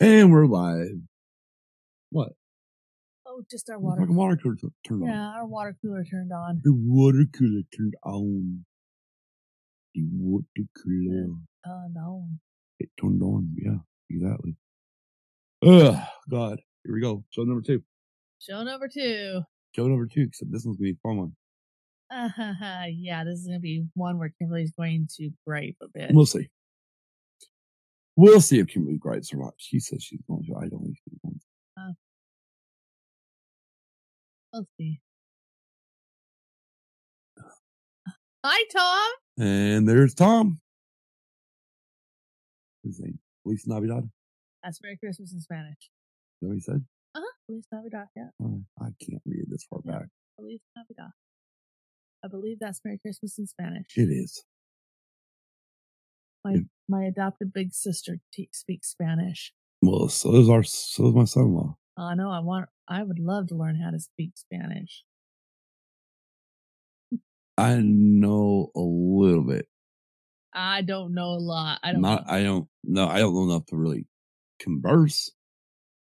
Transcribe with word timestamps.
And 0.00 0.32
we're 0.32 0.46
live. 0.46 0.98
What? 2.10 2.30
Oh, 3.26 3.42
just 3.50 3.68
our 3.70 3.78
water. 3.78 4.00
fucking 4.00 4.14
water 4.14 4.36
cooler 4.42 4.56
turned 4.86 5.02
on. 5.02 5.08
Yeah, 5.08 5.28
our 5.36 5.46
water 5.46 5.76
cooler 5.82 6.04
turned 6.04 6.32
on. 6.32 6.60
The 6.64 6.72
water 6.72 7.24
cooler 7.36 7.62
turned 7.76 7.94
on. 8.04 8.64
The 9.94 10.02
water 10.12 10.66
cooler. 10.82 11.28
Turned 11.66 11.96
on. 11.96 12.40
It 12.80 12.88
turned 13.00 13.22
on. 13.22 13.54
Yeah, 13.56 13.78
exactly. 14.10 14.56
Ugh, 15.64 15.96
God. 16.30 16.60
Here 16.84 16.94
we 16.94 17.00
go. 17.00 17.24
Show 17.30 17.44
number 17.44 17.62
two. 17.62 17.82
Show 18.38 18.62
number 18.64 18.88
two. 18.88 19.42
Show 19.76 19.86
number 19.86 20.06
two, 20.06 20.22
except 20.22 20.50
this 20.50 20.64
one's 20.64 20.78
going 20.78 20.88
to 20.88 20.94
be 20.94 20.98
a 20.98 21.08
fun 21.08 21.18
one. 21.18 21.32
Uh, 22.10 22.86
yeah, 22.90 23.24
this 23.24 23.38
is 23.38 23.46
gonna 23.46 23.60
be 23.60 23.86
one 23.94 24.18
where 24.18 24.32
Kimberly's 24.38 24.72
going 24.72 25.08
to 25.16 25.30
gripe 25.46 25.76
a 25.82 25.86
bit. 25.94 26.10
We'll 26.12 26.26
see. 26.26 26.48
We'll 28.16 28.40
see 28.40 28.58
if 28.58 28.66
Kimberly 28.68 28.98
gripes 28.98 29.32
or 29.32 29.38
not. 29.38 29.54
She 29.56 29.80
says 29.80 30.02
she's 30.02 30.20
going 30.28 30.44
to. 30.44 30.54
I 30.56 30.68
don't 30.68 30.82
think 30.84 30.96
she's 31.04 31.18
going 31.24 31.34
to. 31.34 31.94
We'll 34.52 34.66
see. 34.78 35.00
Hi, 38.44 38.64
Tom. 38.76 39.12
And 39.46 39.88
there's 39.88 40.14
Tom. 40.14 40.60
His 42.84 43.00
name. 43.00 43.18
Feliz 43.44 43.64
Navidad. 43.66 44.04
Is 44.04 44.10
That's 44.62 44.80
Merry 44.82 44.98
Christmas 44.98 45.32
in 45.32 45.40
Spanish. 45.40 45.78
that 46.40 46.48
what 46.48 46.54
he 46.54 46.60
said? 46.60 46.84
Uh 47.14 47.20
huh. 47.20 47.32
Feliz 47.46 47.64
Navidad. 47.72 48.06
Yeah. 48.16 48.28
Oh, 48.42 48.62
I 48.80 48.88
can't 49.00 49.22
read 49.24 49.46
this 49.48 49.64
far 49.70 49.80
Yeah. 49.84 49.92
back. 50.00 50.08
Feliz 50.36 50.60
Navidad. 50.76 51.12
I 52.24 52.28
believe 52.28 52.58
that's 52.60 52.80
Merry 52.84 52.98
Christmas 52.98 53.38
in 53.38 53.46
Spanish. 53.46 53.86
It 53.96 54.10
is. 54.10 54.44
My. 56.44 56.56
My 56.92 57.04
adopted 57.04 57.52
big 57.52 57.72
sister 57.72 58.18
te- 58.32 58.50
speaks 58.52 58.88
Spanish. 58.88 59.52
Well, 59.80 60.08
so 60.08 60.30
does 60.30 60.48
our, 60.48 60.62
so 60.62 61.04
does 61.04 61.14
my 61.14 61.24
son-in-law. 61.24 61.76
I 61.96 62.14
know. 62.14 62.30
I 62.30 62.40
want. 62.40 62.68
I 62.86 63.02
would 63.02 63.18
love 63.18 63.48
to 63.48 63.54
learn 63.54 63.80
how 63.80 63.90
to 63.90 63.98
speak 63.98 64.32
Spanish. 64.36 65.02
I 67.58 67.80
know 67.82 68.70
a 68.76 68.80
little 68.80 69.44
bit. 69.44 69.66
I 70.52 70.82
don't 70.82 71.14
know 71.14 71.30
a 71.30 71.40
lot. 71.40 71.80
I 71.82 71.92
don't. 71.92 72.02
Not, 72.02 72.24
I 72.28 72.42
don't, 72.42 72.68
no, 72.84 73.08
I 73.08 73.18
don't 73.18 73.34
know 73.34 73.50
enough 73.50 73.66
to 73.66 73.76
really 73.76 74.06
converse. 74.58 75.30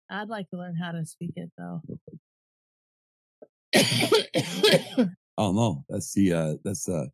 I'd 0.09 0.29
like 0.29 0.49
to 0.51 0.57
learn 0.57 0.77
how 0.77 0.93
to 0.93 1.05
speak 1.05 1.33
it 1.37 1.51
though. 1.59 1.83
Oh 5.41 5.53
no, 5.53 5.85
that's 5.89 6.13
the, 6.15 6.33
uh, 6.33 6.55
that's, 6.65 6.89
uh, 6.89 7.07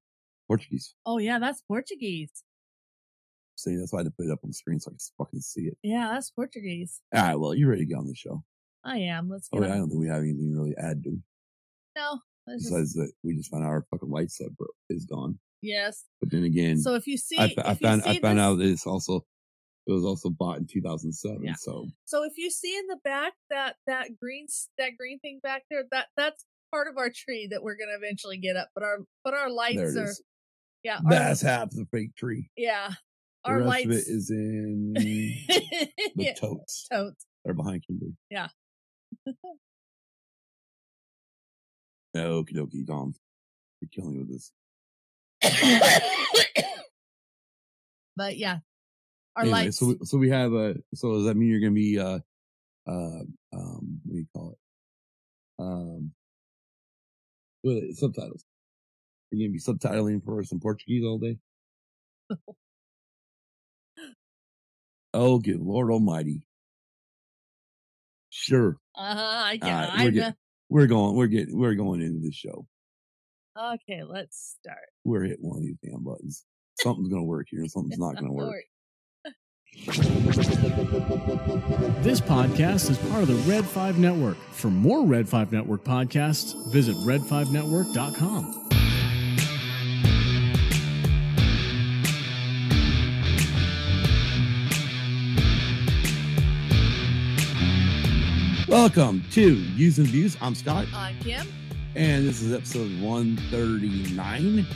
Portuguese. 0.48 0.94
oh 1.05 1.19
yeah, 1.19 1.38
that's 1.38 1.60
Portuguese. 1.69 2.31
See, 3.56 3.77
that's 3.77 3.92
why 3.92 4.00
I 4.00 4.02
had 4.02 4.06
to 4.06 4.10
put 4.16 4.27
it 4.27 4.33
up 4.33 4.41
on 4.42 4.50
the 4.50 4.55
screen 4.55 4.80
so 4.80 4.91
I 4.91 4.92
can 4.92 4.98
fucking 5.19 5.41
see 5.41 5.62
it. 5.62 5.77
Yeah, 5.83 6.10
that's 6.12 6.30
Portuguese. 6.30 7.00
All 7.14 7.22
right, 7.22 7.34
well, 7.36 7.55
you 7.55 7.69
ready 7.69 7.83
to 7.83 7.86
get 7.86 7.98
on 7.98 8.06
the 8.06 8.14
show? 8.14 8.42
I 8.84 8.98
am. 8.98 9.28
Let's 9.30 9.48
go. 9.48 9.58
Oh, 9.58 9.62
wait, 9.62 9.70
I 9.70 9.77
don't 9.77 9.88
think 9.88 10.00
we 10.00 10.08
have 10.08 10.22
anything 10.22 10.50
to 10.52 10.58
really 10.58 10.74
add 10.77 11.02
to. 11.05 11.16
No. 11.97 12.19
let's 12.47 12.62
just- 12.64 12.72
Besides 12.72 12.94
that, 12.94 13.12
we 13.22 13.36
just 13.36 13.50
found 13.50 13.64
out 13.64 13.69
our 13.70 13.86
fucking 13.91 14.10
light 14.10 14.30
set 14.30 14.55
bro- 14.56 14.66
is 14.91 15.06
gone. 15.06 15.38
yes. 15.62 16.05
But 16.20 16.30
then 16.30 16.44
again, 16.44 16.78
So 16.78 16.94
if 16.94 17.06
you 17.06 17.16
see, 17.16 17.38
I, 17.38 17.55
I 17.64 17.75
found 17.75 18.02
I 18.02 18.19
found 18.19 18.38
this- 18.38 18.42
out 18.44 18.58
that 18.58 18.66
it's 18.69 18.86
also 18.86 19.25
it 19.86 19.92
was 19.92 20.05
also 20.05 20.30
bought 20.30 20.58
in 20.58 20.66
2007. 20.66 21.44
Yeah. 21.44 21.55
So 21.56 21.86
So 22.06 22.25
if 22.25 22.36
you 22.38 22.50
see 22.50 22.75
in 22.77 22.86
the 22.88 22.97
back 23.05 23.34
that 23.50 23.77
that 23.86 24.16
green 24.19 24.47
that 24.78 24.97
green 24.98 25.19
thing 25.20 25.41
back 25.42 25.62
there, 25.70 25.84
that 25.92 26.06
that's 26.16 26.44
part 26.70 26.88
of 26.88 26.97
our 26.98 27.10
tree 27.14 27.47
that 27.50 27.62
we're 27.62 27.77
gonna 27.77 27.97
eventually 27.97 28.38
get 28.38 28.56
up. 28.56 28.69
But 28.75 28.82
our 28.82 28.98
but 29.22 29.34
our 29.34 29.50
lights 29.50 29.94
are 29.97 30.05
is. 30.10 30.22
yeah 30.82 30.97
our, 31.05 31.10
That's 31.10 31.42
half 31.42 31.70
the 31.70 31.86
fake 31.92 32.14
tree. 32.16 32.50
yeah 32.56 32.92
The 33.45 33.50
our 33.50 33.59
rest 33.59 33.69
lights 33.69 33.84
of 33.84 33.92
it 33.92 34.05
is 34.09 34.31
in 34.31 34.92
the 34.97 35.34
yeah, 36.17 36.34
totes. 36.34 36.87
totes. 36.91 37.27
They're 37.45 37.53
behind 37.55 37.84
Kimberly. 37.87 38.14
Yeah. 38.31 38.48
Okie 42.17 42.55
dokie, 42.55 42.87
Dom. 42.87 43.15
You're 43.81 43.89
killing 43.92 44.15
me 44.15 44.20
with 44.20 44.31
this. 44.31 44.53
but 48.16 48.38
yeah, 48.38 48.59
our 49.37 49.43
anyway, 49.43 49.65
lights. 49.65 49.78
so 49.78 49.87
we, 49.87 49.99
so 50.04 50.16
we 50.16 50.31
have 50.31 50.53
a. 50.54 50.77
So 50.94 51.12
does 51.15 51.25
that 51.25 51.37
mean 51.37 51.50
you're 51.50 51.60
gonna 51.60 51.72
be 51.72 51.99
uh 51.99 52.21
uh 52.87 53.25
um 53.53 54.00
what 54.04 54.12
do 54.12 54.19
you 54.19 54.27
call 54.34 54.53
it? 54.53 54.59
Um, 55.62 56.12
what 57.62 57.77
is 57.77 57.83
it? 57.91 57.97
subtitles. 57.99 58.44
You're 59.31 59.47
gonna 59.47 59.53
be 59.53 59.60
subtitling 59.60 60.25
for 60.25 60.41
us 60.41 60.53
in 60.53 60.60
Portuguese 60.60 61.04
all 61.04 61.19
day. 61.19 61.37
Oh, 65.14 65.38
good 65.38 65.60
Lord 65.60 65.91
Almighty! 65.91 66.42
Sure, 68.30 68.76
uh 68.97 69.14
huh. 69.14 69.42
I 69.47 69.56
get. 69.56 69.69
right, 69.70 69.98
we're 69.98 70.04
know. 70.04 70.10
getting- 70.10 70.34
we're 70.70 70.86
going. 70.86 71.14
We're 71.16 71.26
getting. 71.28 71.56
We're 71.58 71.75
going 71.75 72.00
into 72.02 72.20
the 72.20 72.32
show. 72.32 72.66
Okay, 73.56 74.03
let's 74.03 74.56
start. 74.60 74.78
We're 75.04 75.22
hitting 75.22 75.48
one 75.48 75.58
of 75.58 75.62
these 75.64 75.76
damn 75.84 76.03
buttons. 76.03 76.44
Something's 76.80 77.08
gonna 77.08 77.22
work 77.22 77.47
here, 77.50 77.60
and 77.60 77.70
something's 77.70 77.98
not 77.98 78.16
gonna 78.16 78.32
work. 78.32 78.64
This 82.03 82.20
podcast 82.20 82.91
is 82.91 82.98
part 83.10 83.22
of 83.22 83.28
the 83.28 83.34
Red 83.50 83.64
5 83.64 83.98
Network. 83.98 84.36
For 84.53 84.69
more 84.70 85.04
Red 85.04 85.28
5 85.28 85.53
Network 85.53 85.82
podcasts, 85.84 86.54
visit 86.72 86.94
red5network.com. 86.98 88.63
Welcome 98.74 99.22
to 99.30 99.54
Views 99.54 99.98
and 99.98 100.08
Views. 100.08 100.36
I'm 100.40 100.56
Scott, 100.56 100.88
I'm 100.92 101.16
Kim. 101.20 101.46
and 101.94 102.26
this 102.26 102.42
is 102.42 102.52
episode 102.52 102.90
139. 103.00 104.66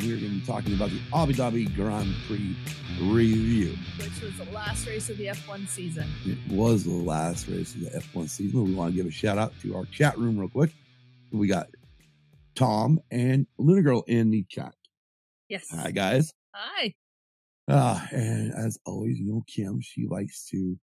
We're 0.00 0.06
going 0.06 0.20
to 0.20 0.28
be 0.28 0.40
talking 0.40 0.72
about 0.72 0.88
the 0.88 0.98
Abu 1.14 1.34
Dhabi 1.34 1.76
Grand 1.76 2.14
Prix 2.26 2.56
review. 2.98 3.76
which 3.98 4.22
was 4.22 4.38
the 4.38 4.50
last 4.54 4.86
race 4.86 5.10
of 5.10 5.18
the 5.18 5.26
F1 5.26 5.68
season. 5.68 6.08
It 6.24 6.38
was 6.50 6.84
the 6.84 6.94
last 6.94 7.46
race 7.48 7.74
of 7.74 7.82
the 7.82 7.90
F1 7.90 8.30
season. 8.30 8.64
We 8.64 8.72
want 8.72 8.92
to 8.92 8.96
give 8.96 9.04
a 9.04 9.10
shout 9.10 9.36
out 9.36 9.52
to 9.60 9.76
our 9.76 9.84
chat 9.84 10.16
room 10.16 10.38
real 10.38 10.48
quick. 10.48 10.72
We 11.30 11.46
got 11.46 11.66
Tom 12.54 13.00
and 13.10 13.46
Luna 13.58 13.82
Girl 13.82 14.02
in 14.06 14.30
the 14.30 14.46
chat. 14.48 14.72
Yes. 15.50 15.66
Hi, 15.72 15.90
guys. 15.90 16.32
Hi. 16.54 16.94
Ah, 17.68 18.08
and 18.12 18.54
as 18.54 18.78
always, 18.86 19.18
you 19.18 19.30
know, 19.30 19.44
Kim, 19.46 19.82
she 19.82 20.06
likes 20.06 20.48
to 20.48 20.78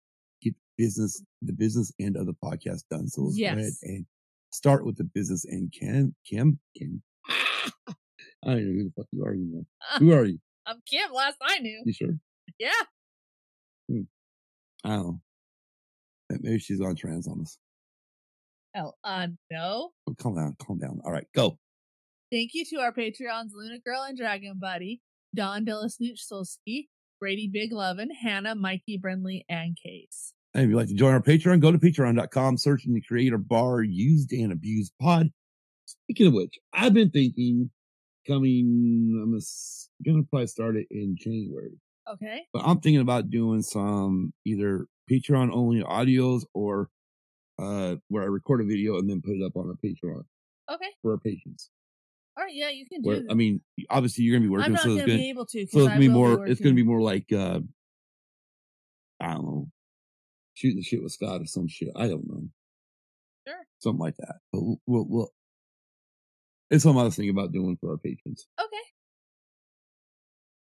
business, 0.78 1.24
the 1.42 1.54
business 1.54 1.92
end 2.00 2.18
of 2.18 2.26
the 2.26 2.36
podcast 2.44 2.84
done. 2.90 3.08
So 3.08 3.24
let's 3.24 3.38
go 3.38 3.46
ahead 3.46 3.72
and 3.84 4.06
start 4.52 4.86
with 4.86 4.98
the 4.98 5.04
business 5.04 5.46
end. 5.52 5.74
Kim, 5.78 6.16
Kim, 6.30 6.60
Kim. 6.78 7.02
I 7.30 7.94
don't 8.46 8.66
know 8.66 8.74
who 8.74 8.84
the 8.84 8.94
fuck 8.96 9.08
you 9.12 9.24
are 9.24 9.34
anymore. 9.34 9.64
Who 10.00 10.12
are 10.12 10.26
you? 10.26 10.38
I'm 10.66 10.82
Kim. 10.90 11.14
Last 11.14 11.38
I 11.42 11.60
knew. 11.60 11.82
You 11.86 11.94
sure? 11.94 12.18
Yeah. 12.60 12.72
I 14.84 14.90
don't 14.90 15.04
know. 15.04 15.20
Maybe 16.30 16.60
she's 16.60 16.82
on 16.82 16.96
trans 16.96 17.28
on 17.28 17.42
us. 17.42 17.58
Oh, 18.76 18.94
uh, 19.04 19.28
no. 19.52 19.92
Oh, 20.08 20.16
calm 20.20 20.36
down, 20.36 20.56
calm 20.60 20.80
down. 20.80 21.00
All 21.06 21.12
right, 21.12 21.28
go. 21.36 21.58
Thank 22.32 22.52
you 22.54 22.66
to 22.66 22.78
our 22.78 22.92
Patreons, 22.92 23.52
Luna 23.54 23.80
Girl 23.86 24.02
and 24.02 24.18
Dragon 24.18 24.58
Buddy, 24.60 25.02
Don 25.36 25.66
Delasnooch 25.66 26.18
Brady 27.20 27.50
Big 27.54 27.72
Lovin', 27.72 28.10
Hannah, 28.10 28.56
Mikey 28.56 28.98
Brindley, 28.98 29.46
and 29.48 29.78
Case. 29.82 30.34
And 30.54 30.64
if 30.66 30.70
you'd 30.70 30.76
like 30.78 30.88
to 30.90 30.94
join 30.94 31.14
our 31.14 31.22
Patreon, 31.22 31.60
go 31.60 31.72
to 31.72 31.80
patreon.com, 31.80 32.58
search 32.58 32.86
in 32.86 32.94
the 32.94 33.02
creator 33.02 33.38
bar, 33.40 33.82
used 33.82 34.32
and 34.34 34.52
abused 34.52 34.94
pod. 35.02 35.30
Speaking 35.86 36.28
of 36.28 36.34
which, 36.34 36.60
I've 36.74 36.94
been 36.94 37.10
thinking 37.10 37.72
coming, 38.28 39.20
I'm 39.22 39.40
gonna 40.06 40.24
probably 40.30 40.48
start 40.48 40.76
it 40.78 40.88
in 40.92 41.16
January, 41.20 41.78
Okay. 42.12 42.44
but 42.54 42.60
I'm 42.66 42.80
thinking 42.80 43.02
about 43.02 43.30
doing 43.30 43.62
some 43.62 44.34
either 44.46 44.86
Patreon 45.12 45.52
only 45.52 45.82
audios 45.84 46.44
or 46.54 46.90
uh 47.60 47.98
where 48.08 48.24
I 48.24 48.28
record 48.28 48.62
a 48.62 48.64
video 48.64 48.98
and 48.98 49.10
then 49.10 49.22
put 49.22 49.36
it 49.36 49.44
up 49.46 49.56
on 49.58 49.68
our 49.68 49.76
Patreon 49.84 50.24
Okay. 50.72 50.88
for 51.02 51.12
our 51.12 51.18
patrons. 51.18 51.70
All 52.38 52.44
right. 52.46 52.54
Yeah, 52.56 52.70
you 52.70 52.86
can 52.88 53.02
do 53.02 53.10
Where. 53.10 53.22
I 53.30 53.34
mean, 53.34 53.62
obviously 53.90 54.24
you're 54.24 54.38
gonna 54.38 54.48
be 54.48 54.52
working, 54.52 54.66
I'm 54.68 54.74
not 54.74 54.84
so 54.84 54.88
going 54.90 55.00
it's 55.00 55.06
to 55.06 55.12
gonna, 55.12 55.20
be 55.20 55.30
able 55.30 55.46
to. 55.48 55.68
so 55.68 55.80
it's 55.80 55.88
gonna 55.90 56.00
be 56.00 56.08
more, 56.08 56.48
it's 56.48 56.62
gonna 56.62 56.76
be 56.76 56.84
more 56.84 57.02
like, 57.02 57.32
uh, 57.34 57.60
I 59.20 59.34
don't 59.34 59.44
know, 59.46 59.68
shooting 60.54 60.78
the 60.78 60.84
shit 60.84 61.04
with 61.04 61.12
Scott 61.12 61.42
or 61.42 61.46
some 61.46 61.68
shit. 61.68 61.90
I 61.96 62.08
don't 62.08 62.28
know. 62.28 62.44
Sure. 63.48 63.66
something 63.80 64.00
like 64.00 64.16
that. 64.18 64.36
But 64.52 64.62
we'll, 64.62 64.82
we'll, 64.88 65.06
we'll 65.10 65.30
it's 66.70 66.84
something 66.84 67.02
I 67.02 67.04
was 67.04 67.16
thinking 67.16 67.32
about 67.38 67.52
doing 67.52 67.78
for 67.80 67.92
our 67.92 67.98
patrons. 67.98 68.48
Okay. 68.60 68.78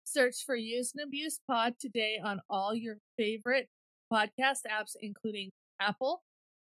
Search 0.05 0.45
for 0.45 0.55
Use 0.55 0.93
and 0.97 1.07
Abuse 1.07 1.41
Pod 1.49 1.75
today 1.81 2.21
on 2.23 2.41
all 2.49 2.75
your 2.75 2.99
favorite 3.17 3.69
podcast 4.13 4.61
apps, 4.71 4.93
including 5.01 5.51
Apple, 5.81 6.23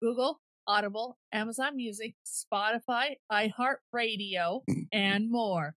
Google, 0.01 0.39
Audible, 0.67 1.17
Amazon 1.31 1.75
Music, 1.75 2.15
Spotify, 2.25 3.15
iHeartRadio, 3.31 4.61
and 4.91 5.31
more. 5.31 5.75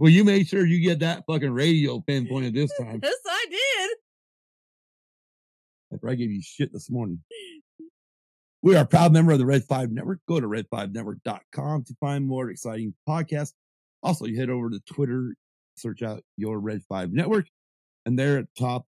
Well, 0.00 0.10
you 0.10 0.24
made 0.24 0.48
sure 0.48 0.64
you 0.64 0.80
get 0.80 1.00
that 1.00 1.24
fucking 1.26 1.50
radio 1.50 2.00
pinpointed 2.06 2.54
this 2.54 2.72
time. 2.78 3.00
Yes, 3.02 3.14
I 3.28 3.46
did. 3.50 3.96
After 5.92 6.08
I 6.08 6.14
gave 6.14 6.30
you 6.30 6.40
shit 6.40 6.72
this 6.72 6.90
morning. 6.90 7.20
We 8.62 8.76
are 8.76 8.84
a 8.84 8.86
proud 8.86 9.12
member 9.12 9.32
of 9.32 9.38
the 9.38 9.44
Red 9.44 9.64
5 9.64 9.90
Network. 9.90 10.20
Go 10.26 10.40
to 10.40 10.46
red5network.com 10.46 11.84
to 11.84 11.94
find 12.00 12.26
more 12.26 12.48
exciting 12.48 12.94
podcasts. 13.06 13.52
Also, 14.02 14.24
you 14.24 14.40
head 14.40 14.48
over 14.48 14.70
to 14.70 14.80
Twitter, 14.90 15.34
search 15.76 16.02
out 16.02 16.22
your 16.38 16.60
Red 16.60 16.82
5 16.88 17.12
Network, 17.12 17.46
and 18.06 18.18
there 18.18 18.38
at 18.38 18.46
the 18.54 18.62
top, 18.62 18.86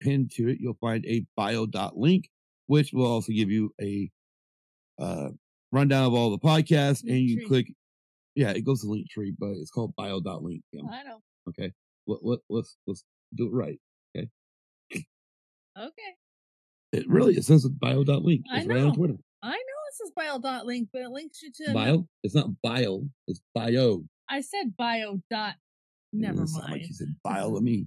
pinned 0.00 0.32
to 0.32 0.48
it, 0.48 0.58
you'll 0.58 0.78
find 0.80 1.06
a 1.06 1.24
bio 1.36 1.66
dot 1.66 1.96
link, 1.96 2.28
which 2.66 2.92
will 2.92 3.06
also 3.06 3.30
give 3.30 3.48
you 3.48 3.72
a 3.80 4.10
uh, 4.98 5.28
rundown 5.70 6.04
of 6.04 6.14
all 6.14 6.30
the 6.30 6.38
podcasts, 6.38 7.02
and 7.02 7.20
you 7.20 7.46
click, 7.46 7.72
yeah, 8.38 8.50
it 8.50 8.64
goes 8.64 8.82
to 8.82 8.86
Linktree, 8.86 9.34
but 9.36 9.50
it's 9.50 9.70
called 9.70 9.96
bio 9.96 10.20
dot 10.20 10.44
link. 10.44 10.62
Yeah. 10.72 10.82
I 10.88 11.02
know. 11.02 11.18
Okay, 11.48 11.72
let, 12.06 12.20
let, 12.22 12.38
let's 12.48 12.76
let's 12.86 13.02
do 13.34 13.46
it 13.48 13.52
right. 13.52 13.80
Okay. 14.16 14.28
Okay. 15.76 16.12
It 16.92 17.08
really 17.08 17.34
it 17.34 17.44
says 17.44 17.66
bio 17.68 18.04
dot 18.04 18.22
link. 18.22 18.44
I 18.52 18.58
It's 18.58 18.66
right 18.68 18.78
on 18.78 18.88
know. 18.88 18.94
Twitter. 18.94 19.16
I 19.42 19.50
know 19.50 19.54
it 19.56 19.94
says 19.94 20.12
bio 20.16 20.38
dot 20.38 20.66
link, 20.66 20.88
but 20.92 21.02
it 21.02 21.10
links 21.10 21.42
you 21.42 21.50
to 21.66 21.72
Bio? 21.74 22.06
It's 22.22 22.34
not 22.34 22.48
bio. 22.62 23.02
It's 23.26 23.40
bio. 23.54 24.04
I 24.28 24.40
said 24.40 24.76
bio 24.76 25.20
dot. 25.30 25.54
Never 26.12 26.46
sounded 26.46 26.62
Like 26.62 26.70
mind. 26.70 26.82
you 26.86 26.94
said 26.94 27.14
bio 27.24 27.54
to 27.56 27.60
me. 27.60 27.86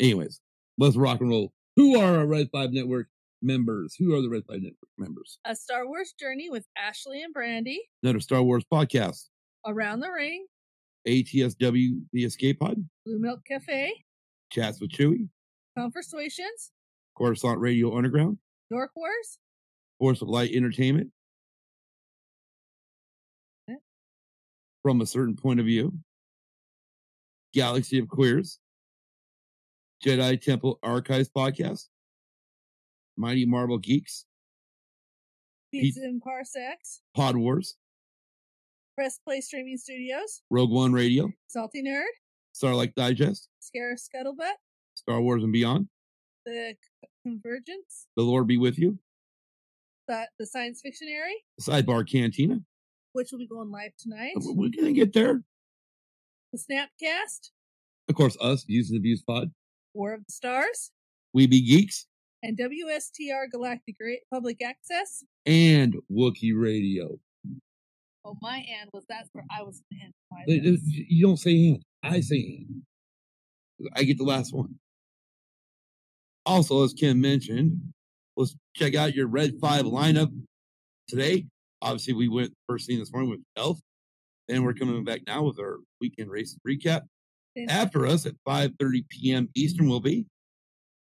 Anyways, 0.00 0.40
let's 0.78 0.96
rock 0.96 1.20
and 1.20 1.30
roll. 1.30 1.52
Who 1.76 1.98
are 2.00 2.18
our 2.18 2.26
Red 2.26 2.48
Five 2.52 2.72
Network 2.72 3.08
members? 3.42 3.94
Who 3.98 4.14
are 4.14 4.22
the 4.22 4.28
Red 4.28 4.42
Five 4.48 4.62
Network 4.62 4.90
members? 4.98 5.38
A 5.44 5.54
Star 5.54 5.86
Wars 5.86 6.14
journey 6.18 6.50
with 6.50 6.66
Ashley 6.76 7.22
and 7.22 7.32
Brandy. 7.32 7.82
Another 8.02 8.20
Star 8.20 8.42
Wars 8.42 8.64
podcast. 8.72 9.28
Around 9.66 10.00
the 10.00 10.10
ring. 10.10 10.46
ATSW 11.08 12.02
The 12.12 12.24
Escape 12.24 12.60
Pod. 12.60 12.84
Blue 13.06 13.18
Milk 13.18 13.40
Cafe. 13.46 13.92
Chats 14.50 14.80
with 14.80 14.90
Chewy. 14.90 15.28
Conversations. 15.78 16.72
Coruscant 17.16 17.58
Radio 17.58 17.96
Underground. 17.96 18.38
Dork 18.70 18.90
Wars. 18.94 19.38
Force 19.98 20.22
of 20.22 20.28
Light 20.28 20.50
Entertainment. 20.52 21.10
From 24.82 25.00
a 25.02 25.06
certain 25.06 25.36
point 25.36 25.60
of 25.60 25.66
view. 25.66 25.92
Galaxy 27.52 27.98
of 27.98 28.08
Queers. 28.08 28.58
Jedi 30.04 30.40
Temple 30.40 30.78
Archives 30.82 31.28
Podcast. 31.28 31.88
Mighty 33.20 33.44
Marvel 33.44 33.76
Geeks. 33.78 34.24
Pizza 35.72 36.00
and 36.00 36.22
Parsecs. 36.22 37.02
Pod 37.14 37.36
Wars. 37.36 37.76
Press 38.96 39.18
Play 39.24 39.40
Streaming 39.42 39.76
Studios. 39.76 40.42
Rogue 40.50 40.70
One 40.72 40.92
Radio. 40.92 41.30
Salty 41.46 41.82
Nerd. 41.82 42.06
Starlight 42.52 42.94
Digest. 42.94 43.48
Scarif 43.62 44.00
Scuttlebutt. 44.00 44.54
Star 44.94 45.20
Wars 45.20 45.44
and 45.44 45.52
Beyond. 45.52 45.88
The 46.46 46.74
Convergence. 47.24 48.06
The 48.16 48.22
Lord 48.22 48.46
be 48.46 48.56
with 48.56 48.78
you. 48.78 48.98
The, 50.08 50.26
the 50.38 50.46
Science 50.46 50.80
Fictionary, 50.82 51.36
Sidebar 51.60 52.10
Cantina. 52.10 52.60
which 53.12 53.28
will 53.30 53.38
be 53.38 53.46
going 53.46 53.70
live 53.70 53.92
tonight. 53.96 54.32
Uh, 54.36 54.54
we're 54.54 54.70
gonna 54.76 54.92
get 54.92 55.12
there. 55.12 55.42
The 56.52 56.58
Snapcast. 56.58 57.50
Of 58.08 58.16
course, 58.16 58.36
us, 58.40 58.64
Views 58.64 58.90
and 58.90 58.98
Abuse 58.98 59.22
Pod. 59.22 59.52
War 59.94 60.14
of 60.14 60.26
the 60.26 60.32
Stars. 60.32 60.90
We 61.32 61.46
Be 61.46 61.60
Geeks. 61.64 62.06
And 62.42 62.58
WSTR 62.58 63.50
Galactic 63.50 63.96
Public 64.32 64.62
Access. 64.62 65.24
And 65.46 65.94
Wookiee 66.10 66.58
Radio. 66.58 67.18
Oh, 68.24 68.36
my 68.42 68.58
and 68.58 68.90
was 68.92 69.04
that's 69.08 69.28
where 69.32 69.44
I 69.50 69.62
was 69.62 69.82
going 69.90 70.00
to 70.00 70.04
end 70.04 70.14
my 70.30 70.44
They- 70.46 70.58
they- 70.58 70.70
list. 70.72 70.84
You 70.86 71.26
don't 71.26 71.36
say 71.38 71.68
hand. 71.68 71.82
I 72.02 72.20
say 72.20 72.40
hand. 72.58 72.82
I 73.94 74.04
get 74.04 74.18
the 74.18 74.24
last 74.24 74.52
one. 74.54 74.78
Also, 76.46 76.82
as 76.84 76.92
Kim 76.92 77.20
mentioned, 77.20 77.92
let's 78.36 78.54
check 78.74 78.94
out 78.94 79.14
your 79.14 79.26
Red 79.26 79.58
5 79.60 79.84
lineup 79.86 80.30
today. 81.08 81.46
Obviously, 81.82 82.12
we 82.14 82.28
went 82.28 82.52
first 82.68 82.86
thing 82.86 82.98
this 82.98 83.12
morning 83.12 83.30
with 83.30 83.40
Elf. 83.56 83.80
And 84.48 84.64
we're 84.64 84.74
coming 84.74 85.04
back 85.04 85.20
now 85.26 85.44
with 85.44 85.58
our 85.60 85.78
weekend 86.00 86.28
race 86.30 86.58
recap. 86.66 87.02
After 87.68 88.06
us 88.06 88.26
at 88.26 88.34
5.30 88.46 89.08
p.m. 89.08 89.48
Eastern 89.54 89.88
will 89.88 90.00
be 90.00 90.26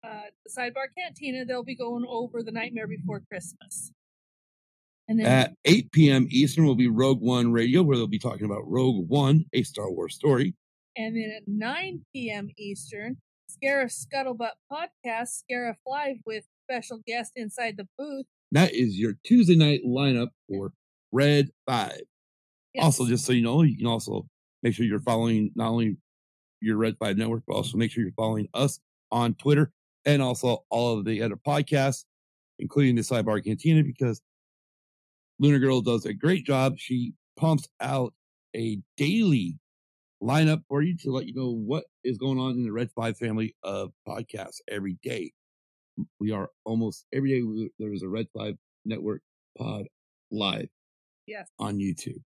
uh, 0.04 0.22
the 0.44 0.50
Sidebar 0.50 0.86
Cantina, 0.96 1.44
they'll 1.44 1.64
be 1.64 1.76
going 1.76 2.04
over 2.08 2.42
The 2.42 2.52
Nightmare 2.52 2.86
Before 2.86 3.20
Christmas. 3.20 3.92
And 5.08 5.20
then 5.20 5.26
At 5.26 5.54
8 5.64 5.92
p.m. 5.92 6.26
Eastern 6.30 6.66
will 6.66 6.74
be 6.74 6.88
Rogue 6.88 7.20
One 7.20 7.52
Radio, 7.52 7.82
where 7.82 7.96
they'll 7.96 8.06
be 8.06 8.18
talking 8.18 8.44
about 8.44 8.62
Rogue 8.66 9.08
One, 9.08 9.44
a 9.52 9.62
Star 9.62 9.90
Wars 9.90 10.14
story. 10.14 10.54
And 10.96 11.16
then 11.16 11.32
at 11.36 11.42
9 11.46 12.00
p.m. 12.12 12.50
Eastern, 12.56 13.16
Scarif 13.50 13.92
Scuttlebutt 13.92 14.52
podcast, 14.72 15.42
Scarif 15.42 15.76
Live 15.86 16.16
with 16.24 16.44
special 16.68 17.00
guest 17.06 17.32
inside 17.36 17.76
the 17.76 17.86
booth. 17.98 18.26
That 18.52 18.72
is 18.72 18.98
your 18.98 19.14
Tuesday 19.24 19.56
night 19.56 19.80
lineup 19.86 20.28
for 20.48 20.72
Red 21.12 21.50
5. 21.66 22.00
Also, 22.80 23.06
just 23.06 23.24
so 23.24 23.32
you 23.32 23.42
know, 23.42 23.62
you 23.62 23.76
can 23.76 23.86
also 23.86 24.26
make 24.62 24.74
sure 24.74 24.84
you're 24.84 24.98
following 25.00 25.50
not 25.54 25.68
only 25.68 25.96
your 26.60 26.76
Red 26.76 26.96
5 26.98 27.16
network, 27.16 27.42
but 27.46 27.54
also 27.54 27.76
make 27.76 27.90
sure 27.90 28.02
you're 28.02 28.12
following 28.12 28.48
us 28.54 28.80
on 29.12 29.34
Twitter 29.34 29.70
and 30.06 30.22
also 30.22 30.64
all 30.70 30.98
of 30.98 31.04
the 31.04 31.22
other 31.22 31.36
podcasts, 31.36 32.04
including 32.58 32.96
the 32.96 33.02
Sidebar 33.02 33.42
Cantina, 33.44 33.82
because 33.82 34.20
Luna 35.38 35.58
Girl 35.58 35.80
does 35.80 36.06
a 36.06 36.14
great 36.14 36.44
job. 36.44 36.78
She 36.78 37.14
pumps 37.36 37.68
out 37.80 38.14
a 38.54 38.78
daily 38.96 39.58
lineup 40.22 40.62
for 40.68 40.82
you 40.82 40.96
to 40.96 41.10
let 41.10 41.26
you 41.26 41.34
know 41.34 41.50
what 41.50 41.84
is 42.02 42.18
going 42.18 42.38
on 42.38 42.52
in 42.52 42.64
the 42.64 42.72
Red 42.72 42.90
5 42.92 43.16
family 43.16 43.54
of 43.62 43.92
podcasts 44.08 44.60
every 44.68 44.96
day. 45.02 45.32
We 46.18 46.32
are 46.32 46.48
almost 46.64 47.06
every 47.12 47.30
day 47.30 47.70
there 47.78 47.92
is 47.92 48.02
a 48.02 48.08
Red 48.08 48.26
5 48.36 48.56
network 48.84 49.22
pod 49.56 49.86
live 50.30 50.68
yes. 51.26 51.48
on 51.58 51.78
YouTube. 51.78 52.20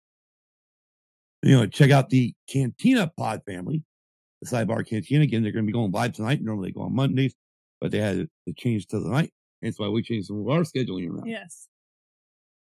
You 1.44 1.58
know, 1.58 1.68
check 1.68 1.92
out 1.92 2.10
the 2.10 2.34
Cantina 2.50 3.12
Pod 3.16 3.42
family, 3.46 3.84
the 4.42 4.50
Sidebar 4.50 4.88
Cantina. 4.88 5.24
Again, 5.24 5.44
they're 5.44 5.52
going 5.52 5.66
to 5.66 5.68
be 5.68 5.74
going 5.74 5.92
live 5.92 6.14
tonight. 6.14 6.42
Normally 6.42 6.70
they 6.70 6.74
go 6.74 6.82
on 6.82 6.96
Mondays, 6.96 7.36
but 7.80 7.92
they 7.92 8.00
had 8.00 8.28
to 8.48 8.54
change 8.54 8.88
to 8.88 9.00
the 9.00 9.10
night. 9.10 9.32
That's 9.62 9.80
why 9.80 9.88
we 9.88 10.04
changed 10.04 10.28
some 10.28 10.40
of 10.40 10.48
our 10.50 10.62
scheduling 10.62 11.10
around. 11.10 11.28
Yes. 11.28 11.68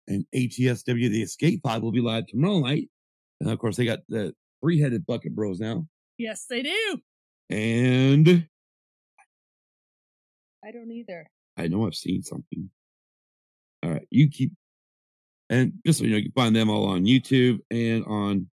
And 0.08 0.26
ATSW, 0.34 1.10
the 1.10 1.22
Escape 1.22 1.62
Pod, 1.62 1.82
will 1.82 1.92
be 1.92 2.00
live 2.00 2.26
tomorrow 2.26 2.60
night. 2.60 2.88
And 3.40 3.50
of 3.50 3.58
course, 3.58 3.76
they 3.76 3.84
got 3.84 4.00
the 4.08 4.34
three 4.60 4.80
headed 4.80 5.06
bucket 5.06 5.34
bros 5.34 5.60
now. 5.60 5.86
Yes, 6.18 6.46
they 6.48 6.62
do. 6.62 6.98
And 7.50 8.46
I 10.64 10.70
don't 10.70 10.90
either. 10.90 11.26
I 11.56 11.68
know 11.68 11.86
I've 11.86 11.94
seen 11.94 12.22
something. 12.22 12.70
All 13.82 13.90
right, 13.90 14.06
you 14.10 14.28
keep, 14.28 14.52
and 15.50 15.72
just 15.84 15.98
so 15.98 16.04
you 16.04 16.12
know, 16.12 16.16
you 16.18 16.24
can 16.24 16.32
find 16.32 16.54
them 16.54 16.70
all 16.70 16.86
on 16.86 17.04
YouTube 17.04 17.58
and 17.70 18.04
on 18.06 18.48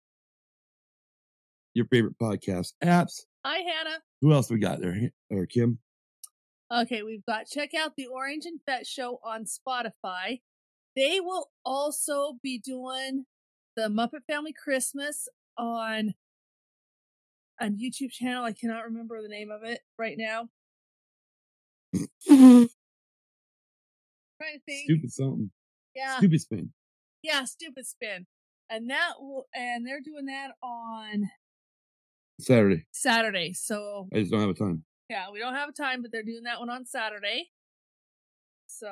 your 1.74 1.86
favorite 1.86 2.18
podcast 2.18 2.72
apps. 2.82 3.22
Hi, 3.44 3.58
Hannah. 3.58 4.00
Who 4.20 4.32
else 4.32 4.50
we 4.50 4.58
got 4.58 4.80
there? 4.80 5.10
Or 5.30 5.46
Kim? 5.46 5.78
Okay, 6.72 7.02
we've 7.02 7.24
got 7.26 7.46
check 7.48 7.70
out 7.74 7.92
the 7.96 8.06
Orange 8.06 8.46
and 8.46 8.60
Fett 8.64 8.86
show 8.86 9.18
on 9.24 9.44
Spotify. 9.44 10.40
They 10.94 11.18
will 11.20 11.50
also 11.64 12.34
be 12.42 12.58
doing 12.58 13.26
the 13.76 13.88
Muppet 13.88 14.24
Family 14.28 14.52
Christmas 14.52 15.28
on 15.58 16.14
a 17.60 17.66
YouTube 17.66 18.12
channel. 18.12 18.44
I 18.44 18.52
cannot 18.52 18.84
remember 18.84 19.20
the 19.20 19.28
name 19.28 19.50
of 19.50 19.62
it 19.64 19.80
right 19.98 20.16
now. 20.16 20.48
Mm-hmm. 21.94 22.64
trying 24.40 24.54
to 24.54 24.60
think. 24.66 24.84
Stupid 24.84 25.12
something. 25.12 25.50
Yeah, 25.96 26.18
Stupid 26.18 26.40
spin. 26.40 26.72
yeah, 27.22 27.44
stupid 27.44 27.86
spin. 27.86 28.26
And 28.68 28.88
that 28.90 29.14
will, 29.18 29.46
and 29.52 29.84
they're 29.84 30.00
doing 30.00 30.26
that 30.26 30.52
on 30.62 31.28
Saturday. 32.40 32.86
Saturday. 32.92 33.52
So 33.54 34.06
I 34.14 34.20
just 34.20 34.30
don't 34.30 34.40
have 34.40 34.50
a 34.50 34.54
time. 34.54 34.84
Yeah, 35.10 35.30
we 35.32 35.40
don't 35.40 35.54
have 35.54 35.74
time, 35.74 36.02
but 36.02 36.12
they're 36.12 36.22
doing 36.22 36.44
that 36.44 36.60
one 36.60 36.70
on 36.70 36.86
Saturday. 36.86 37.50
So 38.68 38.86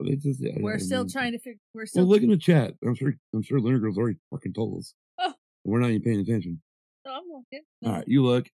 Yeah, 0.00 0.12
it's 0.12 0.24
just, 0.24 0.44
I- 0.44 0.60
we're 0.60 0.74
I 0.74 0.78
still 0.78 1.04
mean- 1.04 1.10
trying 1.10 1.28
uh, 1.34 1.38
to 1.38 1.38
figure. 1.38 1.60
We're 1.74 1.86
still 1.86 2.02
Well, 2.02 2.10
look 2.10 2.22
in 2.22 2.28
the 2.30 2.36
chat. 2.36 2.74
I'm 2.84 2.94
sure. 2.94 3.14
I'm 3.34 3.42
sure 3.42 3.58
Luna 3.58 3.78
Girl's 3.78 3.96
already 3.98 4.18
fucking 4.30 4.52
told 4.52 4.78
us. 4.78 4.94
Oh. 5.18 5.32
We're 5.64 5.80
not 5.80 5.90
even 5.90 6.02
paying 6.02 6.20
attention. 6.20 6.60
Oh, 7.06 7.10
I'm 7.10 7.24
looking. 7.32 7.64
All 7.84 7.92
right, 7.92 8.04
you 8.06 8.22
look. 8.22 8.48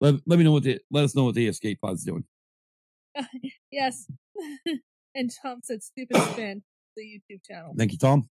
Let 0.00 0.16
Let 0.26 0.38
me 0.38 0.44
know 0.44 0.52
what 0.52 0.64
the 0.64 0.80
Let 0.90 1.04
us 1.04 1.14
know 1.14 1.24
what 1.24 1.34
the 1.36 1.46
escape 1.46 1.78
pod's 1.80 2.04
doing. 2.04 2.24
Yes. 3.70 4.06
and 5.14 5.30
Tom 5.42 5.60
said 5.62 5.82
stupid 5.82 6.16
spin, 6.32 6.62
the 6.96 7.02
YouTube 7.02 7.42
channel. 7.44 7.74
Thank 7.78 7.92
you, 7.92 7.98
Tom. 7.98 8.28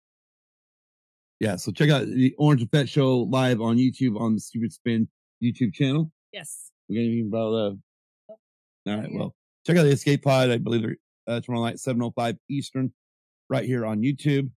Yeah, 1.39 1.56
so 1.56 1.72
check 1.72 1.89
out 1.89 2.06
the 2.06 2.36
Orange 2.38 2.68
Fett 2.70 2.88
Show 2.89 3.20
live 3.22 3.60
on 3.62 3.77
YouTube 3.77 4.20
on 4.20 4.36
the 4.36 4.39
Stupid 4.39 4.72
Spin 4.72 5.08
YouTube 5.41 5.74
channel. 5.74 6.12
Yes. 6.33 6.71
We're 6.89 6.95
gonna 6.98 7.07
even 7.07 7.27
about 7.29 7.53
uh 7.53 7.74
Nope. 8.29 8.39
all 8.88 8.98
right, 8.98 9.10
well, 9.13 9.36
check 9.65 9.77
out 9.77 9.83
the 9.83 9.89
Escape 9.91 10.24
Pod. 10.24 10.50
I 10.50 10.57
believe 10.57 10.81
they're 10.81 10.98
uh, 11.27 11.39
tomorrow 11.41 11.63
night, 11.65 11.79
705 11.79 12.36
Eastern, 12.50 12.91
right 13.50 13.65
here 13.65 13.86
on 13.86 14.01
YouTube. 14.01 14.50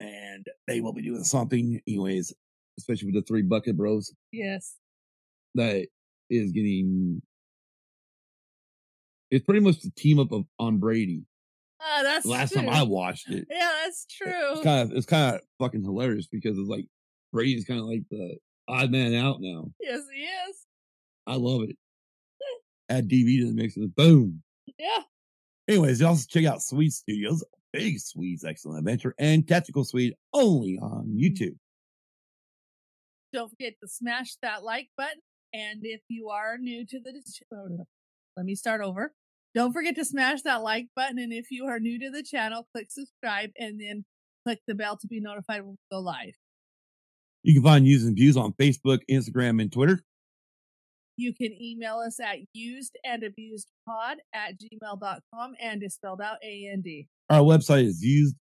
and 0.00 0.46
they 0.66 0.80
will 0.80 0.92
be 0.92 1.02
doing 1.02 1.24
something, 1.24 1.80
anyways. 1.86 2.32
Especially 2.78 3.06
with 3.06 3.16
the 3.16 3.22
three 3.22 3.42
bucket 3.42 3.76
bros 3.76 4.12
Yes. 4.32 4.76
that 5.54 5.86
is 6.30 6.52
getting. 6.52 7.20
It's 9.30 9.44
pretty 9.44 9.60
much 9.60 9.80
the 9.80 9.90
team 9.90 10.18
up 10.18 10.32
of 10.32 10.44
on 10.58 10.78
Brady. 10.78 11.24
Ah, 11.80 12.00
that's 12.02 12.24
Last 12.26 12.52
true. 12.52 12.62
time 12.62 12.70
I 12.70 12.82
watched 12.82 13.28
it, 13.30 13.46
Yeah, 13.50 13.70
that's 13.84 14.06
true. 14.06 14.52
it's 14.52 14.60
kind 14.62 14.90
of 14.90 14.96
it's 14.96 15.06
kind 15.06 15.34
of 15.34 15.40
fucking 15.58 15.82
hilarious 15.82 16.26
because 16.28 16.56
it's 16.58 16.68
like 16.68 16.86
Brady's 17.32 17.64
kind 17.64 17.80
of 17.80 17.86
like 17.86 18.02
the 18.10 18.36
odd 18.72 18.90
man 18.90 19.14
out 19.14 19.36
now. 19.40 19.70
yes, 19.80 20.00
he 20.12 20.22
is. 20.22 20.56
I 21.26 21.36
love 21.36 21.62
it. 21.62 21.76
Add 22.88 23.08
DV 23.08 23.40
to 23.40 23.46
the 23.46 23.52
mix 23.52 23.76
and 23.76 23.94
boom. 23.94 24.42
Yeah. 24.78 25.02
Anyways, 25.68 26.00
you 26.00 26.06
also 26.06 26.26
check 26.28 26.44
out 26.44 26.62
Swede 26.62 26.92
Studios, 26.92 27.44
Big 27.72 28.00
Swede's 28.00 28.44
Excellent 28.44 28.80
Adventure, 28.80 29.14
and 29.18 29.46
Tactical 29.46 29.84
Swede 29.84 30.14
only 30.34 30.78
on 30.78 31.06
YouTube. 31.06 31.56
Don't 33.32 33.48
forget 33.48 33.74
to 33.82 33.88
smash 33.88 34.36
that 34.42 34.62
like 34.62 34.88
button. 34.96 35.20
And 35.54 35.80
if 35.82 36.02
you 36.08 36.28
are 36.28 36.58
new 36.58 36.84
to 36.86 37.00
the, 37.00 37.22
oh, 37.54 37.86
let 38.36 38.46
me 38.46 38.54
start 38.54 38.80
over. 38.80 39.12
Don't 39.54 39.72
forget 39.72 39.94
to 39.96 40.04
smash 40.04 40.42
that 40.42 40.62
like 40.62 40.88
button. 40.96 41.18
And 41.18 41.32
if 41.32 41.50
you 41.50 41.66
are 41.66 41.78
new 41.78 41.98
to 41.98 42.10
the 42.10 42.22
channel, 42.22 42.66
click 42.72 42.90
subscribe 42.90 43.50
and 43.58 43.80
then 43.80 44.04
click 44.46 44.60
the 44.66 44.74
bell 44.74 44.96
to 44.98 45.06
be 45.06 45.20
notified 45.20 45.62
when 45.62 45.72
we 45.72 45.76
go 45.90 46.00
live. 46.00 46.34
You 47.42 47.54
can 47.54 47.62
find 47.62 47.84
News 47.84 48.04
and 48.04 48.14
Views 48.16 48.36
on 48.36 48.52
Facebook, 48.52 49.00
Instagram, 49.10 49.60
and 49.60 49.72
Twitter. 49.72 50.02
You 51.16 51.34
can 51.34 51.52
email 51.60 51.96
us 51.98 52.20
at 52.20 52.38
used 52.52 52.96
and 53.04 53.24
abused 53.24 53.68
pod 53.86 54.18
at 54.32 54.54
gmail.com 54.58 55.54
and 55.60 55.82
is 55.82 55.94
spelled 55.94 56.20
out 56.20 56.38
A 56.42 56.68
N 56.72 56.80
D. 56.82 57.08
Our 57.28 57.40
website 57.40 57.84
is 57.84 58.02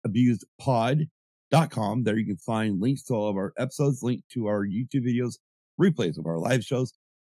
usedabusedpod.com. 0.08 2.04
There 2.04 2.18
you 2.18 2.25
can 2.25 2.38
find 2.38 2.82
links 2.82 3.04
to 3.04 3.14
all 3.14 3.30
of 3.30 3.36
our 3.36 3.54
episodes, 3.58 4.02
link 4.02 4.24
to 4.34 4.48
our 4.48 4.66
YouTube 4.66 5.06
videos, 5.06 5.36
replays 5.80 6.18
of 6.18 6.25
our 6.25 6.40
live 6.40 6.64
shows, 6.64 6.94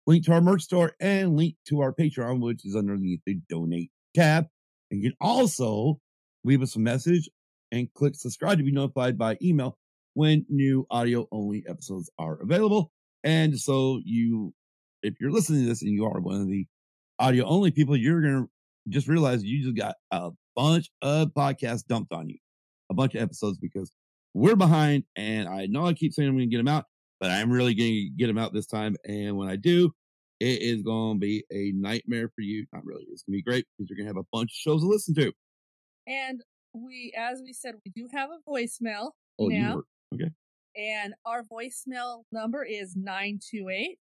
link 0.06 0.24
to 0.26 0.32
our 0.32 0.40
merch 0.40 0.62
store, 0.62 0.94
and 1.00 1.36
link 1.36 1.56
to 1.68 1.80
our 1.80 1.92
Patreon, 1.92 2.40
which 2.40 2.64
is 2.64 2.74
underneath 2.74 3.20
the 3.26 3.38
donate 3.48 3.90
tab. 4.14 4.46
And 4.90 5.02
you 5.02 5.10
can 5.10 5.16
also 5.20 5.98
leave 6.44 6.62
us 6.62 6.76
a 6.76 6.80
message 6.80 7.28
and 7.70 7.92
click 7.92 8.14
subscribe 8.14 8.58
to 8.58 8.64
be 8.64 8.72
notified 8.72 9.18
by 9.18 9.36
email 9.42 9.76
when 10.18 10.44
new 10.48 10.84
audio 10.90 11.28
only 11.30 11.62
episodes 11.68 12.10
are 12.18 12.42
available. 12.42 12.90
And 13.22 13.56
so 13.56 14.00
you, 14.04 14.52
if 15.04 15.14
you're 15.20 15.30
listening 15.30 15.62
to 15.62 15.68
this 15.68 15.82
and 15.82 15.92
you 15.92 16.06
are 16.06 16.18
one 16.18 16.40
of 16.40 16.48
the 16.48 16.66
audio 17.20 17.44
only 17.44 17.70
people, 17.70 17.96
you're 17.96 18.20
going 18.20 18.42
to 18.42 18.50
just 18.88 19.06
realize 19.06 19.44
you 19.44 19.62
just 19.62 19.76
got 19.76 19.94
a 20.10 20.30
bunch 20.56 20.90
of 21.02 21.28
podcasts 21.28 21.86
dumped 21.86 22.12
on 22.12 22.28
you, 22.28 22.38
a 22.90 22.94
bunch 22.94 23.14
of 23.14 23.22
episodes 23.22 23.58
because 23.58 23.92
we're 24.34 24.56
behind. 24.56 25.04
And 25.14 25.48
I 25.48 25.66
know 25.66 25.86
I 25.86 25.92
keep 25.94 26.12
saying 26.12 26.28
I'm 26.28 26.34
going 26.34 26.50
to 26.50 26.50
get 26.50 26.56
them 26.58 26.66
out, 26.66 26.86
but 27.20 27.30
I'm 27.30 27.48
really 27.52 27.74
going 27.74 27.92
to 27.92 28.10
get 28.18 28.26
them 28.26 28.38
out 28.38 28.52
this 28.52 28.66
time. 28.66 28.96
And 29.06 29.36
when 29.36 29.48
I 29.48 29.54
do, 29.54 29.92
it 30.40 30.62
is 30.62 30.82
going 30.82 31.14
to 31.14 31.20
be 31.20 31.44
a 31.52 31.70
nightmare 31.76 32.28
for 32.34 32.40
you. 32.40 32.66
Not 32.72 32.84
really. 32.84 33.04
It's 33.12 33.22
going 33.22 33.34
to 33.34 33.38
be 33.38 33.42
great 33.42 33.66
because 33.78 33.88
you're 33.88 33.96
going 33.96 34.12
to 34.12 34.18
have 34.18 34.24
a 34.24 34.36
bunch 34.36 34.50
of 34.50 34.56
shows 34.56 34.82
to 34.82 34.88
listen 34.88 35.14
to. 35.14 35.32
And 36.08 36.40
we, 36.74 37.12
as 37.16 37.40
we 37.40 37.52
said, 37.52 37.76
we 37.84 37.92
do 37.94 38.08
have 38.12 38.30
a 38.30 38.50
voicemail 38.50 39.10
Oh, 39.38 39.48
you 39.50 39.62
now. 39.62 39.76
were. 39.76 39.84
Okay. 40.14 40.30
And 40.76 41.14
our 41.26 41.42
voicemail 41.42 42.22
number 42.32 42.64
is 42.64 42.94
928 42.96 43.98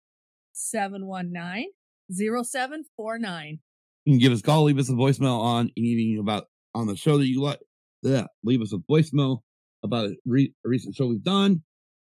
719 0.53 1.71
0749. 2.11 3.61
You 4.05 4.13
can 4.13 4.19
give 4.19 4.33
us 4.33 4.41
a 4.41 4.43
call, 4.43 4.65
leave 4.65 4.79
us 4.79 4.89
a 4.89 4.93
voicemail 4.93 5.39
on 5.41 5.71
anything 5.77 6.19
about 6.19 6.47
on 6.75 6.87
the 6.87 6.97
show 6.97 7.19
that 7.19 7.27
you 7.27 7.41
like. 7.41 7.61
Yeah, 8.03 8.27
leave 8.43 8.63
us 8.63 8.73
a 8.73 8.79
voicemail 8.79 9.41
about 9.85 10.07
a, 10.07 10.17
re- 10.27 10.53
a 10.65 10.69
recent 10.69 10.97
show 10.97 11.07
we've 11.07 11.23
done, 11.23 11.63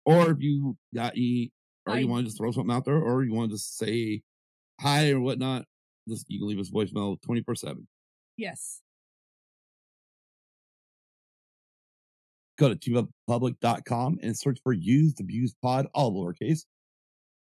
or 0.05 0.33
if 0.33 0.39
you 0.41 0.77
got 0.95 1.13
any, 1.13 1.53
or 1.87 1.97
you 1.97 2.09
want 2.09 2.25
to 2.25 2.25
just 2.27 2.39
throw 2.39 2.51
something 2.51 2.75
out 2.75 2.85
there, 2.85 2.97
or 2.97 3.23
you 3.23 3.33
want 3.33 3.51
to 3.51 3.57
just 3.57 3.77
say 3.77 4.23
hi 4.81 5.11
or 5.11 5.21
whatnot. 5.21 5.67
Just 6.09 6.27
you 6.29 6.41
can 6.41 6.49
leave 6.49 6.59
us 6.59 6.71
voicemail 6.71 7.21
twenty 7.23 7.43
four 7.43 7.55
seven. 7.55 7.87
Yes. 8.37 8.81
Go 12.59 12.73
to 12.73 12.77
teamuppublic.com 12.77 14.19
and 14.23 14.39
search 14.39 14.59
for 14.63 14.73
used 14.73 15.21
abused 15.21 15.57
pod, 15.63 15.89
all 15.95 16.13
lowercase. 16.13 16.61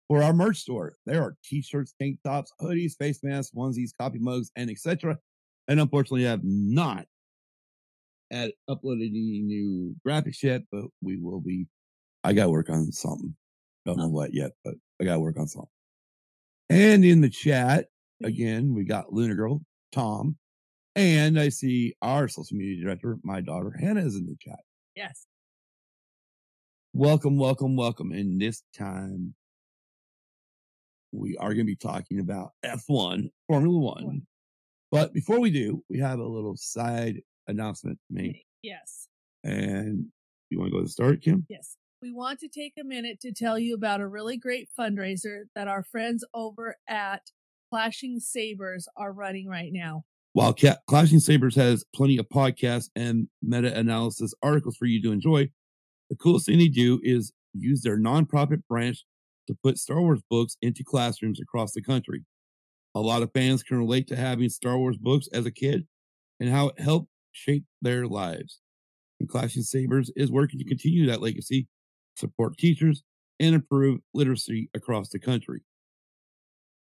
For 0.08 0.22
our 0.22 0.32
merch 0.32 0.58
store, 0.58 0.96
there 1.06 1.22
are 1.22 1.36
t-shirts, 1.44 1.94
tank 2.00 2.18
tops, 2.24 2.52
hoodies, 2.60 2.96
face 2.98 3.20
masks, 3.22 3.52
onesies, 3.56 3.90
coffee 3.98 4.18
mugs, 4.18 4.50
and 4.56 4.70
etc. 4.70 5.18
And 5.68 5.80
unfortunately, 5.80 6.26
I 6.26 6.30
have 6.30 6.44
not 6.44 7.06
uploaded 8.32 9.08
any 9.08 9.40
new 9.40 9.96
graphics 10.06 10.42
yet, 10.42 10.62
but 10.70 10.84
we 11.00 11.16
will 11.16 11.40
be. 11.40 11.66
I 12.24 12.32
got 12.32 12.44
to 12.44 12.50
work 12.50 12.70
on 12.70 12.92
something. 12.92 13.34
Don't 13.84 13.98
know 13.98 14.08
what 14.08 14.32
yet, 14.34 14.52
but 14.64 14.74
I 15.00 15.04
got 15.04 15.14
to 15.14 15.20
work 15.20 15.38
on 15.38 15.48
something. 15.48 15.68
And 16.70 17.04
in 17.04 17.20
the 17.20 17.28
chat, 17.28 17.86
again, 18.22 18.74
we 18.74 18.84
got 18.84 19.12
Luna 19.12 19.34
Girl, 19.34 19.62
Tom, 19.92 20.36
and 20.94 21.38
I 21.38 21.48
see 21.48 21.94
our 22.02 22.28
social 22.28 22.56
media 22.56 22.84
director, 22.84 23.18
my 23.24 23.40
daughter 23.40 23.74
Hannah, 23.78 24.04
is 24.04 24.16
in 24.16 24.26
the 24.26 24.36
chat. 24.40 24.60
Yes. 24.94 25.26
Welcome, 26.92 27.38
welcome, 27.38 27.76
welcome. 27.76 28.12
And 28.12 28.40
this 28.40 28.62
time, 28.76 29.34
we 31.12 31.36
are 31.38 31.54
going 31.54 31.66
to 31.66 31.72
be 31.72 31.76
talking 31.76 32.20
about 32.20 32.50
F1, 32.64 33.30
Formula 33.48 33.78
One. 33.78 34.04
One. 34.04 34.22
But 34.90 35.14
before 35.14 35.40
we 35.40 35.50
do, 35.50 35.82
we 35.88 35.98
have 36.00 36.18
a 36.18 36.26
little 36.26 36.56
side 36.56 37.20
announcement 37.48 37.98
to 38.08 38.22
make. 38.22 38.44
Yes. 38.62 39.08
And 39.42 40.06
you 40.50 40.58
want 40.58 40.70
to 40.70 40.72
go 40.72 40.78
to 40.78 40.84
the 40.84 40.90
start, 40.90 41.22
Kim? 41.22 41.46
Yes. 41.48 41.76
We 42.02 42.12
want 42.12 42.40
to 42.40 42.48
take 42.48 42.74
a 42.78 42.84
minute 42.84 43.20
to 43.20 43.32
tell 43.32 43.58
you 43.58 43.74
about 43.74 44.00
a 44.00 44.06
really 44.06 44.36
great 44.36 44.68
fundraiser 44.78 45.44
that 45.54 45.68
our 45.68 45.82
friends 45.82 46.24
over 46.34 46.76
at 46.88 47.30
Clashing 47.70 48.20
Sabers 48.20 48.86
are 48.96 49.12
running 49.12 49.48
right 49.48 49.72
now. 49.72 50.04
While 50.34 50.54
Ca- 50.54 50.78
Clashing 50.86 51.20
Sabers 51.20 51.56
has 51.56 51.84
plenty 51.94 52.16
of 52.16 52.28
podcasts 52.28 52.88
and 52.96 53.28
meta 53.42 53.76
analysis 53.76 54.32
articles 54.42 54.76
for 54.76 54.86
you 54.86 55.02
to 55.02 55.12
enjoy, 55.12 55.50
the 56.08 56.16
coolest 56.16 56.46
thing 56.46 56.58
they 56.58 56.68
do 56.68 57.00
is 57.02 57.32
use 57.52 57.82
their 57.82 57.98
nonprofit 57.98 58.62
branch 58.66 59.04
to 59.46 59.56
put 59.62 59.78
Star 59.78 60.00
Wars 60.00 60.22
books 60.30 60.56
into 60.62 60.84
classrooms 60.84 61.40
across 61.40 61.72
the 61.72 61.82
country. 61.82 62.24
A 62.94 63.00
lot 63.00 63.22
of 63.22 63.32
fans 63.32 63.62
can 63.62 63.78
relate 63.78 64.06
to 64.08 64.16
having 64.16 64.48
Star 64.48 64.78
Wars 64.78 64.96
books 64.96 65.28
as 65.32 65.44
a 65.44 65.50
kid 65.50 65.86
and 66.40 66.48
how 66.48 66.68
it 66.68 66.80
helped 66.80 67.08
shape 67.32 67.64
their 67.82 68.06
lives. 68.06 68.60
And 69.20 69.28
Clashing 69.28 69.62
Sabers 69.62 70.10
is 70.16 70.30
working 70.30 70.58
to 70.58 70.64
continue 70.64 71.06
that 71.06 71.22
legacy, 71.22 71.68
support 72.16 72.56
teachers, 72.56 73.02
and 73.38 73.54
improve 73.54 74.00
literacy 74.14 74.70
across 74.74 75.08
the 75.10 75.18
country. 75.18 75.62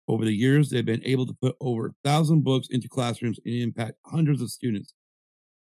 Over 0.08 0.26
the 0.26 0.36
years, 0.36 0.70
they've 0.70 0.86
been 0.86 1.06
able 1.06 1.26
to 1.26 1.38
put 1.42 1.56
over 1.62 1.88
a 1.88 2.08
thousand 2.08 2.44
books 2.44 2.68
into 2.70 2.90
classrooms 2.90 3.40
and 3.46 3.56
impact 3.56 3.94
hundreds 4.06 4.42
of 4.42 4.50
students. 4.50 4.94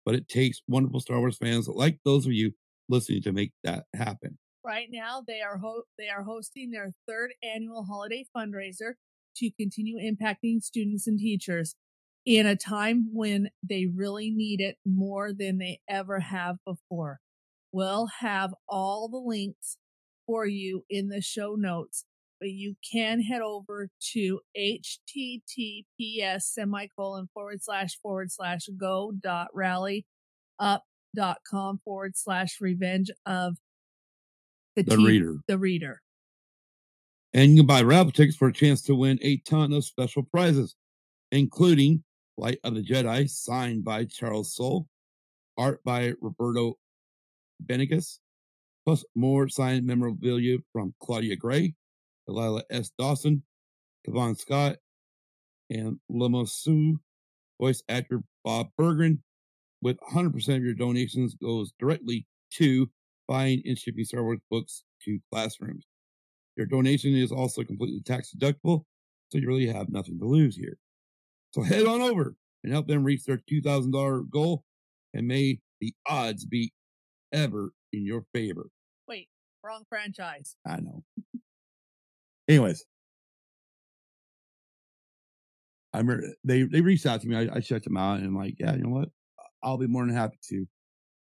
But 0.04 0.14
it 0.14 0.28
takes 0.28 0.62
wonderful 0.68 1.00
Star 1.00 1.18
Wars 1.18 1.36
fans 1.36 1.68
like 1.68 1.98
those 2.04 2.24
of 2.24 2.32
you 2.32 2.52
listening 2.88 3.22
to 3.22 3.32
make 3.32 3.52
that 3.64 3.84
happen. 3.94 4.38
Right 4.64 4.88
now, 4.90 5.22
they 5.26 5.40
are 5.40 5.58
ho- 5.58 5.84
they 5.98 6.08
are 6.08 6.22
hosting 6.22 6.70
their 6.70 6.92
third 7.08 7.32
annual 7.42 7.84
holiday 7.84 8.24
fundraiser 8.36 8.94
to 9.36 9.50
continue 9.58 9.98
impacting 9.98 10.62
students 10.62 11.06
and 11.06 11.18
teachers 11.18 11.74
in 12.24 12.46
a 12.46 12.56
time 12.56 13.08
when 13.12 13.48
they 13.62 13.86
really 13.86 14.30
need 14.30 14.60
it 14.60 14.76
more 14.84 15.32
than 15.32 15.58
they 15.58 15.80
ever 15.88 16.20
have 16.20 16.56
before. 16.66 17.20
We'll 17.72 18.08
have 18.20 18.54
all 18.68 19.08
the 19.08 19.18
links 19.18 19.78
for 20.26 20.46
you 20.46 20.84
in 20.90 21.08
the 21.08 21.22
show 21.22 21.54
notes, 21.54 22.04
you 22.46 22.76
can 22.88 23.20
head 23.20 23.42
over 23.42 23.88
to 24.12 24.40
https 24.56 26.42
semicolon 26.42 27.28
forward 27.34 27.62
slash 27.62 27.98
forward 28.00 28.30
slash 28.30 28.68
go 28.76 29.12
dot 29.20 29.48
rally 29.52 30.06
up 30.60 30.84
dot 31.16 31.38
com 31.48 31.80
forward 31.84 32.16
slash 32.16 32.60
revenge 32.60 33.10
of 33.26 33.56
the, 34.76 34.84
The 34.84 34.96
reader. 34.98 35.36
the 35.48 35.58
reader. 35.58 36.00
And 37.34 37.50
you 37.50 37.58
can 37.58 37.66
buy 37.66 37.82
raffle 37.82 38.12
tickets 38.12 38.36
for 38.36 38.48
a 38.48 38.52
chance 38.52 38.80
to 38.82 38.94
win 38.94 39.18
a 39.22 39.38
ton 39.38 39.72
of 39.72 39.84
special 39.84 40.22
prizes, 40.22 40.76
including 41.32 42.02
Light 42.36 42.58
of 42.62 42.74
the 42.74 42.82
Jedi, 42.82 43.28
signed 43.28 43.84
by 43.84 44.04
Charles 44.04 44.54
Soule, 44.54 44.86
art 45.58 45.82
by 45.84 46.14
Roberto 46.20 46.78
Benegas, 47.66 48.18
plus 48.86 49.04
more 49.16 49.48
signed 49.48 49.84
memorabilia 49.84 50.58
from 50.72 50.94
Claudia 51.00 51.36
Gray, 51.36 51.74
Delilah 52.28 52.62
S. 52.70 52.90
Dawson, 52.98 53.42
Cavan 54.04 54.36
Scott, 54.36 54.76
and 55.70 55.98
Lamosu 56.10 56.96
voice 57.60 57.82
actor 57.88 58.22
Bob 58.44 58.68
Bergen. 58.76 59.22
With 59.80 59.98
100% 60.00 60.56
of 60.56 60.64
your 60.64 60.74
donations 60.74 61.34
goes 61.34 61.72
directly 61.78 62.26
to 62.54 62.90
buying 63.28 63.62
and 63.64 63.78
shipping 63.78 64.04
Star 64.04 64.24
Wars 64.24 64.40
books 64.50 64.82
to 65.04 65.20
classrooms. 65.32 65.86
Your 66.56 66.66
donation 66.66 67.14
is 67.14 67.30
also 67.30 67.62
completely 67.62 68.00
tax 68.00 68.34
deductible, 68.36 68.84
so 69.30 69.38
you 69.38 69.46
really 69.46 69.68
have 69.68 69.88
nothing 69.88 70.18
to 70.18 70.24
lose 70.24 70.56
here. 70.56 70.78
So 71.54 71.62
head 71.62 71.86
on 71.86 72.00
over 72.00 72.34
and 72.64 72.72
help 72.72 72.88
them 72.88 73.04
reach 73.04 73.24
their 73.24 73.40
$2,000 73.50 74.28
goal, 74.30 74.64
and 75.14 75.28
may 75.28 75.60
the 75.80 75.94
odds 76.08 76.44
be 76.44 76.72
ever 77.32 77.70
in 77.92 78.04
your 78.04 78.24
favor. 78.34 78.70
Wait, 79.06 79.28
wrong 79.62 79.84
franchise. 79.88 80.56
I 80.66 80.80
know. 80.80 81.04
Anyways, 82.48 82.84
I 85.92 85.98
remember 85.98 86.26
they 86.44 86.62
they 86.62 86.80
reached 86.80 87.06
out 87.06 87.20
to 87.22 87.28
me. 87.28 87.36
I, 87.36 87.56
I 87.56 87.60
checked 87.60 87.84
them 87.84 87.96
out 87.96 88.18
and 88.18 88.26
I'm 88.26 88.36
like, 88.36 88.56
yeah, 88.58 88.74
you 88.74 88.82
know 88.82 88.90
what? 88.90 89.08
I'll 89.62 89.78
be 89.78 89.86
more 89.86 90.06
than 90.06 90.14
happy 90.14 90.38
to 90.50 90.66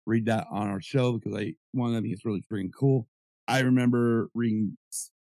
read 0.05 0.25
that 0.27 0.47
on 0.51 0.67
our 0.69 0.81
show 0.81 1.13
because 1.13 1.35
I 1.35 1.55
one 1.73 1.95
I 1.95 2.01
think 2.01 2.13
it's 2.13 2.25
really 2.25 2.43
freaking 2.51 2.71
cool. 2.77 3.07
I 3.47 3.61
remember 3.61 4.29
reading. 4.35 4.77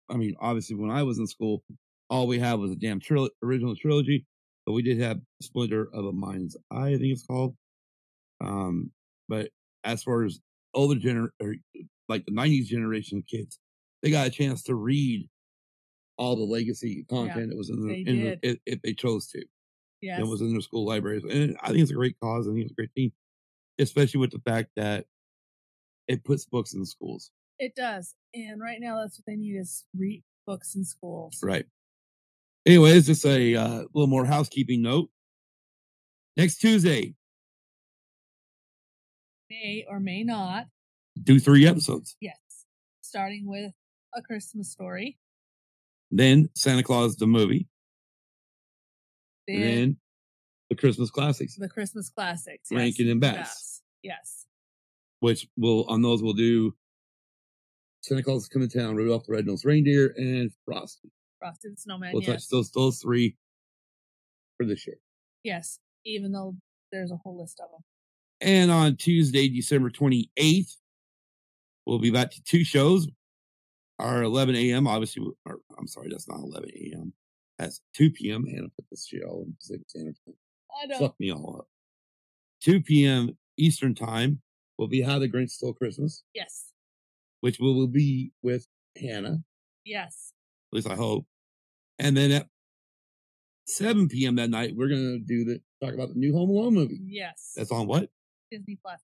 I 0.10 0.18
mean, 0.18 0.36
obviously, 0.42 0.76
when 0.78 0.92
I 0.92 1.04
was 1.04 1.20
in 1.20 1.28
school, 1.28 1.64
all 2.10 2.28
we 2.28 2.40
had 2.40 2.56
was 2.56 2.72
a 2.72 2.76
damn 2.76 3.00
tril- 3.00 3.30
original 3.44 3.76
trilogy, 3.76 4.26
but 4.66 4.74
we 4.74 4.84
did 4.84 5.00
have 5.00 5.20
Splinter 5.42 5.90
of 5.94 6.06
a 6.06 6.14
Mind's 6.14 6.58
Eye, 6.72 6.90
I 6.90 6.98
think 6.98 7.14
it's 7.14 7.26
called. 7.26 7.56
Um, 8.42 8.92
but 9.30 9.50
as 9.84 10.04
far 10.04 10.24
as 10.24 10.40
older 10.74 11.00
gener 11.00 11.30
or 11.42 11.56
like 12.10 12.26
the 12.26 12.32
'90s 12.34 12.68
generation 12.68 13.20
of 13.20 13.28
kids, 13.28 13.60
they 14.02 14.12
got 14.12 14.28
a 14.28 14.32
chance 14.32 14.64
to 14.64 14.76
read 14.76 15.30
all 16.18 16.36
the 16.36 16.44
legacy 16.44 17.06
content 17.10 17.50
that 17.50 17.58
was 17.58 17.70
in 17.70 17.88
the, 17.88 17.94
in 17.94 18.24
the 18.24 18.40
if, 18.42 18.58
if 18.66 18.82
they 18.82 18.94
chose 18.94 19.28
to. 19.28 19.44
Yes. 20.02 20.20
It 20.20 20.28
was 20.28 20.42
in 20.42 20.52
their 20.52 20.62
school 20.62 20.86
libraries. 20.86 21.24
And 21.24 21.58
I 21.62 21.68
think 21.68 21.80
it's 21.80 21.92
a 21.92 21.96
great 21.96 22.20
cause. 22.22 22.48
I 22.48 22.52
think 22.52 22.64
it's 22.64 22.72
a 22.72 22.76
great 22.76 22.94
team, 22.94 23.12
especially 23.80 24.20
with 24.20 24.32
the 24.32 24.42
fact 24.46 24.70
that 24.76 25.06
it 26.08 26.24
puts 26.24 26.46
books 26.46 26.74
in 26.74 26.86
schools. 26.86 27.32
It 27.58 27.74
does. 27.76 28.14
And 28.34 28.62
right 28.62 28.80
now, 28.82 29.00
that's 29.00 29.18
what 29.18 29.26
they 29.26 29.38
need 29.38 29.56
is 29.56 29.86
read 29.98 30.24
books 30.46 30.76
in 30.76 30.84
schools. 30.84 31.40
Right. 31.42 31.66
Anyway, 32.66 32.90
Anyways, 32.90 33.08
just 33.08 33.26
a 33.26 33.56
uh, 33.56 33.84
little 33.94 34.08
more 34.08 34.26
housekeeping 34.26 34.82
note. 34.82 35.10
Next 36.36 36.58
Tuesday, 36.58 37.14
May 39.50 39.86
or 39.88 40.00
may 40.00 40.24
not. 40.24 40.66
do 41.22 41.40
three 41.40 41.68
episodes. 41.68 42.16
Yes. 42.20 42.38
Starting 43.02 43.48
with 43.48 43.72
A 44.16 44.22
Christmas 44.22 44.72
Story. 44.72 45.18
Then 46.16 46.48
Santa 46.56 46.84
Claus 46.84 47.16
the 47.16 47.26
movie. 47.26 47.68
Then, 49.48 49.62
then 49.62 49.98
the 50.70 50.76
Christmas 50.76 51.10
classics, 51.10 51.56
the 51.56 51.68
Christmas 51.68 52.10
classics. 52.10 52.70
Yes. 52.70 52.78
Rankin 52.78 53.10
and 53.10 53.20
Bass, 53.20 53.38
Yes. 53.38 53.82
Yes. 54.04 54.46
which 55.20 55.48
will 55.58 55.86
on 55.90 56.02
those 56.02 56.22
we'll 56.22 56.34
do 56.34 56.74
Santa 58.04 58.22
Claus 58.22 58.44
is 58.44 58.48
coming 58.50 58.70
to 58.70 58.80
town, 58.80 58.96
Rudolph 58.96 59.26
the 59.26 59.34
Red-Nosed 59.34 59.66
Reindeer, 59.66 60.14
and 60.18 60.52
Frosty. 60.66 61.10
Frosted 61.40 61.80
Snowman. 61.80 62.12
We'll 62.14 62.22
yes. 62.22 62.44
touch 62.44 62.50
those 62.50 62.72
those 62.72 63.00
three 63.00 63.36
for 64.58 64.66
this 64.66 64.86
year. 64.86 64.98
Yes. 65.44 65.80
Even 66.06 66.32
though 66.32 66.56
there's 66.92 67.12
a 67.12 67.18
whole 67.18 67.40
list 67.40 67.60
of 67.60 67.72
them. 67.72 67.82
And 68.40 68.70
on 68.70 68.98
Tuesday, 68.98 69.48
December 69.48 69.90
28th, 69.90 70.76
we'll 71.86 72.00
be 72.00 72.12
back 72.12 72.30
to 72.32 72.44
two 72.44 72.64
shows. 72.64 73.08
Our 74.00 74.24
11 74.24 74.56
a.m., 74.56 74.88
obviously, 74.88 75.26
or, 75.46 75.60
I'm 75.78 75.88
sorry, 75.88 76.10
that's 76.10 76.28
not 76.28 76.40
11 76.40 76.70
a.m. 76.76 77.14
That's 77.60 77.82
2 77.96 78.12
p.m. 78.12 78.46
Hannah 78.46 78.70
put 78.76 78.86
this 78.90 79.06
shit 79.08 79.24
all 79.24 79.44
in 79.44 79.54
Pacific 79.60 79.88
Standard 79.90 80.16
Time. 80.26 80.36
I 80.82 80.86
know. 80.88 81.00
Fuck 81.00 81.20
me 81.20 81.32
all 81.32 81.58
up. 81.60 81.68
2 82.64 82.82
p.m. 82.82 83.38
Eastern 83.58 83.94
Time 83.94 84.42
will 84.78 84.88
be 84.88 85.02
How 85.02 85.20
the 85.20 85.30
Grinch 85.30 85.52
Stole 85.52 85.74
Christmas, 85.74 86.24
Yes. 86.34 86.72
which 87.42 87.60
will, 87.60 87.76
will 87.76 87.88
be 87.88 88.32
with 88.42 88.66
Hannah, 89.00 89.44
Yes. 89.86 90.34
at 90.72 90.76
least 90.78 90.90
I 90.90 90.96
hope. 90.96 91.28
And 92.00 92.18
then 92.18 92.32
at 92.32 92.48
7 93.68 94.08
p.m. 94.10 94.36
that 94.38 94.50
night, 94.50 94.74
we're 94.76 94.88
going 94.90 95.02
to 95.02 95.20
do 95.20 95.46
the 95.46 95.62
talk 95.86 95.94
about 95.94 96.10
the 96.10 96.16
new 96.20 96.34
Home 96.34 96.50
Alone 96.50 96.74
movie. 96.74 97.00
Yes. 97.06 97.54
That's 97.56 97.72
on 97.72 97.86
what? 97.86 98.10
Disney 98.50 98.78
Plus. 98.82 99.00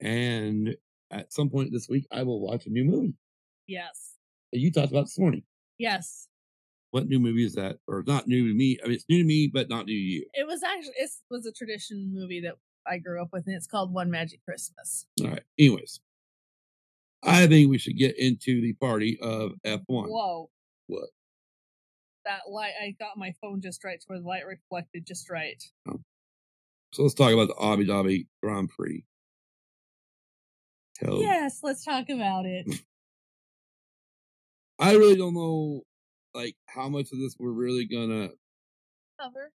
And 0.00 0.76
at 1.10 1.32
some 1.32 1.48
point 1.50 1.72
this 1.72 1.88
week, 1.88 2.06
I 2.10 2.22
will 2.22 2.40
watch 2.40 2.66
a 2.66 2.70
new 2.70 2.84
movie 2.84 3.14
Yes. 3.66 4.14
that 4.52 4.58
you 4.58 4.70
talked 4.70 4.90
about 4.92 5.02
this 5.04 5.18
morning. 5.18 5.42
Yes. 5.78 6.28
What 6.90 7.08
new 7.08 7.18
movie 7.18 7.44
is 7.44 7.54
that? 7.54 7.78
Or 7.86 8.02
not 8.06 8.26
new 8.26 8.48
to 8.48 8.54
me. 8.54 8.78
I 8.82 8.86
mean, 8.86 8.94
it's 8.94 9.04
new 9.08 9.18
to 9.18 9.24
me, 9.24 9.48
but 9.52 9.68
not 9.68 9.86
new 9.86 9.94
to 9.94 10.00
you. 10.00 10.26
It 10.34 10.46
was 10.46 10.62
actually 10.62 10.94
it 10.96 11.10
was 11.30 11.44
a 11.46 11.52
tradition 11.52 12.12
movie 12.14 12.40
that 12.40 12.54
I 12.86 12.98
grew 12.98 13.20
up 13.20 13.28
with, 13.32 13.46
and 13.46 13.54
it's 13.56 13.66
called 13.66 13.92
One 13.92 14.10
Magic 14.10 14.40
Christmas. 14.44 15.06
All 15.20 15.28
right. 15.30 15.42
Anyways, 15.58 16.00
I 17.22 17.46
think 17.48 17.68
we 17.70 17.78
should 17.78 17.98
get 17.98 18.16
into 18.18 18.60
the 18.62 18.72
party 18.74 19.18
of 19.20 19.52
F1. 19.64 19.84
Whoa. 19.88 20.48
What? 20.86 21.08
That 22.24 22.42
light 22.48 22.72
I 22.80 22.94
got 22.98 23.16
my 23.18 23.34
phone 23.40 23.60
just 23.60 23.84
right 23.84 24.00
to 24.00 24.04
where 24.06 24.18
the 24.20 24.26
light 24.26 24.46
reflected 24.46 25.06
just 25.06 25.28
right. 25.28 25.62
Oh. 25.88 26.00
So 26.92 27.02
let's 27.02 27.14
talk 27.14 27.32
about 27.32 27.48
the 27.48 27.62
Abu 27.62 27.84
Dhabi 27.84 28.26
Grand 28.42 28.68
Prix. 28.70 29.04
Hell, 31.00 31.20
Yes, 31.20 31.60
let's 31.62 31.84
talk 31.84 32.08
about 32.08 32.46
it. 32.46 32.66
I 34.78 34.92
really 34.92 35.16
don't 35.16 35.34
know, 35.34 35.82
like, 36.34 36.56
how 36.66 36.88
much 36.88 37.12
of 37.12 37.18
this 37.18 37.36
we're 37.38 37.50
really 37.50 37.86
gonna, 37.86 38.30
Cover 39.20 39.52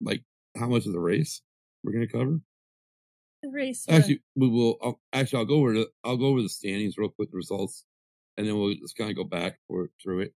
like, 0.00 0.22
how 0.56 0.66
much 0.68 0.86
of 0.86 0.92
the 0.92 1.00
race 1.00 1.42
we're 1.84 1.92
gonna 1.92 2.06
cover. 2.08 2.40
the 3.42 3.50
race. 3.50 3.84
Actually, 3.88 4.22
we 4.34 4.48
will. 4.48 4.76
I'll, 4.82 5.00
actually, 5.12 5.40
I'll 5.40 5.44
go 5.44 5.56
over 5.56 5.72
the 5.74 5.88
I'll 6.04 6.16
go 6.16 6.26
over 6.26 6.42
the 6.42 6.48
standings 6.48 6.96
real 6.98 7.10
quick, 7.10 7.30
the 7.30 7.36
results, 7.36 7.84
and 8.36 8.46
then 8.46 8.58
we'll 8.58 8.74
just 8.74 8.96
kind 8.96 9.10
of 9.10 9.16
go 9.16 9.24
back 9.24 9.58
for 9.68 9.90
through 10.02 10.20
it. 10.20 10.34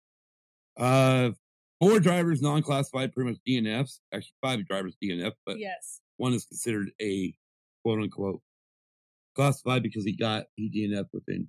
Uh, 0.77 1.31
four 1.79 1.99
drivers 1.99 2.41
non-classified, 2.41 3.13
pretty 3.13 3.31
much 3.31 3.39
DNFs. 3.47 3.99
Actually, 4.13 4.33
five 4.41 4.65
drivers 4.67 4.97
DNF, 5.01 5.33
but 5.45 5.59
yes. 5.59 6.01
one 6.17 6.33
is 6.33 6.45
considered 6.45 6.89
a 7.01 7.33
quote 7.83 8.01
unquote 8.01 8.41
classified 9.41 9.83
because 9.83 10.03
he 10.03 10.11
got 10.13 10.45
he 10.55 10.69
DNF 10.69 11.05
within 11.13 11.47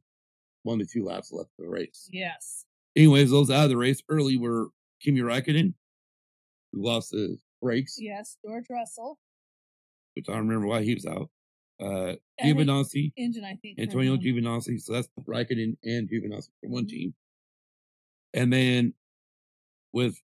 one 0.62 0.78
to 0.78 0.86
two 0.86 1.04
laps 1.04 1.32
left 1.32 1.50
of 1.58 1.64
the 1.64 1.70
race. 1.70 2.08
Yes. 2.12 2.64
Anyways, 2.94 3.30
those 3.30 3.50
out 3.50 3.64
of 3.64 3.70
the 3.70 3.76
race 3.76 4.02
early 4.08 4.36
were 4.36 4.68
Kimi 5.00 5.20
Raikkonen, 5.20 5.72
who 6.72 6.84
lost 6.84 7.12
his 7.12 7.38
brakes, 7.62 7.96
Yes. 7.98 8.36
George 8.44 8.66
Russell. 8.70 9.18
which 10.14 10.28
I 10.28 10.32
don't 10.32 10.46
remember 10.48 10.66
why 10.66 10.82
he 10.82 10.94
was 10.94 11.06
out. 11.06 11.30
Uh, 11.80 12.14
Giovinazzi. 12.42 13.12
Engine, 13.16 13.44
I 13.44 13.54
think. 13.62 13.78
Antonio. 13.78 14.16
Giovinazzi. 14.16 14.80
So 14.80 14.92
that's 14.94 15.08
Raikkonen 15.26 15.76
and 15.84 16.08
Giovinazzi 16.10 16.50
for 16.60 16.66
Mm-hmm. 16.66 16.72
one 16.72 16.86
team. 16.86 17.14
And 18.34 18.52
then 18.52 18.94
with 19.92 20.20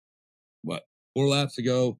what 0.61 0.83
four 1.15 1.27
laps 1.27 1.57
ago, 1.57 1.97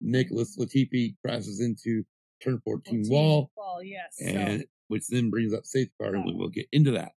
Nicholas 0.00 0.56
Latifi 0.58 1.16
crashes 1.24 1.60
into 1.60 2.04
turn 2.42 2.60
14 2.64 3.04
14 3.04 3.10
wall, 3.10 3.50
Wall, 3.56 3.82
yes. 3.82 4.16
so- 4.18 4.24
and 4.26 4.64
which 4.90 5.06
then 5.08 5.30
brings 5.30 5.54
up 5.54 5.64
safety 5.64 5.92
car, 6.00 6.14
and 6.14 6.24
we 6.26 6.34
will 6.34 6.48
get 6.50 6.66
into 6.72 6.90
that. 6.90 7.12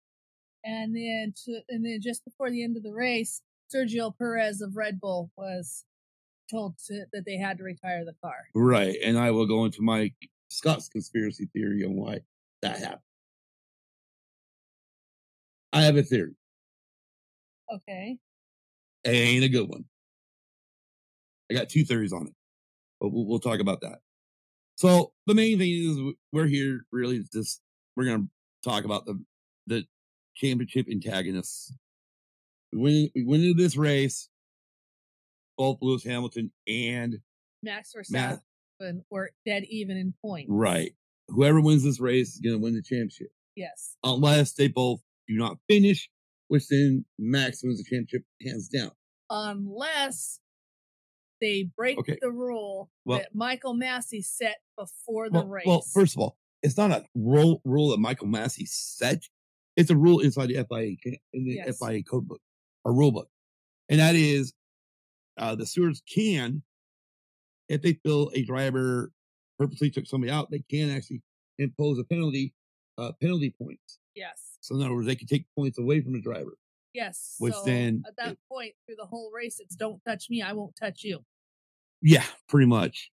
and 0.64 0.96
then 0.96 1.34
to, 1.46 1.60
and 1.70 1.84
then 1.86 2.00
just 2.02 2.24
before 2.24 2.50
the 2.52 2.64
end 2.64 2.78
of 2.78 2.84
the 2.84 2.94
race, 2.94 3.42
Sergio 3.74 4.16
Perez 4.18 4.62
of 4.62 4.76
Red 4.76 5.00
Bull 5.00 5.32
was 5.36 5.86
told 6.50 6.78
to, 6.88 7.06
that 7.14 7.26
they 7.26 7.38
had 7.38 7.58
to 7.58 7.64
retire 7.64 8.06
the 8.06 8.14
car. 8.22 8.36
Right. 8.54 8.98
And 9.04 9.18
I 9.18 9.32
will 9.32 9.48
go 9.48 9.66
into 9.66 9.82
my 9.82 10.12
Scott's 10.50 10.90
conspiracy 10.90 11.50
theory 11.54 11.84
on 11.86 11.96
why 11.96 12.20
that 12.62 12.78
happened. 12.78 13.00
I 15.74 15.82
have 15.84 15.96
a 15.96 16.04
theory. 16.04 16.36
Okay. 17.74 18.18
It 19.06 19.10
ain't 19.10 19.46
a 19.46 19.50
good 19.50 19.70
one. 19.70 19.86
I 21.50 21.54
got 21.54 21.70
two 21.70 21.86
theories 21.86 22.14
on 22.14 22.28
it, 22.28 22.34
but 23.00 23.10
we'll, 23.10 23.26
we'll 23.26 23.40
talk 23.40 23.62
about 23.62 23.82
that. 23.82 24.00
So 24.82 25.13
the 25.28 25.36
main 25.36 25.60
thing 25.60 25.70
is 25.70 26.15
we're 26.34 26.48
here 26.48 26.88
really 26.91 27.24
just 27.32 27.62
we're 27.96 28.06
gonna 28.06 28.26
talk 28.63 28.84
about 28.84 29.06
the 29.06 29.24
the 29.67 29.86
championship 30.36 30.88
antagonists. 30.89 31.72
We 32.74 33.12
we 33.13 33.24
win 33.24 33.41
into 33.41 33.54
this 33.62 33.78
race. 33.78 34.28
Both 35.56 35.78
Lewis 35.84 36.04
Hamilton 36.04 36.52
and 36.67 37.20
Max 37.62 37.94
Matt. 38.10 38.39
Verstappen 38.82 39.04
were 39.12 39.30
dead 39.46 39.65
even 39.70 39.98
in 39.98 40.15
points. 40.20 40.50
right, 40.50 40.96
whoever 41.28 41.62
wins 41.62 41.84
this 41.84 42.00
race 42.00 42.30
is 42.34 42.39
gonna 42.39 42.58
win 42.58 42.74
the 42.74 42.82
championship, 42.82 43.32
Yes. 43.56 43.98
unless 44.04 44.54
they 44.54 44.67
both 44.67 45.00
do 45.28 45.36
not 45.36 45.60
finish, 45.70 46.10
which 46.48 46.67
then 46.70 47.06
Max 47.20 47.62
wins 47.62 47.78
the 47.78 47.84
championship 47.84 48.24
hands 48.44 48.67
down. 48.67 48.89
Unless 49.30 50.39
they 51.42 51.64
break 51.76 51.98
Okay. 52.00 52.18
the 52.22 52.32
rule 52.32 52.90
Well- 53.06 53.20
that 53.20 53.36
Michael 53.36 53.74
Masi 53.76 54.24
set 54.24 54.58
before 54.78 55.30
the 55.30 55.40
well, 55.40 55.48
race. 55.48 55.66
well, 55.66 55.82
first 55.82 56.16
of 56.16 56.22
all, 56.22 56.38
it's 56.64 56.78
not 56.78 56.92
a 56.92 57.06
rule 57.16 57.62
rule 57.66 57.90
that 57.90 57.98
Michael 57.98 58.28
Masi 58.28 58.68
set. 58.68 59.28
It's 59.76 59.90
a 59.90 59.96
rule 59.98 60.20
inside 60.20 60.48
the 60.48 60.58
FIA 60.58 60.96
in 61.34 61.44
the 61.46 61.54
Yes. 61.56 61.80
FIA 61.80 62.04
code 62.04 62.28
book 62.28 62.42
or 62.86 62.94
rule 62.94 63.12
book, 63.12 63.30
and 63.90 64.00
that 64.00 64.16
is 64.16 64.54
uh, 65.38 65.56
the 65.56 65.66
stewards 65.66 66.02
can, 66.08 66.62
if 67.70 67.82
they 67.82 67.94
feel 67.94 68.30
a 68.36 68.44
driver 68.44 69.12
purposely 69.58 69.90
took 69.90 70.06
somebody 70.06 70.30
out, 70.32 70.52
they 70.52 70.60
can 70.70 70.90
actually 70.92 71.22
impose 71.58 71.98
a 71.98 72.04
penalty, 72.04 72.54
uh, 72.98 73.12
penalty 73.22 73.50
points. 73.52 73.98
yes. 74.14 74.58
So 74.60 74.76
in 74.76 74.82
other 74.84 74.94
words, 74.94 75.08
they 75.08 75.16
can 75.16 75.28
take 75.28 75.46
points 75.56 75.80
away 75.80 76.02
from 76.02 76.14
the 76.14 76.22
driver. 76.22 76.58
Yes. 76.94 77.36
Which 77.40 77.54
so 77.54 77.64
then 77.64 78.04
at 78.06 78.16
that 78.18 78.38
point 78.48 78.76
through 78.86 78.98
the 78.98 79.06
whole 79.06 79.32
race, 79.32 79.60
it's 79.60 79.76
don't 79.76 80.04
touch 80.06 80.30
me, 80.30 80.42
I 80.42 80.52
won't 80.54 80.76
touch 80.76 81.04
you. 81.04 81.26
Yeah, 82.02 82.26
pretty 82.50 82.68
much. 82.68 83.12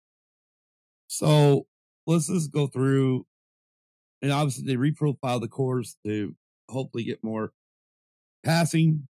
So 1.07 1.67
let's 2.05 2.27
just 2.27 2.51
go 2.51 2.67
through 2.67 3.25
and 4.21 4.31
obviously 4.31 4.65
they 4.65 4.75
reprofiled 4.75 5.41
the 5.41 5.47
course 5.47 5.95
to 6.05 6.35
hopefully 6.69 7.03
get 7.03 7.23
more 7.23 7.51
passing, 8.43 9.07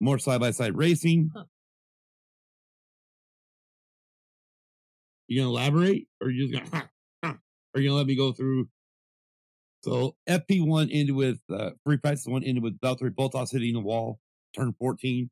more 0.00 0.18
side 0.18 0.40
by 0.40 0.50
side 0.50 0.76
racing. 0.76 1.30
Huh. 1.34 1.44
You 5.26 5.40
gonna 5.40 5.50
elaborate, 5.50 6.08
or 6.20 6.30
you 6.30 6.48
just 6.48 6.70
gonna, 6.70 6.90
or 7.22 7.80
you 7.80 7.88
gonna 7.88 7.96
let 7.96 8.06
me 8.06 8.16
go 8.16 8.32
through? 8.32 8.68
So 9.82 10.16
FP 10.28 10.66
one 10.66 10.90
ended 10.90 11.14
with 11.14 11.40
uh, 11.50 11.70
free 11.84 11.96
practice 11.96 12.26
one 12.26 12.44
ended 12.44 12.62
with 12.62 12.78
Valtteri 12.80 13.10
Bottas 13.10 13.52
hitting 13.52 13.74
the 13.74 13.80
wall, 13.80 14.20
turn 14.54 14.74
fourteen. 14.78 15.30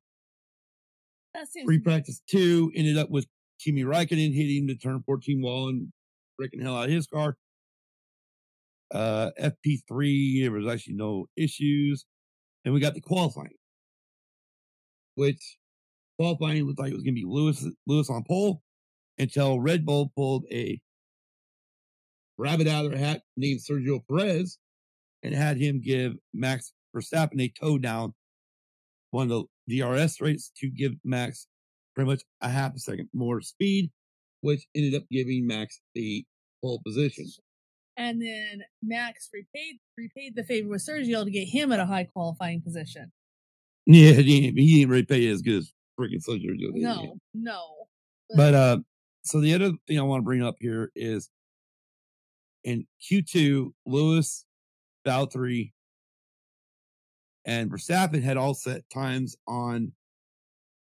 Free 1.65 1.79
practice 1.79 2.21
two 2.29 2.71
ended 2.75 2.99
up 2.99 3.11
with 3.11 3.27
Kimi 3.59 3.85
Raikkonen 3.85 4.35
hitting 4.35 4.67
the 4.67 4.77
turn 4.77 5.03
14 5.05 5.41
wall 5.41 5.69
and 5.69 5.93
breaking 6.37 6.61
hell 6.61 6.77
out 6.77 6.85
of 6.85 6.91
his 6.91 7.07
car. 7.07 7.37
Uh, 8.93 9.31
FP3, 9.41 10.43
there 10.43 10.53
was 10.53 10.67
actually 10.67 10.95
no 10.95 11.27
issues. 11.37 12.05
And 12.65 12.75
we 12.75 12.81
got 12.81 12.95
the 12.95 13.01
qualifying, 13.01 13.57
which 15.15 15.57
qualifying 16.19 16.65
looked 16.65 16.79
like 16.79 16.91
it 16.91 16.95
was 16.95 17.03
going 17.03 17.15
to 17.15 17.21
be 17.21 17.27
Lewis, 17.27 17.67
Lewis 17.87 18.11
on 18.11 18.25
pole 18.25 18.63
until 19.19 19.61
Red 19.61 19.85
Bull 19.85 20.13
pulled 20.15 20.45
a 20.51 20.81
rabbit 22.39 22.69
out 22.69 22.85
of 22.85 22.91
their 22.91 23.01
hat 23.01 23.23
named 23.37 23.61
Sergio 23.61 24.01
Perez 24.09 24.59
and 25.23 25.35
had 25.35 25.57
him 25.57 25.81
give 25.81 26.15
Max 26.33 26.73
Verstappen 26.95 27.41
a 27.41 27.49
tow 27.49 27.79
down 27.79 28.15
one 29.11 29.25
of 29.25 29.29
the 29.29 29.45
DRS 29.69 30.21
rates 30.21 30.51
to 30.59 30.69
give 30.69 30.93
Max 31.05 31.47
pretty 31.95 32.11
much 32.11 32.23
a 32.41 32.49
half 32.49 32.75
a 32.75 32.79
second 32.79 33.09
more 33.13 33.41
speed, 33.41 33.91
which 34.41 34.67
ended 34.75 34.95
up 34.95 35.03
giving 35.11 35.47
Max 35.47 35.81
the 35.95 36.25
pole 36.63 36.81
position. 36.85 37.27
and 37.97 38.21
then 38.23 38.63
Max 38.83 39.29
repaid 39.33 39.77
repaid 39.99 40.35
the 40.35 40.45
favor 40.45 40.69
with 40.69 40.87
Sergio 40.87 41.25
to 41.25 41.31
get 41.31 41.45
him 41.49 41.73
at 41.73 41.81
a 41.81 41.87
high 41.87 42.05
qualifying 42.05 42.61
position. 42.63 43.13
Yeah, 43.85 44.13
he 44.13 44.23
didn't, 44.43 44.59
he 44.59 44.79
didn't 44.79 44.91
really 44.91 45.03
pay 45.05 45.27
as 45.29 45.43
good 45.43 45.59
as 45.59 45.73
freaking 45.99 46.25
Sergio 46.25 46.57
did. 46.57 46.73
No, 46.75 47.17
no. 47.35 47.61
But 48.37 48.55
uh, 48.55 48.79
so 49.25 49.41
the 49.41 49.53
other 49.55 49.73
thing 49.89 49.99
I 49.99 50.03
want 50.03 50.21
to 50.21 50.25
bring 50.25 50.41
up 50.41 50.55
here 50.61 50.93
is 50.95 51.29
in 52.63 52.87
Q2, 53.03 53.73
Lewis, 53.85 54.45
Valtteri, 55.05 55.73
and 57.45 57.71
Verstappen 57.71 58.23
had 58.23 58.37
all 58.37 58.55
set 58.55 58.89
times 58.91 59.37
on 59.47 59.93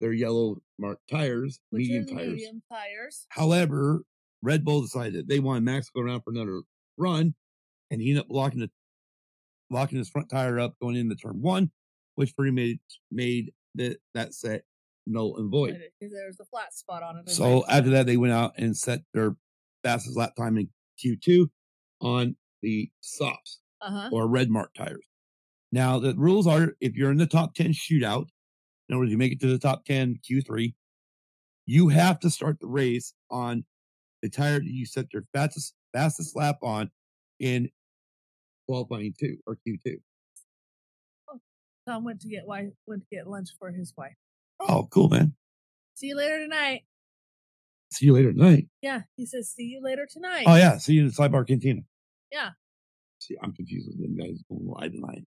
their 0.00 0.12
yellow 0.12 0.56
marked 0.78 1.08
tires, 1.08 1.60
which 1.70 1.88
medium 1.88 2.06
tires. 2.06 2.32
medium 2.32 2.62
tires. 2.68 3.26
However, 3.30 4.02
Red 4.42 4.64
Bull 4.64 4.82
decided 4.82 5.28
they 5.28 5.38
wanted 5.38 5.62
Max 5.64 5.86
to 5.86 5.92
go 5.94 6.02
around 6.02 6.22
for 6.22 6.30
another 6.30 6.62
run, 6.96 7.34
and 7.90 8.00
he 8.00 8.10
ended 8.10 8.24
up 8.24 8.30
locking 8.30 8.60
the 8.60 8.70
locking 9.70 9.98
his 9.98 10.10
front 10.10 10.28
tire 10.28 10.60
up 10.60 10.74
going 10.80 10.96
into 10.96 11.14
turn 11.14 11.40
one, 11.40 11.70
which 12.16 12.36
pretty 12.36 12.52
made 12.52 12.80
made 13.10 13.52
that 13.76 13.98
that 14.14 14.34
set 14.34 14.62
null 15.06 15.36
and 15.38 15.50
void. 15.50 15.78
Because 15.98 16.12
there's 16.12 16.40
a 16.40 16.44
flat 16.44 16.74
spot 16.74 17.02
on 17.02 17.18
it. 17.18 17.30
So 17.30 17.64
after 17.68 17.90
that, 17.90 18.06
they 18.06 18.16
went 18.16 18.32
out 18.32 18.52
and 18.58 18.76
set 18.76 19.00
their 19.14 19.36
fastest 19.82 20.16
lap 20.16 20.34
time 20.36 20.58
in 20.58 20.68
Q2 21.02 21.48
on 22.00 22.36
the 22.60 22.90
softs 23.00 23.60
uh 23.80 23.90
huh. 23.90 24.08
or 24.12 24.28
red 24.28 24.50
mark 24.50 24.74
tires. 24.74 25.06
Now 25.72 25.98
the 25.98 26.14
rules 26.14 26.46
are 26.46 26.74
if 26.80 26.94
you're 26.94 27.11
in 27.11 27.16
the 27.16 27.26
top 27.26 27.54
10 27.54 27.72
shootout, 27.72 28.26
in 28.88 28.94
other 28.94 29.00
words, 29.00 29.11
you 29.11 29.18
make 29.18 29.32
it 29.32 29.40
to 29.40 29.46
the 29.46 29.58
top 29.58 29.85
10 29.87 30.20
Q3, 30.30 30.74
you 31.64 31.88
have 31.88 32.20
to 32.20 32.30
start 32.30 32.61
the 32.61 32.66
race 32.68 33.14
on 33.30 33.64
the 34.20 34.28
tire 34.28 34.58
that 34.58 34.64
you 34.64 34.85
set 34.85 35.12
your 35.12 35.24
fastest 35.35 35.74
fastest 35.92 36.37
lap 36.37 36.58
on 36.62 36.90
in 37.40 37.70
qualifying 38.68 39.14
two 39.18 39.38
or 39.46 39.56
Q2. 39.66 39.96
Tom 41.88 42.04
went 42.04 42.20
to 42.20 42.28
get 42.28 42.46
wife 42.46 42.68
went 42.87 43.02
to 43.02 43.16
get 43.16 43.26
lunch 43.26 43.48
for 43.58 43.72
his 43.72 43.92
wife. 43.96 44.14
Oh, 44.61 44.87
cool, 44.90 45.08
man. 45.08 45.35
See 45.94 46.08
you 46.08 46.16
later 46.16 46.38
tonight. 46.38 46.82
See 47.92 48.06
you 48.06 48.14
later 48.14 48.32
tonight. 48.32 48.68
Yeah, 48.80 49.02
he 49.16 49.26
says 49.26 49.50
see 49.50 49.64
you 49.64 49.82
later 49.82 50.06
tonight. 50.11 50.44
Oh 50.46 50.54
yeah, 50.54 50.78
see 50.78 50.94
you 50.94 51.02
in 51.02 51.08
the 51.08 51.12
sidebar 51.12 51.46
cantina. 51.46 51.82
Yeah. 52.30 52.50
See, 53.18 53.37
I'm 53.42 53.52
confused 53.52 53.88
with 53.88 54.00
them 54.00 54.16
guys 54.16 54.42
going 54.48 54.66
live 54.66 54.92
tonight. 54.92 55.24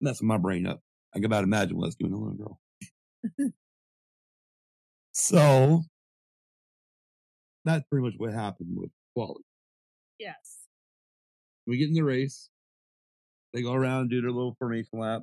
Messing 0.00 0.28
my 0.28 0.38
brain 0.38 0.66
up. 0.66 0.80
I 1.14 1.18
can 1.18 1.26
about 1.26 1.44
imagine 1.44 1.76
what 1.76 1.86
it's 1.86 1.96
doing 1.96 2.12
to 2.12 2.18
a 2.18 2.20
little 2.20 2.36
girl. 2.36 2.60
so 5.12 5.82
that's 7.64 7.84
pretty 7.90 8.04
much 8.04 8.14
what 8.18 8.32
happened 8.32 8.76
with 8.76 8.90
quality. 9.14 9.44
Yes. 10.18 10.66
We 11.66 11.78
get 11.78 11.88
in 11.88 11.94
the 11.94 12.02
race. 12.02 12.48
They 13.52 13.62
go 13.62 13.72
around 13.72 14.02
and 14.02 14.10
do 14.10 14.20
their 14.20 14.30
little 14.30 14.56
formation 14.58 14.98
lap. 14.98 15.22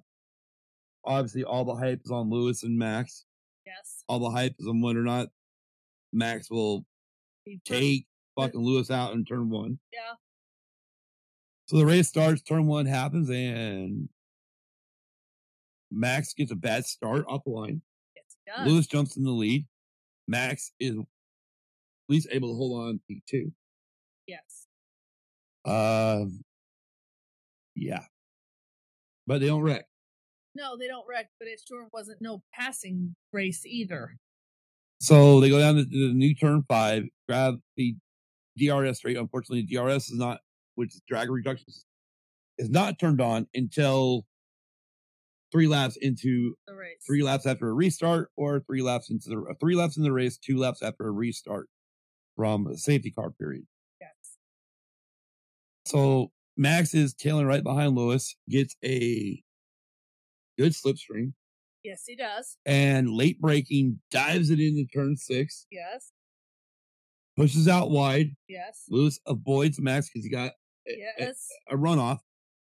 Obviously, 1.05 1.43
all 1.43 1.65
the 1.65 1.75
hype 1.75 2.01
is 2.03 2.12
on 2.12 2.29
Lewis 2.29 2.63
and 2.63 2.77
Max. 2.77 3.25
Yes. 3.65 4.03
All 4.07 4.19
the 4.19 4.31
hype 4.31 4.55
is 4.59 4.67
on 4.67 4.81
whether 4.81 4.99
or 4.99 5.03
not 5.03 5.27
Max 6.12 6.49
will 6.49 6.86
take 7.65 8.07
fucking 8.36 8.59
Lewis 8.59 8.89
out 8.89 9.13
in 9.13 9.25
turn 9.25 9.49
one. 9.49 9.79
Yeah. 9.91 10.15
So 11.67 11.77
the 11.77 11.86
race 11.86 12.07
starts, 12.07 12.41
turn 12.41 12.65
one 12.67 12.86
happens, 12.86 13.29
and 13.29 14.09
Max 15.93 16.34
gets 16.34 16.51
a 16.51 16.56
bad 16.56 16.86
start 16.86 17.25
off 17.27 17.43
the 17.45 17.51
line. 17.51 17.82
Yes. 18.15 18.67
Lewis 18.67 18.88
jumps 18.88 19.15
in 19.15 19.23
the 19.23 19.32
lead. 19.32 19.65
Max 20.27 20.71
is 20.79 20.97
at 20.97 21.06
least 22.10 22.27
able 22.32 22.49
to 22.49 22.56
hold 22.56 22.82
on 22.82 22.99
to 23.10 23.19
two. 23.29 23.51
Yes. 24.27 24.67
Um, 25.65 26.43
yeah, 27.75 28.03
but 29.27 29.39
they 29.39 29.47
don't 29.47 29.62
wreck. 29.62 29.86
No, 30.56 30.77
they 30.77 30.88
don't 30.88 31.06
wreck, 31.08 31.29
but 31.39 31.47
it 31.47 31.62
sure 31.65 31.88
wasn't 31.93 32.21
no 32.21 32.43
passing 32.53 33.15
race 33.32 33.65
either. 33.65 34.17
So 34.99 35.39
they 35.39 35.49
go 35.49 35.60
down 35.60 35.75
to 35.75 35.84
the 35.84 36.13
new 36.13 36.36
turn 36.36 36.63
five, 36.67 37.03
grab 37.27 37.56
the 37.75 37.95
DRS 38.58 39.03
rate. 39.03 39.17
Unfortunately, 39.17 39.63
DRS 39.63 40.10
is 40.10 40.17
not, 40.17 40.39
which 40.75 40.95
is 40.95 41.01
drag 41.08 41.29
reduction, 41.29 41.65
is 42.58 42.69
not 42.69 42.99
turned 42.99 43.19
on 43.19 43.47
until 43.56 44.25
three 45.53 45.67
laps 45.67 45.95
into 45.97 46.55
The 46.67 46.73
race. 46.75 46.97
three 47.07 47.23
laps 47.23 47.45
after 47.45 47.69
a 47.69 47.73
restart, 47.73 48.29
or 48.35 48.59
three 48.61 48.81
laps 48.81 49.09
into 49.09 49.29
the 49.29 49.37
uh, 49.49 49.53
three 49.61 49.75
laps 49.75 49.95
in 49.95 50.03
the 50.03 50.11
race, 50.11 50.37
two 50.37 50.57
laps 50.57 50.81
after 50.83 51.07
a 51.07 51.11
restart 51.11 51.69
from 52.35 52.67
a 52.67 52.75
safety 52.77 53.11
car 53.11 53.29
period. 53.31 53.65
Yes. 54.01 54.09
So 55.85 56.31
Max 56.57 56.93
is 56.93 57.13
tailing 57.13 57.45
right 57.45 57.63
behind 57.63 57.95
Lewis, 57.95 58.35
gets 58.49 58.75
a 58.83 59.41
good 60.57 60.73
slipstream, 60.73 61.33
Yes, 61.83 62.03
he 62.07 62.15
does. 62.15 62.57
and 62.65 63.09
late 63.09 63.39
braking 63.39 63.99
dives 64.11 64.49
it 64.49 64.59
into 64.59 64.85
turn 64.85 65.15
six, 65.17 65.67
Yes. 65.71 66.11
pushes 67.37 67.67
out 67.67 67.89
wide. 67.91 68.31
Yes. 68.47 68.83
Lewis 68.89 69.19
avoids 69.27 69.79
Max 69.79 70.09
because 70.09 70.23
he 70.25 70.29
got 70.31 70.51
a, 70.87 71.23
a- 71.23 71.33
a 71.69 71.77
runoff, 71.77 72.19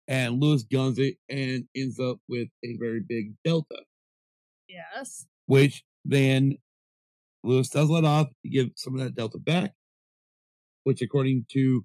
and 0.08 0.40
Lewis 0.40 0.62
guns 0.62 0.98
it 0.98 1.16
and 1.28 1.66
ends 1.74 1.98
up 1.98 2.18
with 2.28 2.48
a 2.64 2.76
very 2.78 3.00
big 3.00 3.34
delta, 3.44 3.82
Yes. 4.68 5.26
which 5.46 5.84
then 6.04 6.58
Lewis 7.42 7.68
does 7.68 7.88
let 7.88 8.04
off 8.04 8.28
to 8.42 8.48
give 8.48 8.70
some 8.76 8.94
of 8.94 9.00
that 9.00 9.14
delta 9.14 9.38
back, 9.38 9.74
which 10.84 11.02
according 11.02 11.46
to 11.52 11.84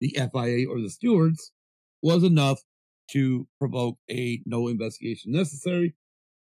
the 0.00 0.10
FIA 0.16 0.66
or 0.68 0.80
the 0.80 0.90
stewards 0.90 1.52
was 2.02 2.22
enough 2.24 2.60
to 3.10 3.46
provoke 3.58 3.98
a 4.10 4.42
no 4.46 4.68
investigation 4.68 5.32
necessary 5.32 5.94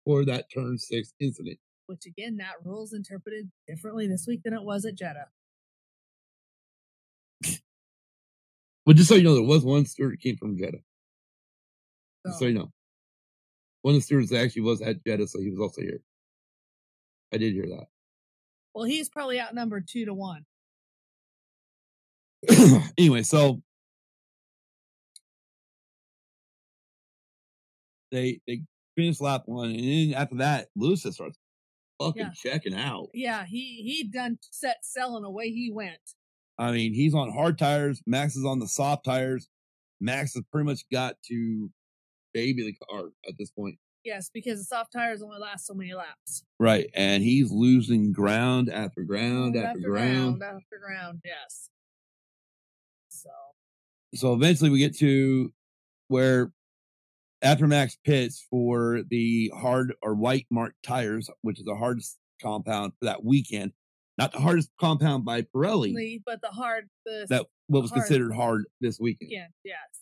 for 0.05 0.25
that 0.25 0.45
turn 0.53 0.77
six 0.77 1.13
incident. 1.19 1.59
Which 1.87 2.05
again, 2.05 2.37
that 2.37 2.55
rule's 2.63 2.93
interpreted 2.93 3.51
differently 3.67 4.07
this 4.07 4.25
week 4.27 4.43
than 4.43 4.53
it 4.53 4.63
was 4.63 4.85
at 4.85 4.95
Jeddah. 4.95 5.27
But 8.85 8.95
just 8.95 9.09
so 9.09 9.15
you 9.15 9.23
know, 9.23 9.35
there 9.35 9.43
was 9.43 9.63
one 9.63 9.85
steward 9.85 10.13
that 10.13 10.21
came 10.21 10.37
from 10.37 10.57
Jeddah. 10.57 10.79
Just 12.25 12.39
so 12.39 12.45
you 12.45 12.53
know. 12.53 12.71
One 13.81 13.95
of 13.95 13.99
the 14.01 14.03
students 14.03 14.31
actually 14.31 14.61
was 14.61 14.81
at 14.81 15.03
Jeddah, 15.05 15.27
so 15.27 15.39
he 15.39 15.49
was 15.49 15.59
also 15.59 15.81
here. 15.81 16.01
I 17.33 17.37
did 17.37 17.53
hear 17.53 17.65
that. 17.67 17.87
well, 18.75 18.85
he's 18.85 19.09
probably 19.09 19.39
outnumbered 19.39 19.87
two 19.87 20.05
to 20.05 20.13
one. 20.13 20.45
anyway, 22.97 23.23
so 23.23 23.61
they 28.11 28.39
they 28.47 28.61
finish 28.95 29.21
lap 29.21 29.43
one, 29.45 29.69
and 29.71 29.79
then 29.79 30.13
after 30.13 30.35
that, 30.37 30.67
Lewis 30.75 31.01
starts 31.01 31.37
fucking 31.99 32.21
Yeah. 32.21 32.31
checking 32.35 32.75
out. 32.75 33.09
Yeah, 33.13 33.45
he 33.45 33.81
he 33.83 34.03
done 34.03 34.37
set 34.51 34.77
selling 34.83 35.23
away 35.23 35.51
he 35.51 35.71
went. 35.71 35.99
I 36.57 36.71
mean, 36.71 36.93
he's 36.93 37.15
on 37.15 37.31
hard 37.31 37.57
tires. 37.57 38.01
Max 38.05 38.35
is 38.35 38.45
on 38.45 38.59
the 38.59 38.67
soft 38.67 39.05
tires. 39.05 39.47
Max 39.99 40.33
has 40.35 40.43
pretty 40.51 40.65
much 40.65 40.81
got 40.91 41.15
to 41.27 41.71
baby 42.33 42.63
the 42.63 42.73
car 42.89 43.09
at 43.27 43.35
this 43.37 43.51
point. 43.51 43.77
Yes, 44.03 44.31
because 44.33 44.57
the 44.59 44.63
soft 44.65 44.91
tires 44.93 45.21
only 45.21 45.37
last 45.39 45.67
so 45.67 45.73
many 45.75 45.93
laps. 45.93 46.43
Right. 46.59 46.89
And 46.95 47.21
he's 47.23 47.51
losing 47.51 48.11
ground 48.11 48.67
after 48.69 49.03
ground 49.03 49.53
Round 49.55 49.57
after, 49.67 49.79
ground. 49.89 50.41
after 50.43 50.79
ground. 50.83 51.19
Yes. 51.23 51.69
So 53.09 53.29
so 54.15 54.33
eventually 54.33 54.69
we 54.69 54.79
get 54.79 54.97
to 54.97 55.53
where 56.07 56.51
after 57.41 57.67
Max 57.67 57.97
pits 58.03 58.45
for 58.49 59.01
the 59.09 59.51
hard 59.55 59.93
or 60.01 60.15
white 60.15 60.45
marked 60.49 60.81
tires, 60.83 61.29
which 61.41 61.59
is 61.59 61.65
the 61.65 61.75
hardest 61.75 62.17
compound 62.41 62.93
for 62.99 63.05
that 63.05 63.23
weekend, 63.23 63.71
not 64.17 64.31
the 64.31 64.39
hardest 64.39 64.69
compound 64.79 65.25
by 65.25 65.43
Pirelli, 65.43 66.21
But 66.25 66.41
the 66.41 66.49
hard, 66.49 66.89
the 67.05 67.25
that 67.29 67.45
what 67.67 67.81
was 67.81 67.91
hard. 67.91 68.01
considered 68.01 68.33
hard 68.33 68.65
this 68.79 68.99
weekend. 68.99 69.31
yeah, 69.31 69.47
yes. 69.63 70.00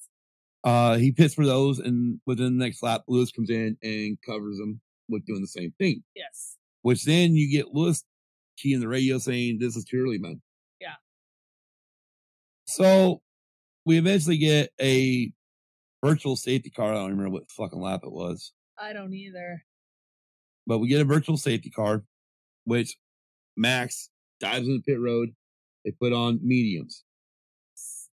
Uh, 0.63 0.97
he 0.97 1.11
pits 1.11 1.33
for 1.33 1.45
those, 1.45 1.79
and 1.79 2.19
within 2.25 2.57
the 2.57 2.65
next 2.65 2.83
lap, 2.83 3.03
Lewis 3.07 3.31
comes 3.31 3.49
in 3.49 3.77
and 3.81 4.17
covers 4.25 4.59
him 4.59 4.81
with 5.07 5.25
doing 5.25 5.41
the 5.41 5.47
same 5.47 5.73
thing. 5.79 6.03
Yes. 6.15 6.57
Which 6.81 7.03
then 7.05 7.33
you 7.35 7.49
get 7.49 7.73
Lewis 7.73 8.03
keying 8.57 8.79
the 8.81 8.87
radio 8.87 9.17
saying, 9.19 9.59
"This 9.59 9.75
is 9.75 9.85
too 9.85 10.01
early, 10.03 10.17
man." 10.17 10.41
Yeah. 10.81 10.95
So 12.65 13.21
we 13.85 13.97
eventually 13.97 14.37
get 14.37 14.71
a 14.81 15.31
virtual 16.03 16.35
safety 16.35 16.69
car. 16.69 16.91
I 16.91 16.95
don't 16.95 17.11
remember 17.11 17.31
what 17.31 17.51
fucking 17.51 17.79
lap 17.81 18.01
it 18.03 18.11
was, 18.11 18.51
I 18.77 18.93
don't 18.93 19.13
either. 19.13 19.63
but 20.67 20.79
we 20.79 20.87
get 20.87 21.01
a 21.01 21.05
virtual 21.05 21.37
safety 21.37 21.69
car, 21.69 22.03
which 22.65 22.97
Max 23.57 24.09
dives 24.39 24.67
in 24.67 24.75
the 24.75 24.81
pit 24.81 24.99
road. 24.99 25.29
They 25.83 25.91
put 25.91 26.13
on 26.13 26.39
mediums. 26.43 27.03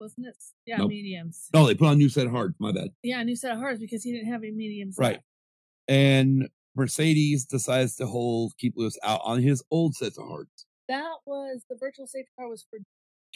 Wasn't 0.02 0.26
it? 0.28 0.36
Yeah, 0.66 0.78
Nope. 0.78 0.90
mediums. 0.90 1.48
No, 1.54 1.66
they 1.68 1.76
put 1.76 1.88
on 1.88 1.98
new 2.00 2.10
set 2.10 2.26
of 2.26 2.32
hard. 2.32 2.56
My 2.60 2.72
bad. 2.72 2.90
Yeah, 3.04 3.22
a 3.22 3.24
new 3.24 3.36
set 3.36 3.52
of 3.54 3.60
hards 3.60 3.80
because 3.80 4.04
he 4.04 4.12
didn't 4.12 4.32
have 4.32 4.42
any 4.44 4.52
mediums. 4.52 4.96
Right. 4.98 5.14
left. 5.14 5.24
And 5.88 6.50
Mercedes 6.76 7.46
decides 7.46 7.96
to 7.98 8.08
hold 8.08 8.54
keep 8.58 8.74
Lewis 8.76 8.98
out 9.04 9.22
on 9.24 9.42
his 9.42 9.64
old 9.72 9.96
sets 9.96 10.18
of 10.18 10.26
hards. 10.28 10.66
That 10.88 11.18
was 11.26 11.64
the 11.70 11.76
virtual 11.80 12.08
safety 12.08 12.32
car 12.38 12.50
was 12.50 12.66
for, 12.70 12.80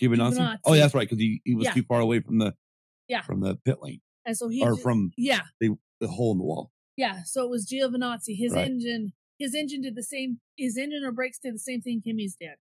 Giovinazzi? 0.02 0.58
Oh, 0.66 0.74
yeah, 0.74 0.82
that's 0.82 0.94
right, 0.96 1.08
because 1.08 1.20
he, 1.20 1.42
he 1.46 1.56
was 1.56 1.66
Yeah. 1.66 1.74
too 1.74 1.84
far 1.84 2.00
away 2.02 2.20
from 2.20 2.40
the 2.40 2.54
Yeah. 3.08 3.22
from 3.22 3.40
the 3.42 3.56
pit 3.58 3.78
lane 3.82 4.02
and 4.26 4.36
so 4.36 4.50
he 4.50 4.62
or 4.64 4.76
ju- 4.76 4.82
from 4.82 5.12
yeah, 5.18 5.42
the, 5.62 5.76
the 6.02 6.08
hole 6.08 6.32
in 6.32 6.38
the 6.40 6.44
wall. 6.44 6.72
yeah. 6.98 7.22
So 7.24 7.44
it 7.44 7.50
was 7.50 7.66
Giovinazzi. 7.72 8.36
His 8.38 8.54
Right. 8.54 8.68
engine, 8.68 9.14
his 9.38 9.54
engine 9.54 9.82
did 9.82 9.96
the 9.96 10.04
same. 10.04 10.40
His 10.58 10.78
engine 10.78 11.04
or 11.06 11.12
brakes 11.12 11.38
did 11.40 11.54
the 11.54 11.60
same 11.60 11.82
thing 11.82 12.02
Kimi's 12.02 12.36
did. 12.36 12.56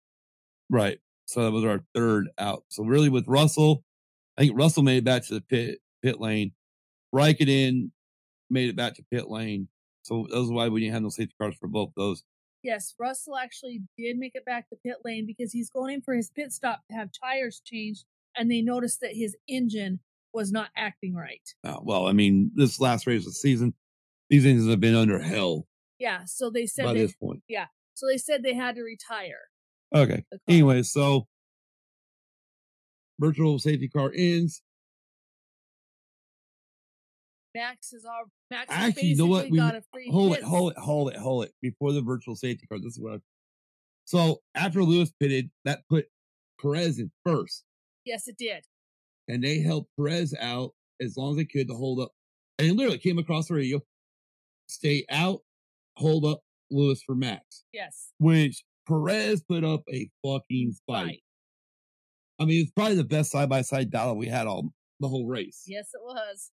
Right. 0.70 1.00
So 1.26 1.42
that 1.44 1.52
was 1.52 1.64
our 1.64 1.84
third 1.94 2.28
out. 2.38 2.64
So 2.68 2.84
really 2.84 3.08
with 3.08 3.26
Russell, 3.26 3.84
I 4.36 4.42
think 4.42 4.58
Russell 4.58 4.82
made 4.82 4.98
it 4.98 5.04
back 5.04 5.24
to 5.26 5.34
the 5.34 5.40
pit 5.40 5.78
pit 6.02 6.20
lane. 6.20 6.52
Raikkonen 7.14 7.90
made 8.50 8.68
it 8.68 8.76
back 8.76 8.94
to 8.94 9.04
pit 9.10 9.28
lane. 9.30 9.68
So 10.02 10.26
that 10.30 10.38
was 10.38 10.50
why 10.50 10.68
we 10.68 10.80
didn't 10.80 10.94
have 10.94 11.02
no 11.02 11.08
safety 11.08 11.34
cars 11.40 11.56
for 11.58 11.68
both 11.68 11.92
those. 11.96 12.24
Yes, 12.62 12.94
Russell 12.98 13.36
actually 13.36 13.82
did 13.96 14.18
make 14.18 14.32
it 14.34 14.44
back 14.44 14.68
to 14.70 14.76
pit 14.76 14.96
lane 15.04 15.26
because 15.26 15.52
he's 15.52 15.70
going 15.70 15.94
in 15.94 16.02
for 16.02 16.14
his 16.14 16.30
pit 16.30 16.52
stop 16.52 16.80
to 16.90 16.96
have 16.96 17.10
tires 17.12 17.60
changed, 17.64 18.04
and 18.36 18.50
they 18.50 18.62
noticed 18.62 19.00
that 19.00 19.14
his 19.14 19.36
engine 19.48 20.00
was 20.32 20.50
not 20.50 20.70
acting 20.76 21.14
right. 21.14 21.42
Uh, 21.62 21.78
well, 21.82 22.06
I 22.06 22.12
mean, 22.12 22.50
this 22.54 22.80
last 22.80 23.06
race 23.06 23.20
of 23.20 23.26
the 23.26 23.32
season, 23.32 23.74
these 24.30 24.44
engines 24.44 24.68
have 24.68 24.80
been 24.80 24.94
under 24.96 25.18
hell 25.20 25.66
Yeah, 25.98 26.24
so 26.24 26.50
they 26.50 26.66
said 26.66 26.86
by 26.86 26.94
they, 26.94 27.00
this 27.00 27.14
point. 27.14 27.42
Yeah, 27.48 27.66
so 27.94 28.06
they 28.06 28.18
said 28.18 28.42
they 28.42 28.54
had 28.54 28.74
to 28.76 28.82
retire 28.82 29.42
Okay. 29.94 30.24
the. 30.30 30.38
Anyway, 30.48 30.82
so 30.82 31.28
virtual 33.24 33.58
safety 33.58 33.88
car 33.88 34.12
ends. 34.14 34.62
Max 37.54 37.92
is 37.92 38.04
all 38.04 38.24
Max 38.50 38.66
Actually, 38.68 39.08
you 39.08 39.16
know 39.16 39.26
what? 39.26 39.48
We- 39.48 39.58
got 39.58 39.76
a 39.76 39.82
free 39.92 40.10
hold 40.10 40.36
it, 40.36 40.42
hold 40.42 40.72
it, 40.72 40.78
hold 40.78 41.12
it, 41.12 41.16
hold 41.16 41.44
it. 41.44 41.52
Before 41.62 41.92
the 41.92 42.02
virtual 42.02 42.34
safety 42.34 42.66
car, 42.66 42.78
this 42.78 42.94
is 42.94 43.00
what 43.00 43.14
I. 43.14 43.18
So 44.06 44.42
after 44.54 44.82
Lewis 44.82 45.12
pitted, 45.20 45.50
that 45.64 45.82
put 45.88 46.06
Perez 46.60 46.98
in 46.98 47.10
first, 47.24 47.64
Yes, 48.04 48.26
it 48.28 48.36
did. 48.36 48.64
and 49.28 49.42
they 49.42 49.60
helped 49.60 49.90
Perez 49.96 50.34
out 50.40 50.72
as 51.00 51.16
long 51.16 51.30
as 51.32 51.36
they 51.36 51.44
could 51.44 51.68
to 51.68 51.74
hold 51.74 52.00
up. 52.00 52.10
And 52.58 52.68
it 52.68 52.74
literally 52.74 52.98
came 52.98 53.18
across 53.18 53.48
the 53.48 53.54
radio, 53.54 53.80
stay 54.68 55.04
out, 55.08 55.40
hold 55.96 56.24
up 56.24 56.40
Lewis 56.70 57.02
for 57.02 57.14
Max, 57.14 57.64
Yes. 57.72 58.10
which 58.18 58.64
Perez 58.86 59.42
put 59.44 59.64
up 59.64 59.82
a 59.90 60.10
fucking 60.24 60.74
fight. 60.86 61.04
Right. 61.04 61.23
I 62.38 62.44
mean, 62.44 62.62
it's 62.62 62.72
probably 62.72 62.96
the 62.96 63.04
best 63.04 63.30
side 63.30 63.48
by 63.48 63.62
side 63.62 63.90
battle 63.90 64.16
we 64.16 64.26
had 64.26 64.46
all 64.46 64.68
the 65.00 65.08
whole 65.08 65.26
race. 65.26 65.62
Yes, 65.66 65.88
it 65.94 66.00
was. 66.02 66.50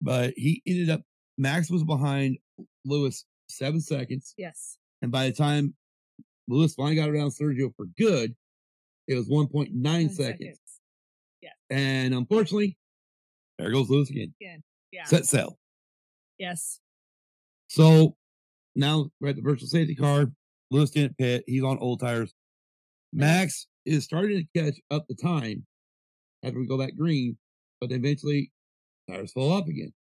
But 0.00 0.34
he 0.36 0.62
ended 0.66 0.90
up 0.90 1.02
Max 1.38 1.70
was 1.70 1.84
behind 1.84 2.38
Lewis 2.84 3.24
seven 3.48 3.80
seconds. 3.80 4.34
Yes. 4.36 4.78
And 5.02 5.10
by 5.10 5.26
the 5.26 5.32
time 5.32 5.74
Lewis 6.48 6.74
finally 6.74 6.96
got 6.96 7.08
around 7.08 7.30
Sergio 7.30 7.74
for 7.76 7.86
good, 7.98 8.34
it 9.08 9.14
was 9.14 9.28
1.9 9.28 9.72
Nine 9.72 10.10
seconds. 10.10 10.58
And 11.70 12.14
unfortunately, 12.14 12.76
there 13.58 13.70
goes 13.70 13.90
Lewis 13.90 14.10
again. 14.10 14.32
again. 14.40 14.62
Yeah. 14.92 15.04
Set 15.04 15.26
sail. 15.26 15.58
Yes. 16.38 16.80
So 17.68 18.16
now 18.74 19.10
we're 19.20 19.30
at 19.30 19.36
the 19.36 19.42
virtual 19.42 19.68
safety 19.68 19.94
car. 19.94 20.30
Lewis 20.70 20.90
didn't 20.90 21.18
pit. 21.18 21.44
He's 21.46 21.64
on 21.64 21.78
old 21.78 22.00
tires. 22.00 22.32
Max 23.12 23.66
is 23.86 24.04
starting 24.04 24.46
to 24.52 24.60
catch 24.60 24.78
up 24.90 25.06
the 25.08 25.14
time 25.14 25.64
after 26.44 26.58
we 26.58 26.66
go 26.66 26.78
back 26.78 26.96
green, 26.96 27.36
but 27.80 27.92
eventually 27.92 28.50
tires 29.08 29.32
fall 29.32 29.52
off 29.52 29.68
again. 29.68 29.92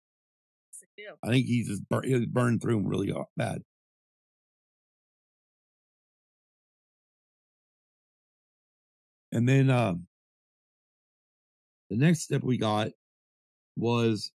Yes, 0.73 0.83
it 0.83 0.89
do. 0.97 1.15
I 1.23 1.29
think 1.33 1.47
he's 1.47 1.69
just 1.69 1.89
bur- 1.89 2.03
he 2.03 2.15
was 2.15 2.27
burned 2.27 2.63
through 2.63 2.77
them 2.77 2.87
really 2.87 3.13
bad. 3.37 3.63
And 9.33 9.49
then 9.49 9.69
um, 9.69 10.07
the 11.91 11.97
next 11.97 12.21
step 12.21 12.43
we 12.43 12.57
got 12.57 12.89
was 13.77 14.31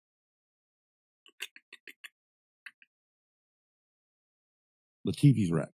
Latifi's 5.06 5.50
wreck 5.50 5.68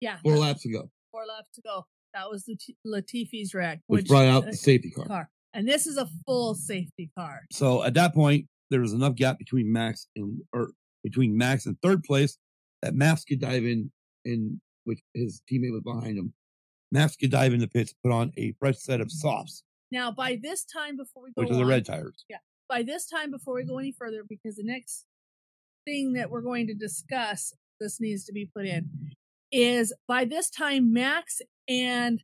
Yeah. 0.00 0.18
four 0.22 0.36
laps 0.36 0.64
ago, 0.64 0.90
Four 1.12 1.26
laps 1.26 1.48
to 1.54 1.62
go. 1.62 1.86
That 2.14 2.30
was 2.30 2.44
Lat- 2.48 2.76
Latifi's 2.84 3.54
wreck, 3.54 3.80
which 3.88 4.06
brought 4.06 4.26
out 4.26 4.44
uh, 4.44 4.50
the 4.50 4.56
safety 4.56 4.90
car. 4.90 5.06
car. 5.06 5.30
And 5.52 5.68
this 5.68 5.86
is 5.86 5.96
a 5.96 6.08
full 6.26 6.54
safety 6.54 7.10
car. 7.16 7.42
So 7.52 7.82
at 7.84 7.94
that 7.94 8.14
point, 8.14 8.46
there 8.70 8.80
was 8.80 8.92
enough 8.92 9.14
gap 9.14 9.38
between 9.38 9.72
Max 9.72 10.08
and 10.16 10.40
or 10.52 10.70
between 11.02 11.36
Max 11.36 11.66
and 11.66 11.76
third 11.82 12.02
place 12.02 12.38
that 12.82 12.94
Max 12.94 13.24
could 13.24 13.40
dive 13.40 13.64
in, 13.64 13.90
in 14.24 14.60
which 14.84 15.00
his 15.12 15.42
teammate 15.50 15.72
was 15.72 15.82
behind 15.82 16.18
him. 16.18 16.32
Max 16.92 17.16
could 17.16 17.30
dive 17.30 17.52
in 17.52 17.60
the 17.60 17.68
pits, 17.68 17.94
put 18.02 18.12
on 18.12 18.32
a 18.36 18.54
fresh 18.58 18.78
set 18.78 19.00
of 19.00 19.10
softs, 19.10 19.62
Now, 19.90 20.10
by 20.12 20.38
this 20.40 20.64
time, 20.64 20.96
before 20.96 21.24
we 21.24 21.30
go 21.30 21.42
which 21.42 21.50
are 21.50 21.56
the 21.56 21.66
red 21.66 21.84
tires. 21.84 22.24
Yeah. 22.28 22.38
by 22.68 22.82
this 22.82 23.06
time, 23.06 23.30
before 23.30 23.54
we 23.54 23.64
go 23.64 23.78
any 23.78 23.92
further, 23.92 24.22
because 24.28 24.56
the 24.56 24.64
next 24.64 25.04
thing 25.84 26.12
that 26.14 26.30
we're 26.30 26.40
going 26.40 26.66
to 26.68 26.74
discuss, 26.74 27.52
this 27.80 28.00
needs 28.00 28.24
to 28.24 28.32
be 28.32 28.48
put 28.54 28.66
in, 28.66 28.90
is 29.54 29.92
by 30.08 30.24
this 30.24 30.50
time, 30.50 30.92
Max 30.92 31.40
and 31.68 32.22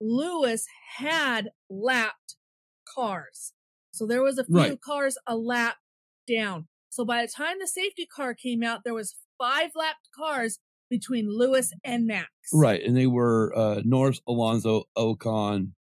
Lewis 0.00 0.66
had 0.96 1.50
lapped 1.70 2.36
cars. 2.86 3.52
So 3.92 4.06
there 4.06 4.22
was 4.22 4.38
a 4.38 4.44
few 4.44 4.54
Right. 4.56 4.80
cars 4.80 5.16
a 5.26 5.36
lap 5.36 5.76
down. 6.28 6.68
So 6.90 7.04
by 7.04 7.22
the 7.24 7.32
time 7.32 7.56
the 7.58 7.66
safety 7.66 8.06
car 8.06 8.34
came 8.34 8.62
out, 8.62 8.82
there 8.84 8.94
was 8.94 9.16
five 9.38 9.70
lapped 9.74 10.10
cars 10.14 10.58
between 10.90 11.28
Lewis 11.30 11.72
and 11.84 12.06
Max. 12.06 12.28
Right, 12.52 12.82
and 12.82 12.96
they 12.96 13.06
were 13.06 13.56
uh, 13.56 13.80
Norris, 13.84 14.20
Alonso, 14.26 14.84
Ocon, 14.98 15.72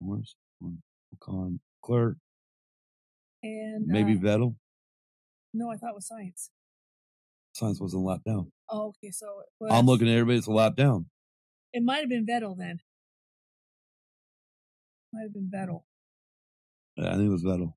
Norris, 0.00 0.34
Ocon, 1.16 1.58
Clerk, 1.82 2.16
And 3.42 3.86
maybe 3.86 4.14
uh, 4.14 4.16
Vettel. 4.16 4.56
no, 5.52 5.70
I 5.70 5.76
thought 5.76 5.90
it 5.90 5.94
was 5.94 6.10
Sainz. 6.10 6.48
Sainz 7.54 7.80
wasn't 7.80 8.04
lap 8.04 8.20
down. 8.26 8.50
Oh, 8.70 8.88
okay. 8.88 9.10
So 9.10 9.26
was, 9.60 9.70
I'm 9.72 9.86
looking 9.86 10.08
at 10.08 10.12
everybody 10.12 10.38
that's 10.38 10.46
a 10.46 10.52
lap 10.52 10.76
down. 10.76 11.06
It 11.72 11.82
might 11.82 12.00
have 12.00 12.08
been 12.08 12.26
Vettel 12.26 12.56
then. 12.56 12.80
Might 15.12 15.22
have 15.22 15.34
been 15.34 15.50
Vettel. 15.54 15.82
Yeah, 16.96 17.08
I 17.08 17.16
think 17.16 17.26
it 17.26 17.30
was 17.30 17.44
Vettel. 17.44 17.74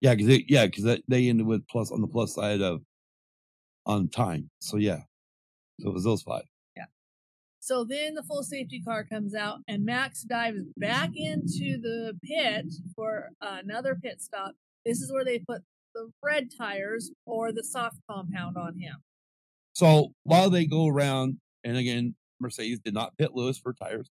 Yeah, 0.00 0.14
because 0.14 0.26
they, 0.26 0.44
yeah, 0.48 0.66
because 0.66 1.00
they 1.08 1.28
ended 1.28 1.46
with 1.46 1.66
plus 1.68 1.90
on 1.90 2.02
the 2.02 2.06
plus 2.06 2.34
side 2.34 2.60
of 2.60 2.82
on 3.86 4.08
time. 4.08 4.50
So 4.58 4.76
yeah, 4.76 5.00
so 5.80 5.88
it 5.88 5.94
was 5.94 6.04
those 6.04 6.22
five. 6.22 6.44
Yeah. 6.76 6.84
So 7.60 7.84
then 7.84 8.14
the 8.14 8.22
full 8.22 8.42
safety 8.42 8.82
car 8.82 9.04
comes 9.04 9.34
out, 9.34 9.60
and 9.66 9.84
Max 9.86 10.22
dives 10.22 10.60
back 10.76 11.10
into 11.14 11.78
the 11.80 12.18
pit 12.22 12.66
for 12.94 13.30
another 13.40 13.94
pit 13.94 14.20
stop. 14.20 14.52
This 14.84 15.00
is 15.00 15.10
where 15.10 15.24
they 15.24 15.38
put 15.38 15.62
the 15.96 16.10
red 16.22 16.48
tires 16.56 17.10
or 17.24 17.52
the 17.52 17.64
soft 17.64 17.96
compound 18.10 18.56
on 18.56 18.78
him. 18.78 18.96
So 19.72 20.12
while 20.24 20.50
they 20.50 20.66
go 20.66 20.86
around, 20.86 21.38
and 21.64 21.76
again, 21.76 22.14
Mercedes 22.40 22.80
did 22.80 22.94
not 22.94 23.16
pit 23.16 23.30
Lewis 23.34 23.58
for 23.58 23.72
tires 23.72 24.10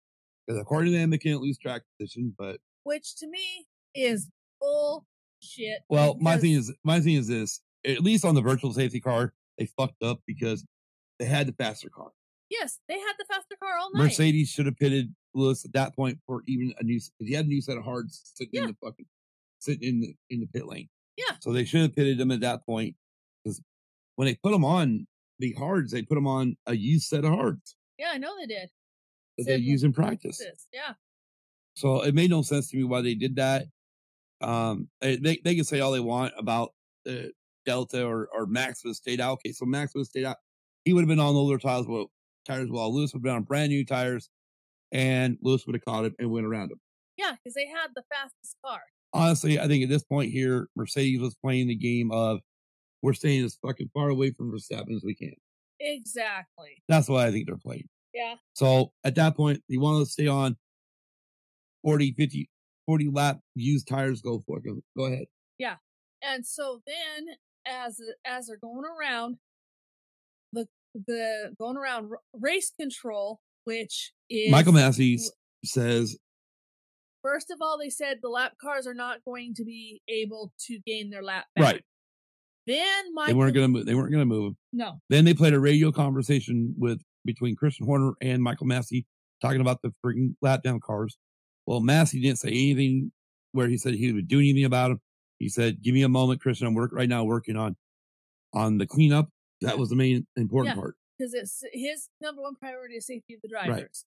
because 0.47 0.61
according 0.61 0.93
to 0.93 0.99
them, 0.99 1.11
they 1.11 1.19
can't 1.19 1.41
lose 1.41 1.59
track 1.59 1.83
position. 1.99 2.35
But 2.39 2.59
Which 2.85 3.17
to 3.17 3.27
me 3.27 3.67
is 3.95 4.29
bullshit. 4.61 5.83
well, 5.89 6.17
my 6.21 6.37
thing 6.37 6.53
is 6.53 6.73
my 6.85 7.01
thing 7.01 7.15
is 7.15 7.29
this: 7.29 7.61
at 7.87 8.01
least 8.01 8.25
on 8.25 8.35
the 8.35 8.43
virtual 8.43 8.73
safety 8.73 9.01
car, 9.01 9.33
they 9.59 9.67
fucked 9.67 10.03
up 10.03 10.21
because 10.27 10.65
they 11.19 11.25
had 11.27 11.47
the 11.47 11.53
faster 11.53 11.89
car. 11.89 12.11
Yes, 12.51 12.79
they 12.89 12.99
had 12.99 13.13
the 13.19 13.25
faster 13.29 13.57
car 13.63 13.79
all 13.79 13.91
night. 13.95 14.05
Mercedes 14.05 14.49
should 14.51 14.67
have 14.67 14.77
pitted 14.77 15.15
Lewis 15.35 15.65
at 15.65 15.73
that 15.75 15.95
point 15.95 16.19
for 16.27 16.43
even 16.47 16.75
a 16.79 16.83
new. 16.83 17.01
He 17.21 17.33
had 17.35 17.47
a 17.47 17.49
new 17.49 17.63
set 17.63 17.77
of 17.79 17.85
hards 17.85 18.21
sitting 18.35 18.51
Yeah. 18.55 18.63
in 18.63 18.67
the 18.69 18.77
fucking 18.85 19.07
sitting 19.61 19.89
in 19.89 20.01
the 20.01 20.15
in 20.31 20.41
the 20.41 20.47
pit 20.47 20.67
lane. 20.67 20.89
Yeah. 21.29 21.37
So 21.41 21.53
they 21.53 21.65
should 21.65 21.83
have 21.83 21.95
pitted 21.95 22.21
him 22.21 22.31
at 22.31 22.41
that 22.41 22.65
point 22.65 22.97
because 23.45 23.61
when 24.17 24.27
they 24.27 24.35
put 24.35 24.53
him 24.55 24.65
on 24.65 25.07
the 25.39 25.53
hards, 25.53 25.93
they 25.93 26.03
put 26.03 26.19
him 26.19 26.27
on 26.27 26.57
a 26.67 26.75
used 26.75 27.09
set 27.09 27.25
of 27.25 27.33
hards 27.33 27.77
Yeah, 27.99 28.11
I 28.13 28.19
know 28.19 28.35
they 28.39 28.47
did. 28.47 28.69
that 29.39 29.45
they 29.47 29.57
use 29.57 29.83
in 29.85 29.93
practice. 29.93 30.43
Yeah. 30.73 30.95
So 31.75 32.03
it 32.03 32.15
made 32.15 32.31
no 32.31 32.43
sense 32.43 32.71
to 32.71 32.77
me 32.77 32.85
why 32.85 33.01
they 33.01 33.15
did 33.15 33.37
that. 33.37 33.67
Um, 34.43 34.89
eh, 35.03 35.17
they 35.21 35.39
they 35.45 35.55
can 35.55 35.65
say 35.65 35.81
all 35.81 35.93
they 35.93 36.01
want 36.01 36.33
about 36.39 36.71
uh, 37.09 37.29
Delta 37.67 38.05
or 38.05 38.29
or 38.35 38.47
Max 38.47 38.83
would 38.85 38.91
have 38.91 38.97
stayed 38.97 39.21
out. 39.21 39.35
Okay, 39.35 39.53
so 39.53 39.65
Max 39.67 39.95
would 39.95 40.01
have 40.01 40.07
stayed 40.09 40.25
out. 40.25 40.37
He 40.85 40.93
would 40.93 41.03
have 41.03 41.09
been 41.09 41.21
on 41.21 41.35
older 41.35 41.59
tires. 41.59 41.87
Well, 41.87 42.11
tires. 42.47 42.71
While 42.71 42.95
Lewis 42.95 43.13
would 43.13 43.19
have 43.19 43.23
been 43.25 43.35
on 43.35 43.43
brand 43.45 43.69
new 43.71 43.85
tires, 43.85 44.31
and 44.93 45.37
Lewis 45.43 45.67
would 45.67 45.75
have 45.77 45.85
caught 45.85 46.05
him 46.07 46.15
and 46.19 46.31
went 46.31 46.47
around 46.47 46.73
him. 46.73 46.81
Yeah, 47.17 47.33
because 47.33 47.55
they 47.55 47.67
had 47.67 47.89
the 47.95 48.03
fastest 48.11 48.57
car. 48.65 48.81
Honestly, 49.13 49.59
I 49.59 49.67
think 49.67 49.83
at 49.83 49.89
this 49.89 50.05
point 50.05 50.31
here, 50.31 50.69
Mercedes 50.77 51.21
was 51.21 51.35
playing 51.43 51.69
the 51.69 51.75
game 51.75 52.11
of 52.13 52.41
we're 53.03 53.13
staying 53.15 53.45
as 53.45 53.59
fucking 53.67 53.91
far 53.95 54.09
away 54.09 54.31
from 54.33 54.53
Verstappen 54.53 54.95
as 54.95 55.03
we 55.05 55.15
can. 55.15 55.35
Exactly. 55.81 56.83
That's 56.89 57.09
what 57.09 57.27
I 57.27 57.31
think 57.31 57.47
they're 57.47 57.57
playing. 57.57 57.89
Yeah. 58.15 58.35
So 58.55 58.93
at 59.05 59.15
that 59.15 59.37
point, 59.37 59.63
you 59.69 59.81
want 59.81 60.05
to 60.05 60.11
stay 60.11 60.27
on 60.27 60.57
40, 61.83 62.13
50, 62.17 62.51
40 62.87 63.09
lap 63.11 63.39
used 63.55 63.89
tires, 63.89 64.21
go 64.21 64.43
for 64.47 64.59
it. 64.59 64.65
Go, 64.97 65.05
ahead. 65.05 65.25
Yeah. 65.59 65.77
And 66.23 66.47
so 66.47 66.83
then, 66.87 67.27
as 67.67 67.99
as 68.27 68.47
they're 68.49 68.59
going 68.59 68.85
around, 68.85 69.37
the 70.53 70.67
the 71.07 71.55
going 71.59 71.77
around 71.79 72.11
race 72.39 72.73
control, 72.79 73.41
which 73.65 74.13
is 74.29 74.51
Michael 74.51 74.75
Masi 74.75 75.15
s- 75.15 75.31
says, 75.65 76.19
First 77.23 77.51
of 77.51 77.59
all, 77.61 77.79
they 77.79 77.91
said 77.91 78.19
the 78.23 78.29
lap 78.29 78.53
cars 78.61 78.87
are 78.87 78.95
not 78.95 79.19
going 79.25 79.55
to 79.55 79.65
be 79.65 80.01
able 80.09 80.53
to 80.67 80.79
gain 80.87 81.11
their 81.11 81.23
lap 81.23 81.47
back. 81.55 81.65
right, 81.65 81.85
Then 82.67 83.15
Michael, 83.15 83.35
they 83.35 83.39
weren't 83.39 83.55
going 83.55 83.65
to 83.65 83.69
move. 83.69 83.87
They 83.87 83.95
weren't 83.95 84.11
going 84.11 84.23
to 84.23 84.35
move. 84.35 84.55
no, 84.73 85.01
Then 85.11 85.25
they 85.25 85.35
played 85.35 85.53
a 85.55 85.61
radio 85.61 85.93
conversation 85.93 86.75
with 86.79 87.03
between 87.25 87.57
Christian 87.57 87.87
Horner 87.87 88.13
and 88.23 88.43
Michael 88.43 88.67
Masi 88.67 89.05
talking 89.43 89.61
about 89.61 89.83
the 89.83 89.93
freaking 90.05 90.35
lap 90.41 90.63
down 90.63 90.81
cars. 90.81 91.17
Well, 91.67 91.81
Masi 91.81 92.23
didn't 92.23 92.39
say 92.39 92.49
anything 92.49 93.13
where 93.53 93.69
he 93.69 93.77
said 93.77 93.95
he 93.95 94.13
would 94.13 94.29
do 94.29 94.39
anything 94.39 94.65
about 94.65 94.89
them. 94.89 95.01
He 95.39 95.49
said, 95.49 95.83
"Give 95.83 95.95
me 95.95 96.03
a 96.03 96.09
moment, 96.09 96.41
Christian. 96.41 96.67
I'm 96.67 96.75
work 96.75 96.91
right 96.93 97.09
now 97.09 97.25
working 97.25 97.57
on 97.57 97.77
on 98.55 98.79
the 98.79 98.87
cleanup." 98.87 99.29
That 99.63 99.79
was 99.79 99.91
the 99.91 99.97
main 99.97 100.27
important 100.37 100.75
Yeah. 100.77 100.81
part. 100.81 100.97
because 101.19 101.35
it's 101.35 101.63
his 101.75 102.09
number 102.23 102.41
one 102.41 102.55
priority 102.57 102.97
is 102.97 103.07
safety 103.07 103.35
of 103.35 103.41
the 103.43 103.49
drivers. 103.49 104.07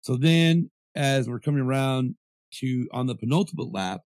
So 0.00 0.16
then, 0.16 0.70
as 0.94 1.28
we're 1.28 1.40
coming 1.40 1.60
around 1.60 2.16
to 2.60 2.88
on 2.92 3.06
the 3.06 3.14
penultimate 3.14 3.72
lap, 3.72 4.00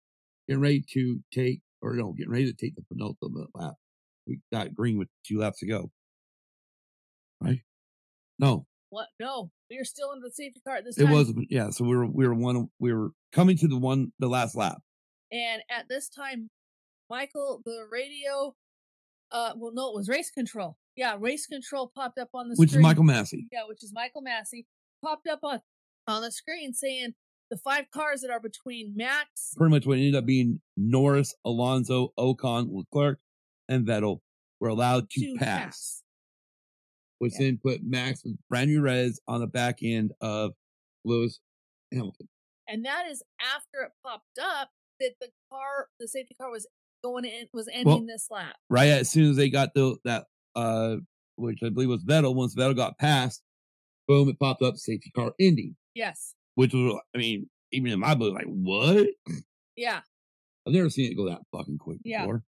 getting 0.48 0.62
ready 0.62 0.84
to 0.94 1.20
take, 1.34 1.62
or 1.82 1.94
no, 1.96 2.14
getting 2.14 2.32
ready 2.32 2.46
to 2.46 2.54
take 2.54 2.76
the 2.76 2.84
penultimate 2.84 3.50
lap, 3.54 3.74
we 4.28 4.40
got 4.52 4.74
green 4.74 4.98
with 4.98 5.08
two 5.26 5.40
laps 5.40 5.60
to 5.60 5.68
go. 5.68 5.92
Right? 7.42 7.62
No, 8.38 8.66
What? 8.90 9.08
No, 9.20 9.52
we 9.70 9.78
are 9.78 9.86
still 9.86 10.12
in 10.14 10.22
the 10.22 10.32
safety 10.32 10.62
car 10.66 10.78
at 10.78 10.86
this 10.86 10.98
it 10.98 11.06
time. 11.06 11.14
It 11.14 11.16
was 11.16 11.34
yeah. 11.50 11.70
So 11.70 11.86
we 11.86 11.96
were 11.96 12.06
we 12.06 12.28
were 12.28 12.34
one 12.34 12.70
we 12.80 12.94
were 12.94 13.12
coming 13.34 13.58
to 13.58 13.68
the 13.68 13.78
one 13.78 14.12
the 14.20 14.28
last 14.28 14.56
lap. 14.56 14.78
And 15.32 15.62
at 15.70 15.88
this 15.90 16.10
time, 16.10 16.50
Michael, 17.10 17.62
the 17.66 17.86
radio, 17.92 18.56
uh, 19.32 19.54
well, 19.56 19.72
no, 19.74 19.90
it 19.90 19.96
was 19.96 20.10
race 20.10 20.32
control. 20.32 20.78
Yeah, 20.96 21.18
race 21.20 21.46
control 21.46 21.92
popped 21.96 22.18
up 22.18 22.30
on 22.34 22.50
the 22.50 22.56
Which 22.56 22.72
is. 22.72 22.78
Michael 22.82 23.04
Masi. 23.04 23.44
Yeah, 23.52 23.64
which 23.68 23.84
is 23.84 23.92
Michael 23.94 24.24
Masi, 24.24 24.66
popped 25.04 25.28
up 25.28 25.40
on 25.44 25.62
on 26.08 26.22
the 26.22 26.32
screen 26.32 26.74
saying 26.74 27.14
the 27.50 27.58
five 27.58 27.90
cars 27.92 28.22
that 28.22 28.30
are 28.32 28.40
between 28.40 28.94
Max. 28.96 29.54
Pretty 29.58 29.72
much 29.72 29.86
what 29.86 29.98
ended 29.98 30.16
up 30.16 30.26
being 30.26 30.62
Norris, 30.78 31.34
Alonso, 31.46 32.14
Ocon, 32.18 32.70
Leclerc, 32.72 33.20
and 33.68 33.86
Vettel 33.88 34.20
were 34.60 34.70
allowed 34.70 35.10
to, 35.12 35.22
To 35.22 35.36
pass, 35.38 35.46
pass. 35.66 36.04
which 37.20 37.34
Yeah. 37.34 37.40
then 37.48 37.60
put 37.64 37.82
Max 37.84 38.24
with 38.24 38.38
brand 38.50 38.70
new 38.70 38.82
Reds 38.82 39.20
on 39.28 39.40
the 39.42 39.48
back 39.48 39.80
end 39.82 40.12
of 40.22 40.52
Lewis 41.06 41.40
Hamilton. 41.92 42.28
And 42.68 42.86
that 42.86 43.06
is 43.10 43.24
after 43.42 43.82
it 43.84 43.92
popped 44.06 44.38
up 44.40 44.70
that 45.00 45.14
the 45.20 45.30
car, 45.52 45.88
the 46.00 46.08
safety 46.08 46.36
car 46.40 46.52
was 46.52 46.68
going 47.04 47.26
in, 47.26 47.48
was 47.54 47.68
ending 47.72 48.06
this 48.06 48.28
lap. 48.30 48.56
right 48.70 48.90
as 48.90 49.10
soon 49.10 49.30
as 49.32 49.38
they 49.38 49.50
got 49.50 49.74
the 49.74 49.98
that 50.04 50.26
uh 50.56 50.98
which 51.38 51.60
I 51.64 51.70
believe 51.70 51.88
was 51.90 52.04
Vettel, 52.04 52.36
once 52.36 52.54
Vettel 52.54 52.76
got 52.76 52.98
past, 53.00 53.42
boom, 54.08 54.28
it 54.28 54.38
popped 54.38 54.62
up 54.62 54.76
safety 54.76 55.10
car 55.16 55.34
ending. 55.40 55.78
Yes. 55.96 56.36
Which 56.60 56.74
was 56.74 57.00
I 57.16 57.18
mean, 57.18 57.50
even 57.72 57.90
in 57.94 58.00
my 58.02 58.16
book, 58.16 58.34
like, 58.34 58.44
what? 58.48 59.08
Yeah. 59.78 60.02
I've 60.68 60.74
never 60.74 60.90
seen 60.90 61.10
it 61.10 61.16
go 61.16 61.30
that 61.30 61.40
fucking 61.54 61.78
quick 61.78 62.00
Yeah. 62.04 62.24
before. 62.24 62.44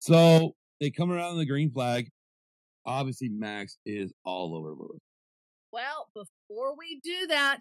So 0.00 0.54
they 0.80 0.90
come 0.90 1.10
around 1.10 1.38
the 1.38 1.46
green 1.46 1.70
flag. 1.70 2.10
Obviously, 2.84 3.30
Max 3.30 3.78
is 3.86 4.12
all 4.26 4.54
over 4.54 4.68
Lewis. 4.72 5.00
Well, 5.72 6.10
before 6.14 6.76
we 6.76 7.00
do 7.02 7.26
that, 7.28 7.60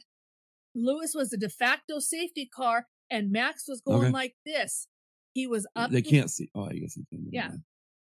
Lewis 0.76 1.14
was 1.16 1.30
the 1.30 1.38
de 1.38 1.48
facto 1.48 2.00
safety 2.00 2.50
car 2.54 2.88
and 3.10 3.32
Max 3.32 3.64
was 3.70 3.80
going 3.80 4.08
Okay. 4.08 4.12
like 4.12 4.36
this. 4.46 4.90
He 5.34 5.48
was 5.48 5.66
up 5.78 5.90
they 5.90 6.02
can't 6.02 6.30
see. 6.30 6.50
Oh, 6.54 6.66
I 6.66 6.74
guess 6.74 6.96
they 6.96 7.04
can. 7.10 7.30
Yeah. 7.32 7.52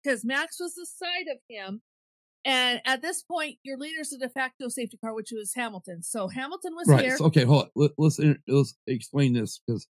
because 0.02 0.24
Max 0.24 0.58
was 0.58 0.74
the 0.74 0.86
side 0.86 1.28
of 1.30 1.38
him. 1.48 1.82
And 2.44 2.80
at 2.84 3.02
this 3.02 3.22
point, 3.22 3.56
your 3.62 3.76
leader's 3.76 4.10
the 4.10 4.18
de 4.18 4.28
facto 4.28 4.68
safety 4.68 4.96
car, 4.96 5.14
which 5.14 5.30
was 5.32 5.52
Hamilton. 5.54 6.02
So 6.02 6.28
Hamilton 6.28 6.74
was 6.74 6.88
Right. 6.88 7.04
here. 7.04 7.16
So, 7.16 7.26
okay, 7.26 7.44
hold 7.44 7.64
on. 7.64 7.70
Let, 7.74 7.90
let's 7.98 8.20
let's 8.46 8.74
explain 8.86 9.32
this 9.32 9.60
because 9.66 9.86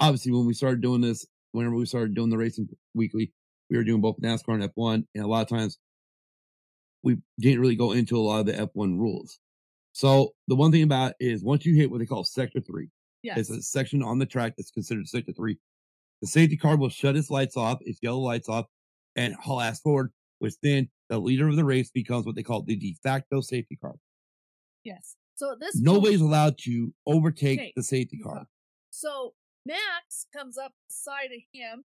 obviously 0.00 0.32
when 0.32 0.46
we 0.46 0.54
started 0.54 0.80
doing 0.80 1.00
this, 1.00 1.26
whenever 1.52 1.76
we 1.76 1.86
started 1.86 2.14
doing 2.14 2.30
the 2.30 2.38
racing 2.38 2.68
weekly, 2.94 3.32
we 3.70 3.76
were 3.76 3.84
doing 3.84 4.00
both 4.00 4.20
NASCAR 4.20 4.60
and 4.60 4.74
F1, 4.74 5.06
and 5.14 5.24
a 5.24 5.26
lot 5.26 5.42
of 5.42 5.48
times 5.48 5.78
we 7.02 7.16
didn't 7.38 7.60
really 7.60 7.76
go 7.76 7.92
into 7.92 8.16
a 8.16 8.20
lot 8.20 8.40
of 8.40 8.46
the 8.46 8.52
F1 8.52 8.98
rules. 8.98 9.38
So 9.92 10.34
the 10.48 10.56
one 10.56 10.72
thing 10.72 10.82
about 10.82 11.12
it 11.20 11.26
is 11.26 11.44
once 11.44 11.64
you 11.64 11.74
hit 11.76 11.90
what 11.90 12.00
they 12.00 12.06
call 12.06 12.24
sector 12.24 12.60
three, 12.60 12.88
yes. 13.22 13.38
it's 13.38 13.50
a 13.50 13.62
section 13.62 14.02
on 14.02 14.18
the 14.18 14.26
track 14.26 14.54
that's 14.56 14.70
considered 14.70 15.06
sector 15.08 15.32
three. 15.32 15.58
The 16.20 16.26
safety 16.26 16.56
car 16.56 16.76
will 16.76 16.88
shut 16.88 17.16
its 17.16 17.30
lights 17.30 17.56
off, 17.56 17.78
its 17.82 18.00
yellow 18.02 18.18
lights 18.18 18.48
off, 18.48 18.66
and 19.14 19.34
haul 19.34 19.60
ass 19.60 19.80
forward, 19.80 20.10
which 20.40 20.54
then 20.62 20.88
the 21.08 21.18
leader 21.18 21.48
of 21.48 21.56
the 21.56 21.64
race 21.64 21.90
becomes 21.90 22.24
what 22.26 22.34
they 22.34 22.42
call 22.42 22.62
the 22.62 22.76
de 22.76 22.96
facto 23.02 23.40
safety 23.40 23.76
car. 23.76 23.94
yes. 24.84 25.16
So 25.36 25.52
at 25.52 25.58
this 25.60 25.74
point- 25.74 25.84
Nobody's 25.84 26.20
allowed 26.20 26.58
to 26.58 26.94
overtake 27.06 27.58
Okay. 27.58 27.72
the 27.74 27.82
safety 27.82 28.18
car. 28.18 28.46
So 28.90 29.34
Max 29.66 30.26
comes 30.32 30.56
up 30.56 30.72
the 30.88 30.94
side 30.94 31.30
of 31.34 31.40
him 31.52 31.84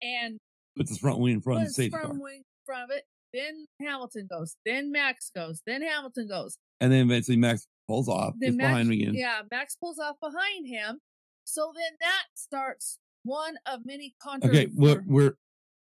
and 0.00 0.38
Puts 0.76 0.90
his 0.90 0.98
front 0.98 1.18
wing 1.18 1.34
in 1.34 1.40
front 1.42 1.62
of 1.62 1.68
the 1.68 1.74
safety 1.74 1.90
front 1.90 2.06
car. 2.06 2.18
wing 2.20 2.36
in 2.38 2.44
front 2.64 2.90
of 2.90 2.96
it. 2.96 3.04
Then 3.34 3.66
Hamilton 3.80 4.26
goes. 4.30 4.56
Then 4.64 4.90
Max 4.90 5.30
goes. 5.34 5.60
Then 5.66 5.82
Hamilton 5.82 6.28
goes. 6.28 6.56
And 6.80 6.90
then 6.90 7.06
eventually 7.06 7.36
Max 7.36 7.66
pulls 7.88 8.08
off, 8.08 8.34
Then 8.38 8.56
Max, 8.56 8.68
behind 8.68 8.86
him 8.86 8.92
again. 9.00 9.14
Yeah, 9.14 9.42
Max 9.50 9.76
pulls 9.76 9.98
off 9.98 10.16
behind 10.20 10.66
him. 10.66 11.00
So 11.44 11.72
then 11.74 11.96
that 12.00 12.26
starts 12.34 12.98
one 13.24 13.58
of 13.66 13.84
many 13.84 14.14
Okay, 14.26 14.66
controversies. 14.66 14.74
we're, 14.76 15.02
we're 15.06 15.36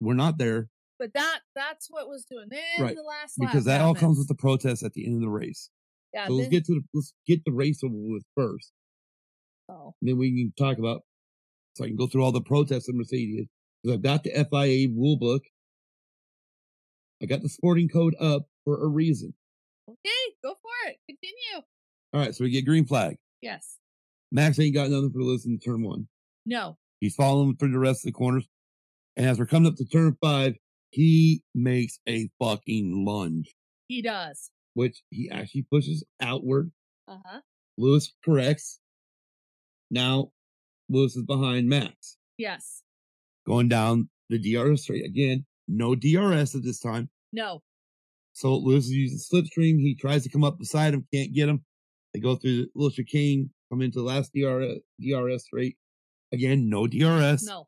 we're 0.00 0.14
not 0.14 0.38
there 0.38 0.70
but 1.00 1.12
that 1.14 1.40
that's 1.56 1.88
what 1.90 2.08
was 2.08 2.24
doing. 2.30 2.46
Then 2.50 2.60
Right, 2.78 2.94
the 2.94 3.02
last 3.02 3.40
lap 3.40 3.50
because 3.50 3.64
that 3.64 3.80
all 3.80 3.94
comes 3.94 4.18
with 4.18 4.28
the 4.28 4.34
protest 4.36 4.84
at 4.84 4.92
the 4.92 5.06
end 5.06 5.16
of 5.16 5.22
the 5.22 5.28
race. 5.28 5.70
Yeah, 6.14 6.26
So 6.26 6.34
let's 6.34 6.48
get 6.50 6.66
to 6.66 6.74
the 6.74 6.82
let's 6.94 7.12
get 7.26 7.44
the 7.44 7.52
race 7.52 7.82
over 7.82 7.94
with 7.96 8.22
first. 8.36 8.70
oh, 9.68 9.94
And 10.00 10.08
then 10.10 10.18
we 10.18 10.30
can 10.30 10.52
talk 10.56 10.78
about 10.78 11.02
so 11.74 11.84
I 11.84 11.88
can 11.88 11.96
go 11.96 12.06
through 12.06 12.22
all 12.22 12.32
the 12.32 12.42
protests 12.42 12.88
of 12.88 12.94
Mercedes. 12.94 13.46
Because 13.82 13.96
I've 13.96 14.02
got 14.02 14.22
the 14.24 14.30
FIA 14.30 14.88
rule 14.94 15.16
book. 15.16 15.42
I 17.22 17.26
got 17.26 17.42
the 17.42 17.48
sporting 17.48 17.88
code 17.88 18.14
up 18.20 18.46
for 18.64 18.84
a 18.84 18.86
reason. 18.88 19.34
okay, 19.88 20.34
go 20.44 20.54
for 20.60 20.88
it. 20.90 20.98
Continue. 21.08 21.64
All 22.12 22.20
right, 22.20 22.34
so 22.34 22.44
we 22.44 22.50
get 22.50 22.66
green 22.66 22.86
flag. 22.86 23.16
Yes. 23.40 23.76
Max 24.32 24.58
ain't 24.58 24.74
got 24.74 24.90
nothing 24.90 25.10
for 25.12 25.18
the 25.18 25.24
listen 25.24 25.58
to 25.58 25.64
turn 25.64 25.82
one. 25.82 26.08
No. 26.44 26.76
He's 27.00 27.14
following 27.14 27.56
through 27.56 27.72
the 27.72 27.78
rest 27.78 28.04
of 28.04 28.12
the 28.12 28.12
corners. 28.12 28.46
And 29.16 29.26
as 29.26 29.38
we're 29.38 29.46
coming 29.46 29.70
up 29.70 29.76
to 29.76 29.84
turn 29.86 30.16
five, 30.20 30.54
he 30.90 31.42
makes 31.54 31.98
a 32.08 32.28
fucking 32.38 33.04
lunge, 33.04 33.54
He 33.88 34.02
does. 34.02 34.50
which 34.74 35.02
he 35.10 35.30
actually 35.30 35.66
pushes 35.70 36.04
outward. 36.20 36.70
Uh 37.08 37.18
huh. 37.24 37.40
Lewis 37.78 38.12
corrects. 38.24 38.80
Now 39.90 40.30
Lewis 40.88 41.16
is 41.16 41.24
behind 41.24 41.68
Max 41.68 42.16
Yes. 42.38 42.82
going 43.46 43.68
down 43.68 44.08
the 44.28 44.38
DRS 44.38 44.82
straight. 44.82 45.04
Again, 45.04 45.44
no 45.68 45.94
DRS 45.94 46.54
at 46.54 46.62
this 46.62 46.78
time. 46.80 47.08
No. 47.32 47.62
So 48.32 48.56
Lewis 48.56 48.84
is 48.86 48.92
using 48.92 49.18
slipstream. 49.18 49.80
He 49.80 49.94
tries 49.94 50.22
to 50.24 50.28
come 50.30 50.44
up 50.44 50.58
beside 50.58 50.94
him, 50.94 51.06
can't 51.12 51.32
get 51.32 51.48
him. 51.48 51.64
They 52.14 52.20
go 52.20 52.36
through 52.36 52.62
the 52.62 52.68
little 52.74 52.90
chicane, 52.90 53.50
come 53.70 53.82
into 53.82 53.98
the 54.00 54.04
last 54.04 54.32
DRS, 54.34 54.78
DRS 55.00 55.44
straight. 55.44 55.76
Again, 56.32 56.68
no 56.68 56.86
DRS. 56.86 57.44
No. 57.46 57.66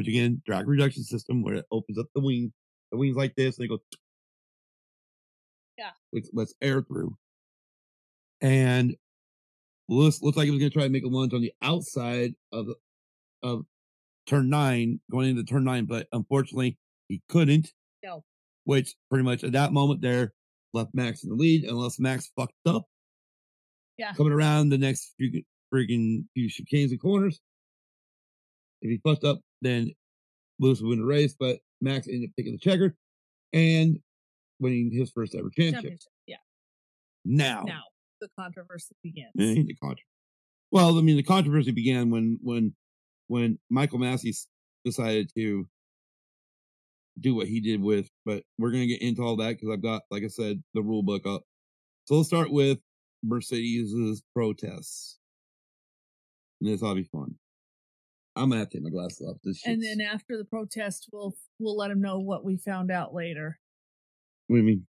Which 0.00 0.08
again, 0.08 0.40
drag 0.46 0.66
reduction 0.66 1.02
system 1.02 1.42
where 1.42 1.56
it 1.56 1.66
opens 1.70 1.98
up 1.98 2.06
the 2.14 2.22
wing, 2.22 2.50
the 2.90 2.96
wings 2.96 3.16
like 3.16 3.34
this, 3.36 3.58
and 3.58 3.64
they 3.64 3.68
go. 3.68 3.78
Yeah. 5.76 5.90
Which 6.10 6.24
lets 6.32 6.54
air 6.62 6.80
through. 6.80 7.18
And 8.40 8.96
Lewis 9.90 10.22
looked 10.22 10.38
like 10.38 10.46
he 10.46 10.52
was 10.52 10.58
going 10.58 10.70
to 10.70 10.74
try 10.74 10.84
to 10.84 10.88
make 10.88 11.04
a 11.04 11.08
lunge 11.08 11.34
on 11.34 11.42
the 11.42 11.52
outside 11.60 12.32
of 12.50 12.68
of 13.42 13.66
turn 14.26 14.48
nine, 14.48 15.00
going 15.10 15.28
into 15.28 15.44
turn 15.44 15.64
nine, 15.64 15.84
but 15.84 16.06
unfortunately 16.12 16.78
he 17.08 17.20
couldn't. 17.28 17.70
No. 18.02 18.24
Which 18.64 18.94
pretty 19.10 19.24
much 19.24 19.44
at 19.44 19.52
that 19.52 19.74
moment 19.74 20.00
there 20.00 20.32
left 20.72 20.94
Max 20.94 21.24
in 21.24 21.28
the 21.28 21.36
lead, 21.36 21.64
unless 21.64 21.98
Max 21.98 22.30
fucked 22.38 22.54
up. 22.64 22.86
Yeah. 23.98 24.14
Coming 24.14 24.32
around 24.32 24.70
the 24.70 24.78
next 24.78 25.12
few 25.18 25.42
freaking 25.70 26.24
few 26.32 26.48
chicanes 26.48 26.90
and 26.90 27.00
corners. 27.02 27.38
If 28.82 28.90
he 28.90 28.98
fucked 28.98 29.24
up, 29.24 29.40
then 29.62 29.90
Lewis 30.58 30.80
would 30.80 30.88
win 30.88 30.98
the 31.00 31.04
race, 31.04 31.34
but 31.38 31.58
Max 31.80 32.06
ended 32.08 32.30
up 32.30 32.34
taking 32.36 32.52
the 32.52 32.58
checker 32.58 32.94
and 33.52 33.98
winning 34.58 34.90
his 34.92 35.10
first 35.10 35.34
ever 35.34 35.48
championship. 35.50 35.74
Championship. 35.82 36.12
Yeah. 36.26 36.36
Now, 37.24 37.64
Now 37.66 37.82
the 38.20 38.28
controversy 38.38 38.94
begins. 39.02 39.30
Eh, 39.38 39.54
the 39.66 39.74
contro- 39.80 40.04
Well, 40.70 40.98
I 40.98 41.02
mean, 41.02 41.16
the 41.16 41.22
controversy 41.22 41.70
began 41.72 42.10
when 42.10 42.38
when 42.42 42.74
when 43.28 43.58
Michael 43.70 43.98
Masi 43.98 44.34
decided 44.84 45.30
to 45.36 45.66
do 47.18 47.34
what 47.34 47.48
he 47.48 47.60
did 47.60 47.80
with. 47.82 48.08
But 48.24 48.44
we're 48.58 48.70
gonna 48.70 48.86
get 48.86 49.02
into 49.02 49.22
all 49.22 49.36
that 49.36 49.52
because 49.58 49.70
I've 49.70 49.82
got, 49.82 50.02
like 50.10 50.24
I 50.24 50.28
said, 50.28 50.62
the 50.74 50.82
rule 50.82 51.02
book 51.02 51.26
up. 51.26 51.42
So 52.04 52.16
let's 52.16 52.28
start 52.28 52.50
with 52.50 52.78
Mercedes' 53.22 54.22
protests. 54.34 55.18
And 56.60 56.68
this 56.70 56.82
ought 56.82 56.90
to 56.94 57.02
be 57.02 57.04
fun. 57.04 57.36
I'm 58.40 58.48
gonna 58.50 58.60
have 58.60 58.70
to 58.70 58.78
take 58.78 58.84
my 58.84 58.90
glasses 58.90 59.26
off. 59.28 59.36
This 59.44 59.60
And 59.66 59.82
then 59.82 60.00
after 60.00 60.36
the 60.36 60.44
protest, 60.44 61.08
we'll 61.12 61.34
we'll 61.58 61.76
let 61.76 61.90
him 61.90 62.00
know 62.00 62.18
what 62.18 62.44
we 62.44 62.56
found 62.56 62.90
out 62.90 63.14
later. 63.14 63.58
what 64.46 64.56
do 64.56 64.60
you 64.62 64.66
mean? 64.66 64.86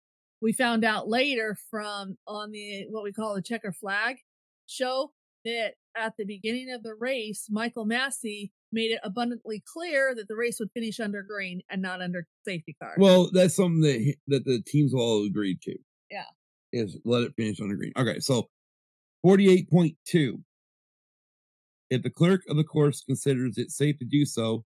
We 0.42 0.52
found 0.52 0.84
out 0.84 1.08
later 1.08 1.56
from 1.70 2.16
on 2.26 2.50
the 2.50 2.86
what 2.90 3.04
we 3.04 3.12
call 3.12 3.34
the 3.34 3.42
checker 3.42 3.72
flag 3.72 4.16
show 4.66 5.12
that 5.44 5.74
at 5.96 6.14
the 6.18 6.24
beginning 6.26 6.70
of 6.72 6.82
the 6.82 6.94
race, 6.94 7.46
Michael 7.48 7.86
Masi 7.86 8.50
made 8.72 8.90
it 8.90 9.00
abundantly 9.04 9.62
clear 9.72 10.14
that 10.14 10.28
the 10.28 10.34
race 10.36 10.58
would 10.60 10.70
finish 10.74 10.98
under 11.00 11.22
green 11.22 11.62
and 11.70 11.80
not 11.80 12.02
under 12.02 12.26
safety 12.44 12.76
car. 12.82 12.94
Well, 12.98 13.30
that's 13.32 13.54
something 13.54 13.80
that 13.82 14.00
he- 14.00 14.18
that 14.26 14.44
the 14.44 14.60
teams 14.66 14.92
all 14.92 15.24
agreed 15.24 15.60
to. 15.62 15.76
Yeah. 16.10 16.24
Is 16.72 16.98
let 17.04 17.22
it 17.22 17.32
finish 17.36 17.60
on 17.60 17.68
the 17.68 17.76
green. 17.76 17.92
Okay, 17.96 18.18
so 18.20 18.50
forty-eight 19.22 19.70
point 19.70 19.96
two. 20.04 20.42
If 21.90 22.02
the 22.02 22.10
clerk 22.10 22.42
of 22.48 22.56
the 22.56 22.64
course 22.64 23.02
considers 23.02 23.58
it 23.58 23.70
safe 23.70 23.98
to 23.98 24.04
do 24.04 24.24
so, 24.24 24.64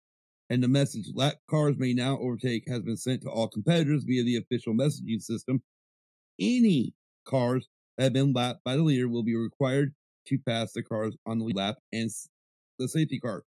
and 0.50 0.62
the 0.62 0.68
message 0.68 1.06
lap 1.14 1.36
cars 1.48 1.78
may 1.78 1.94
now 1.94 2.18
overtake 2.18 2.64
has 2.68 2.82
been 2.82 2.96
sent 2.96 3.22
to 3.22 3.30
all 3.30 3.48
competitors 3.48 4.04
via 4.04 4.24
the 4.24 4.36
official 4.36 4.74
messaging 4.74 5.22
system, 5.22 5.62
any 6.40 6.92
cars 7.24 7.68
that 7.96 8.04
have 8.04 8.12
been 8.12 8.32
lapped 8.32 8.64
by 8.64 8.76
the 8.76 8.82
leader 8.82 9.08
will 9.08 9.22
be 9.22 9.36
required 9.36 9.94
to 10.26 10.38
pass 10.38 10.72
the 10.72 10.82
cars 10.82 11.16
on 11.26 11.38
the 11.38 11.52
lap 11.54 11.76
and 11.92 12.10
the 12.78 12.88
safety 12.88 13.18
car. 13.20 13.44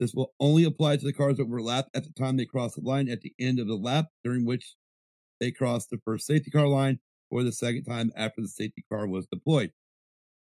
This 0.00 0.14
will 0.14 0.32
only 0.40 0.64
apply 0.64 0.96
to 0.96 1.04
the 1.04 1.12
cars 1.12 1.36
that 1.36 1.48
were 1.48 1.62
lapped 1.62 1.94
at 1.94 2.04
the 2.04 2.12
time 2.12 2.36
they 2.36 2.46
crossed 2.46 2.76
the 2.76 2.80
line 2.80 3.08
at 3.08 3.20
the 3.20 3.34
end 3.38 3.60
of 3.60 3.68
the 3.68 3.76
lap, 3.76 4.06
during 4.24 4.44
which 4.44 4.74
they 5.38 5.52
crossed 5.52 5.90
the 5.90 6.00
first 6.04 6.26
safety 6.26 6.50
car 6.50 6.66
line, 6.66 6.98
or 7.30 7.44
the 7.44 7.52
second 7.52 7.84
time 7.84 8.10
after 8.16 8.40
the 8.40 8.48
safety 8.48 8.84
car 8.90 9.06
was 9.06 9.26
deployed. 9.26 9.70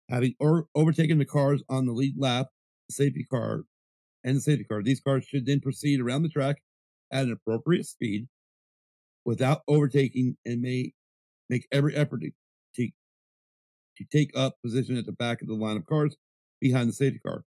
Having 0.08 0.34
or- 0.38 0.68
overtaken 0.74 1.18
the 1.18 1.24
cars 1.24 1.62
on 1.68 1.86
the 1.86 1.92
lead 1.92 2.14
lap, 2.16 2.48
the 2.88 2.94
safety 2.94 3.24
car, 3.24 3.64
and 4.24 4.36
the 4.36 4.40
safety 4.40 4.64
car, 4.64 4.82
these 4.82 5.00
cars 5.00 5.24
should 5.24 5.46
then 5.46 5.60
proceed 5.60 6.00
around 6.00 6.22
the 6.22 6.28
track 6.28 6.62
at 7.10 7.24
an 7.24 7.32
appropriate 7.32 7.86
speed 7.86 8.28
without 9.24 9.62
overtaking 9.68 10.36
and 10.44 10.60
may 10.60 10.92
make 11.48 11.66
every 11.72 11.94
effort 11.94 12.20
to 12.20 12.30
take, 12.74 12.94
to 13.96 14.04
take 14.12 14.36
up 14.36 14.56
position 14.64 14.96
at 14.96 15.06
the 15.06 15.12
back 15.12 15.42
of 15.42 15.48
the 15.48 15.54
line 15.54 15.76
of 15.76 15.86
cars 15.86 16.16
behind 16.60 16.88
the 16.88 16.92
safety 16.92 17.20
car. 17.24 17.44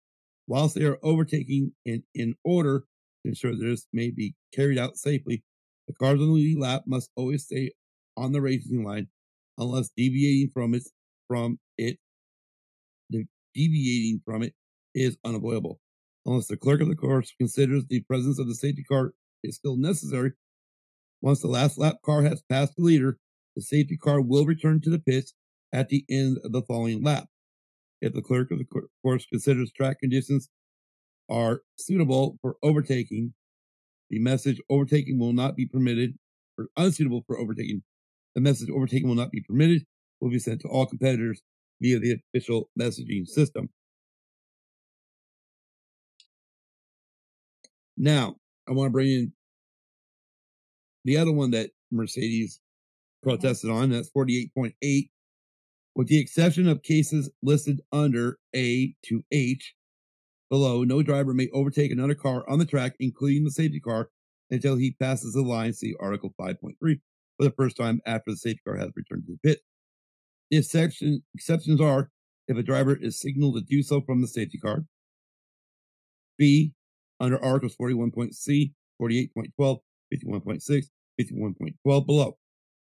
Whilst 0.47 0.75
they 0.75 0.85
are 0.85 0.99
overtaking 1.03 1.73
in, 1.85 2.03
in 2.13 2.35
order 2.43 2.85
to 3.23 3.29
ensure 3.29 3.55
that 3.55 3.63
this 3.63 3.87
may 3.93 4.11
be 4.11 4.35
carried 4.53 4.77
out 4.77 4.97
safely, 4.97 5.43
the 5.87 5.93
cars 5.93 6.19
on 6.19 6.27
the 6.27 6.33
lead 6.33 6.59
lap 6.59 6.83
must 6.85 7.09
always 7.15 7.43
stay 7.45 7.71
on 8.17 8.31
the 8.31 8.41
racing 8.41 8.83
line 8.83 9.07
unless 9.57 9.89
deviating 9.95 10.49
from 10.53 10.73
it 10.73 10.83
from 11.27 11.59
it 11.77 11.97
deviating 13.53 14.21
from 14.25 14.43
it 14.43 14.53
is 14.93 15.17
unavoidable. 15.25 15.79
Unless 16.25 16.47
the 16.47 16.57
clerk 16.57 16.81
of 16.81 16.87
the 16.87 16.95
course 16.95 17.33
considers 17.37 17.85
the 17.85 18.01
presence 18.01 18.39
of 18.39 18.47
the 18.47 18.55
safety 18.55 18.83
car 18.83 19.13
is 19.43 19.55
still 19.55 19.77
necessary. 19.77 20.31
Once 21.21 21.41
the 21.41 21.47
last 21.47 21.77
lap 21.77 21.97
car 22.03 22.23
has 22.23 22.43
passed 22.49 22.75
the 22.75 22.83
leader, 22.83 23.17
the 23.55 23.61
safety 23.61 23.97
car 23.97 24.21
will 24.21 24.45
return 24.45 24.81
to 24.81 24.89
the 24.89 24.99
pits 24.99 25.33
at 25.73 25.89
the 25.89 26.05
end 26.09 26.37
of 26.43 26.51
the 26.51 26.61
following 26.61 27.03
lap 27.03 27.27
if 28.03 28.13
the 28.13 28.21
clerk 28.21 28.51
of 28.51 28.59
the 28.59 28.67
course 29.01 29.25
considers 29.25 29.71
track 29.71 29.99
conditions 29.99 30.49
are 31.29 31.61
suitable 31.77 32.37
for 32.41 32.57
overtaking, 32.61 33.33
the 34.09 34.19
message 34.19 34.59
overtaking 34.69 35.17
will 35.17 35.31
not 35.31 35.55
be 35.55 35.65
permitted 35.65 36.15
or 36.57 36.67
unsuitable 36.75 37.23
for 37.25 37.39
overtaking. 37.39 37.81
The 38.35 38.41
message 38.41 38.69
overtaking 38.69 39.07
will 39.07 39.15
not 39.15 39.31
be 39.31 39.41
permitted 39.41 39.85
will 40.19 40.29
be 40.29 40.39
sent 40.39 40.61
to 40.61 40.67
all 40.67 40.85
competitors 40.85 41.41
via 41.83 41.99
the 41.99 42.15
official 42.33 42.69
messaging 42.79 43.27
system. 43.27 43.69
Now, 47.97 48.37
I 48.67 48.71
want 48.71 48.87
to 48.87 48.91
bring 48.91 49.09
in 49.09 49.33
the 51.05 51.17
other 51.17 51.31
one 51.31 51.51
that 51.51 51.69
Mercedes 51.91 52.59
protested 53.21 53.69
on. 53.69 53.91
That's 53.91 54.09
48.8 54.09 55.09
with 55.95 56.07
the 56.07 56.19
exception 56.19 56.67
of 56.67 56.81
cases 56.81 57.29
listed 57.43 57.81
under 57.91 58.39
A 58.55 58.95
to 59.03 59.23
H 59.31 59.75
below, 60.49 60.83
no 60.83 61.01
driver 61.01 61.33
may 61.33 61.49
overtake 61.53 61.91
another 61.91 62.15
car 62.15 62.47
on 62.49 62.59
the 62.59 62.65
track, 62.65 62.95
including 62.99 63.43
the 63.43 63.51
safety 63.51 63.79
car, 63.79 64.09
until 64.49 64.75
he 64.75 64.91
passes 64.99 65.33
the 65.33 65.41
line. 65.41 65.73
See 65.73 65.95
Article 65.99 66.33
5.3 66.39 66.75
for 66.79 66.99
the 67.39 67.51
first 67.51 67.77
time 67.77 68.01
after 68.05 68.31
the 68.31 68.37
safety 68.37 68.61
car 68.65 68.77
has 68.77 68.91
returned 68.95 69.23
to 69.27 69.33
the 69.33 69.49
pit. 69.49 69.61
The 70.51 70.57
exception, 70.57 71.23
exceptions 71.33 71.81
are 71.81 72.11
if 72.47 72.57
a 72.57 72.63
driver 72.63 72.95
is 72.95 73.19
signaled 73.19 73.55
to 73.55 73.61
do 73.61 73.81
so 73.81 74.01
from 74.01 74.21
the 74.21 74.27
safety 74.27 74.57
car. 74.57 74.85
B, 76.37 76.73
under 77.19 77.43
Articles 77.43 77.75
41.C, 77.79 78.73
48.12, 79.01 79.79
51.6, 80.13 80.85
51.12 81.19 82.05
below. 82.05 82.37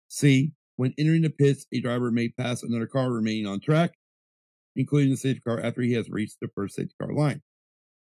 C, 0.07 0.51
when 0.75 0.93
entering 0.97 1.21
the 1.21 1.29
pits, 1.29 1.65
a 1.73 1.79
driver 1.79 2.11
may 2.11 2.29
pass 2.29 2.63
another 2.63 2.87
car 2.87 3.11
remaining 3.11 3.47
on 3.47 3.59
track, 3.59 3.93
including 4.75 5.11
the 5.11 5.17
safety 5.17 5.41
car 5.41 5.59
after 5.59 5.81
he 5.81 5.93
has 5.93 6.09
reached 6.09 6.37
the 6.41 6.49
first 6.53 6.75
safety 6.75 6.93
car 6.99 7.13
line. 7.13 7.41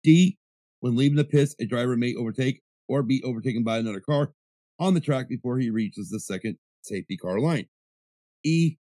D, 0.04 0.38
when 0.80 0.96
leaving 0.96 1.18
the 1.18 1.24
pits, 1.24 1.56
a 1.60 1.66
driver 1.66 1.98
may 1.98 2.16
overtake 2.16 2.62
or 2.88 3.04
be 3.04 3.22
overtaken 3.24 3.64
by 3.64 3.78
another 3.78 4.00
car 4.00 4.34
on 4.80 4.94
the 4.94 5.00
track 5.00 5.30
before 5.30 5.58
he 5.58 5.70
reaches 5.70 6.10
the 6.10 6.20
second 6.20 6.58
safety 6.82 7.18
car 7.18 7.40
line. 7.40 7.68
E, 8.44 8.78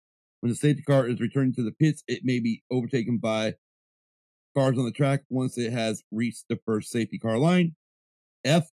when 0.40 0.50
the 0.50 0.56
safety 0.56 0.82
car 0.82 1.06
is 1.06 1.20
returning 1.20 1.54
to 1.54 1.62
the 1.62 1.72
pits, 1.72 2.02
it 2.08 2.20
may 2.24 2.40
be 2.40 2.62
overtaken 2.70 3.18
by 3.18 3.54
cars 4.56 4.78
on 4.78 4.84
the 4.84 4.92
track 4.92 5.22
once 5.28 5.58
it 5.58 5.72
has 5.72 6.02
reached 6.10 6.44
the 6.48 6.58
first 6.64 6.90
safety 6.90 7.18
car 7.18 7.38
line. 7.38 7.74
F, 8.44 8.68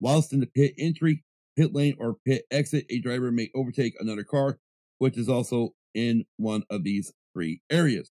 whilst 0.00 0.32
in 0.32 0.40
the 0.40 0.46
pit 0.46 0.74
entry, 0.78 1.24
pit 1.56 1.74
lane, 1.74 1.96
or 1.98 2.16
pit 2.26 2.44
exit, 2.50 2.86
a 2.90 2.98
driver 3.00 3.30
may 3.30 3.50
overtake 3.54 3.94
another 3.98 4.24
car, 4.24 4.58
which 4.98 5.16
is 5.16 5.28
also 5.28 5.74
in 5.94 6.24
one 6.36 6.62
of 6.70 6.84
these 6.84 7.12
three 7.32 7.60
areas. 7.70 8.10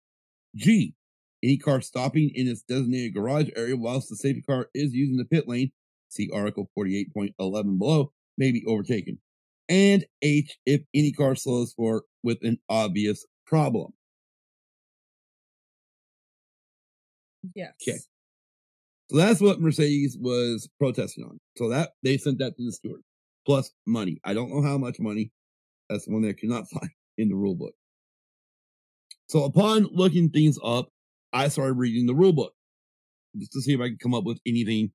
G, 0.55 0.95
any 1.43 1.57
car 1.57 1.81
stopping 1.81 2.31
in 2.33 2.47
its 2.47 2.63
designated 2.63 3.13
garage 3.13 3.49
area 3.55 3.77
whilst 3.77 4.09
the 4.09 4.15
safety 4.15 4.41
car 4.41 4.69
is 4.73 4.93
using 4.93 5.17
the 5.17 5.25
pit 5.25 5.47
lane, 5.47 5.71
see 6.09 6.29
Article 6.33 6.69
48.11 6.77 7.77
below, 7.77 8.11
may 8.37 8.51
be 8.51 8.65
overtaken. 8.65 9.19
And 9.69 10.05
H, 10.21 10.57
if 10.65 10.81
any 10.93 11.11
car 11.11 11.35
slows 11.35 11.73
for 11.73 12.03
with 12.23 12.37
an 12.41 12.59
obvious 12.69 13.25
problem. 13.45 13.93
yes. 17.55 17.73
Okay. 17.81 17.97
So 19.09 19.17
that's 19.17 19.39
what 19.39 19.61
Mercedes 19.61 20.17
was 20.19 20.69
protesting 20.79 21.23
on. 21.23 21.39
So 21.57 21.69
that 21.69 21.91
they 22.03 22.17
sent 22.17 22.39
that 22.39 22.57
to 22.57 22.65
the 22.65 22.71
steward. 22.71 23.01
Plus 23.45 23.71
money. 23.85 24.19
I 24.25 24.33
don't 24.33 24.49
know 24.49 24.61
how 24.61 24.77
much 24.77 24.99
money. 24.99 25.31
That's 25.89 26.05
the 26.05 26.11
one 26.11 26.23
that 26.23 26.29
I 26.29 26.33
cannot 26.33 26.69
find 26.69 26.91
in 27.17 27.29
the 27.29 27.35
rule 27.35 27.55
book. 27.55 27.73
So 29.29 29.43
upon 29.43 29.87
looking 29.91 30.29
things 30.29 30.57
up, 30.63 30.89
I 31.33 31.47
started 31.49 31.73
reading 31.73 32.05
the 32.05 32.15
rule 32.15 32.33
book 32.33 32.53
just 33.37 33.51
to 33.53 33.61
see 33.61 33.73
if 33.73 33.81
I 33.81 33.89
could 33.89 33.99
come 33.99 34.13
up 34.13 34.23
with 34.23 34.39
anything 34.45 34.91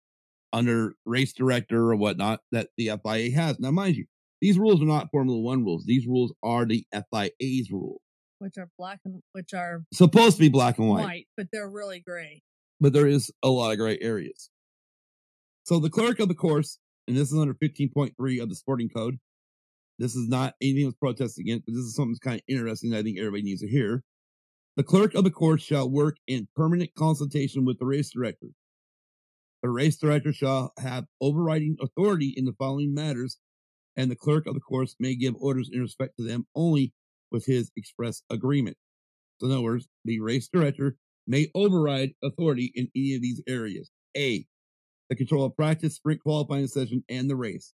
under 0.53 0.95
race 1.07 1.33
director 1.33 1.91
or 1.91 1.97
whatnot 1.97 2.41
that 2.51 2.68
the 2.77 2.91
FIA 3.03 3.31
has. 3.35 3.59
Now, 3.59 3.70
mind 3.70 3.97
you, 3.97 4.07
these 4.43 4.59
rules 4.59 4.82
are 4.82 4.86
not 4.86 5.09
Formula 5.11 5.40
One 5.40 5.64
rules. 5.64 5.84
These 5.86 6.07
rules 6.07 6.34
are 6.43 6.66
the 6.66 6.84
FIA's 6.93 7.70
rules. 7.70 8.01
Which 8.40 8.59
are 8.59 8.68
black 8.76 8.99
and 9.05 9.22
which 9.32 9.55
are 9.55 9.84
Supposed 9.95 10.36
to 10.36 10.40
be 10.40 10.49
black 10.49 10.76
and 10.78 10.88
white. 10.88 11.05
white, 11.05 11.26
but 11.36 11.47
they're 11.53 11.70
really 11.70 12.01
gray. 12.01 12.43
but 12.80 12.93
there 12.93 13.07
is 13.07 13.30
a 13.45 13.49
lot 13.49 13.70
of 13.70 13.78
gray 13.78 13.99
areas. 14.03 14.51
So 15.62 15.78
the 15.78 15.88
clerk 15.88 16.18
of 16.18 16.26
the 16.28 16.34
course, 16.34 16.78
and 17.07 17.16
this 17.16 17.30
is 17.30 17.38
under 17.38 17.55
15.3 17.55 18.43
of 18.43 18.49
the 18.49 18.57
sporting 18.57 18.88
code, 18.88 19.18
this 20.01 20.16
is 20.16 20.28
not 20.28 20.55
anything 20.61 20.86
was 20.86 20.97
protested 20.97 21.43
against, 21.43 21.66
but 21.66 21.72
this 21.74 21.84
is 21.84 21.95
something 21.95 22.12
that's 22.14 22.18
kind 22.18 22.36
of 22.40 22.43
interesting 22.49 22.90
that 22.90 22.99
I 22.99 23.03
think 23.05 23.18
everybody 23.20 23.45
needs 23.45 23.61
to 23.61 23.68
hear. 23.68 24.03
The 24.74 24.82
clerk 24.82 25.14
of 25.14 25.22
the 25.22 25.30
course 25.30 25.62
shall 25.62 25.88
work 25.88 26.16
in 26.26 26.49
permanent 26.57 26.90
consultation 26.99 27.64
with 27.64 27.78
the 27.78 27.86
race 27.86 28.11
director. 28.11 28.49
The 29.62 29.70
race 29.70 29.97
director 29.99 30.32
shall 30.32 30.72
have 30.80 31.05
overriding 31.20 31.76
authority 31.80 32.34
in 32.36 32.45
the 32.47 32.55
following 32.59 32.93
matters, 32.93 33.38
and 33.97 34.11
the 34.11 34.16
clerk 34.16 34.47
of 34.47 34.55
the 34.55 34.61
course 34.61 34.97
may 34.99 35.14
give 35.14 35.34
orders 35.38 35.70
in 35.72 35.80
respect 35.80 36.16
to 36.16 36.22
them 36.22 36.47
only 36.55 36.93
with 37.30 37.45
his 37.47 37.70
express 37.76 38.22
agreement. 38.30 38.76
So, 39.38 39.47
in 39.47 39.53
other 39.53 39.62
words, 39.62 39.88
the 40.05 40.20
race 40.20 40.49
director 40.49 40.97
may 41.26 41.49
override 41.55 42.12
authority 42.22 42.72
in 42.74 42.88
any 42.97 43.14
of 43.14 43.22
these 43.22 43.43
areas. 43.49 43.90
A. 44.16 44.47
The 45.09 45.16
control 45.16 45.45
of 45.45 45.57
practice, 45.57 45.95
sprint 45.95 46.22
qualifying 46.22 46.66
session, 46.66 47.05
and 47.09 47.28
the 47.28 47.36
race. 47.36 47.74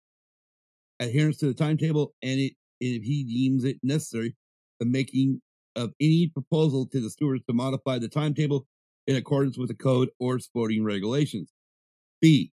Adherence 1.00 1.38
to 1.38 1.46
the 1.46 1.54
timetable, 1.54 2.14
and, 2.22 2.38
it, 2.38 2.52
and 2.80 2.94
if 2.94 3.02
he 3.02 3.24
deems 3.24 3.64
it 3.64 3.78
necessary, 3.82 4.36
the 4.80 4.86
making 4.86 5.40
of 5.76 5.92
any 6.00 6.28
proposal 6.28 6.86
to 6.86 7.00
the 7.00 7.10
stewards 7.10 7.42
to 7.46 7.52
modify 7.52 7.98
the 7.98 8.08
timetable 8.08 8.66
in 9.06 9.16
accordance 9.16 9.58
with 9.58 9.68
the 9.68 9.74
code 9.74 10.08
or 10.18 10.38
sporting 10.38 10.84
regulations. 10.84 11.52
B. 12.20 12.52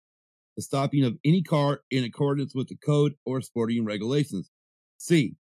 The 0.59 0.63
stopping 0.63 1.05
of 1.05 1.17
any 1.25 1.41
car 1.41 1.83
in 1.93 2.03
accordance 2.03 2.53
with 2.53 2.67
the 2.67 2.75
code 2.85 3.15
or 3.25 3.41
sporting 3.41 3.85
regulations. 3.85 4.51
C. 4.97 5.37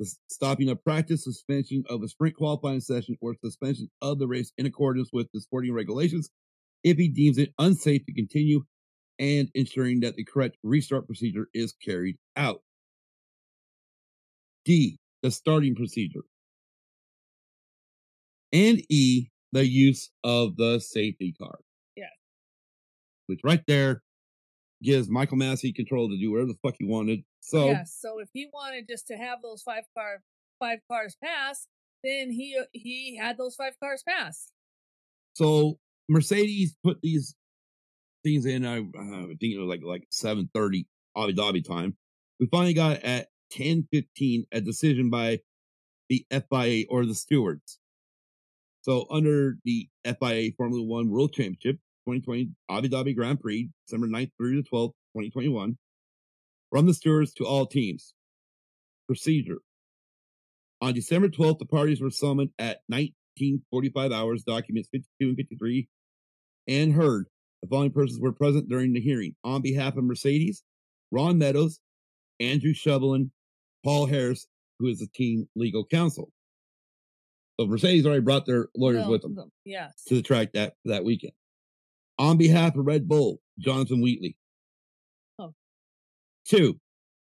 The 0.00 0.12
stopping 0.30 0.68
of 0.68 0.82
practice, 0.82 1.22
suspension 1.22 1.84
of 1.88 2.02
a 2.02 2.08
sprint 2.08 2.34
qualifying 2.34 2.80
session, 2.80 3.16
or 3.20 3.36
suspension 3.40 3.88
of 4.00 4.18
the 4.18 4.26
race 4.26 4.50
in 4.58 4.66
accordance 4.66 5.10
with 5.12 5.28
the 5.32 5.40
sporting 5.40 5.72
regulations 5.72 6.28
if 6.82 6.96
he 6.96 7.06
deems 7.06 7.38
it 7.38 7.54
unsafe 7.60 8.04
to 8.04 8.12
continue 8.12 8.64
and 9.20 9.48
ensuring 9.54 10.00
that 10.00 10.16
the 10.16 10.24
correct 10.24 10.56
restart 10.64 11.06
procedure 11.06 11.46
is 11.54 11.72
carried 11.74 12.16
out. 12.36 12.62
D. 14.64 14.98
The 15.22 15.30
starting 15.30 15.76
procedure. 15.76 16.24
And 18.52 18.82
E. 18.88 19.28
The 19.52 19.64
use 19.64 20.10
of 20.24 20.56
the 20.56 20.80
safety 20.80 21.32
car. 21.40 21.60
Yeah. 21.94 22.06
Which 23.28 23.38
right 23.44 23.62
there 23.68 24.02
gives 24.82 25.08
Michael 25.08 25.38
Masi 25.38 25.74
control 25.74 26.08
to 26.08 26.18
do 26.18 26.32
whatever 26.32 26.48
the 26.48 26.58
fuck 26.62 26.76
he 26.78 26.84
wanted. 26.84 27.22
So 27.40 27.66
yes. 27.66 27.96
So 28.00 28.20
if 28.20 28.28
he 28.32 28.48
wanted 28.52 28.86
just 28.88 29.06
to 29.08 29.16
have 29.16 29.42
those 29.42 29.62
five 29.62 29.84
car 29.96 30.22
five 30.58 30.80
cars 30.90 31.16
pass, 31.22 31.66
then 32.04 32.30
he 32.30 32.60
he 32.72 33.16
had 33.16 33.38
those 33.38 33.54
five 33.54 33.74
cars 33.80 34.02
pass. 34.06 34.50
So 35.34 35.78
Mercedes 36.08 36.76
put 36.84 37.00
these 37.02 37.34
things 38.24 38.46
in. 38.46 38.66
I, 38.66 38.78
uh, 38.78 39.24
I 39.24 39.34
think 39.40 39.54
it 39.54 39.58
was 39.58 39.68
like 39.68 39.82
like 39.84 40.06
seven 40.10 40.48
thirty 40.54 40.86
Abu 41.16 41.32
Dhabi 41.32 41.66
time. 41.66 41.96
We 42.40 42.46
finally 42.46 42.74
got 42.74 43.02
at 43.02 43.28
ten 43.50 43.86
fifteen 43.92 44.46
a 44.52 44.60
decision 44.60 45.10
by 45.10 45.40
the 46.08 46.26
FIA 46.30 46.84
or 46.88 47.06
the 47.06 47.14
stewards. 47.14 47.78
So 48.82 49.06
under 49.10 49.56
the 49.64 49.88
FIA 50.04 50.50
Formula 50.56 50.84
One 50.84 51.08
World 51.08 51.32
Championship 51.32 51.78
2020 52.06 52.50
Abu 52.70 52.88
Dhabi 52.88 53.14
Grand 53.14 53.40
Prix, 53.40 53.68
December 53.86 54.06
9th 54.08 54.30
through 54.38 54.56
the 54.62 54.68
12th, 54.68 54.92
2021, 55.14 55.76
from 56.70 56.86
the 56.86 56.94
stewards 56.94 57.32
to 57.34 57.44
all 57.46 57.66
teams. 57.66 58.14
Procedure. 59.06 59.58
On 60.80 60.92
December 60.92 61.28
12th, 61.28 61.58
the 61.58 61.66
parties 61.66 62.00
were 62.00 62.10
summoned 62.10 62.50
at 62.58 62.80
1945 62.88 64.10
hours, 64.12 64.42
documents 64.42 64.88
52 64.90 65.28
and 65.28 65.36
53, 65.36 65.88
and 66.68 66.92
heard. 66.92 67.26
The 67.62 67.68
following 67.68 67.92
persons 67.92 68.18
were 68.20 68.32
present 68.32 68.68
during 68.68 68.92
the 68.92 69.00
hearing. 69.00 69.36
On 69.44 69.62
behalf 69.62 69.96
of 69.96 70.02
Mercedes, 70.04 70.64
Ron 71.12 71.38
Meadows, 71.38 71.78
Andrew 72.40 72.72
Shovlin, 72.72 73.30
Paul 73.84 74.06
Harris, 74.06 74.48
who 74.80 74.88
is 74.88 74.98
the 74.98 75.06
team 75.14 75.48
legal 75.54 75.84
counsel. 75.86 76.32
So 77.60 77.66
Mercedes 77.66 78.04
already 78.04 78.22
brought 78.22 78.46
their 78.46 78.68
lawyers 78.74 79.04
No, 79.04 79.10
with 79.10 79.22
them 79.22 79.52
Yes. 79.64 80.02
to 80.08 80.14
the 80.16 80.22
track 80.22 80.52
that 80.54 80.74
that 80.86 81.04
weekend. 81.04 81.34
On 82.18 82.36
behalf 82.36 82.76
of 82.76 82.86
Red 82.86 83.08
Bull, 83.08 83.40
Jonathan 83.58 84.00
Wheatley. 84.00 84.36
Oh. 85.38 85.54
Two, 86.46 86.78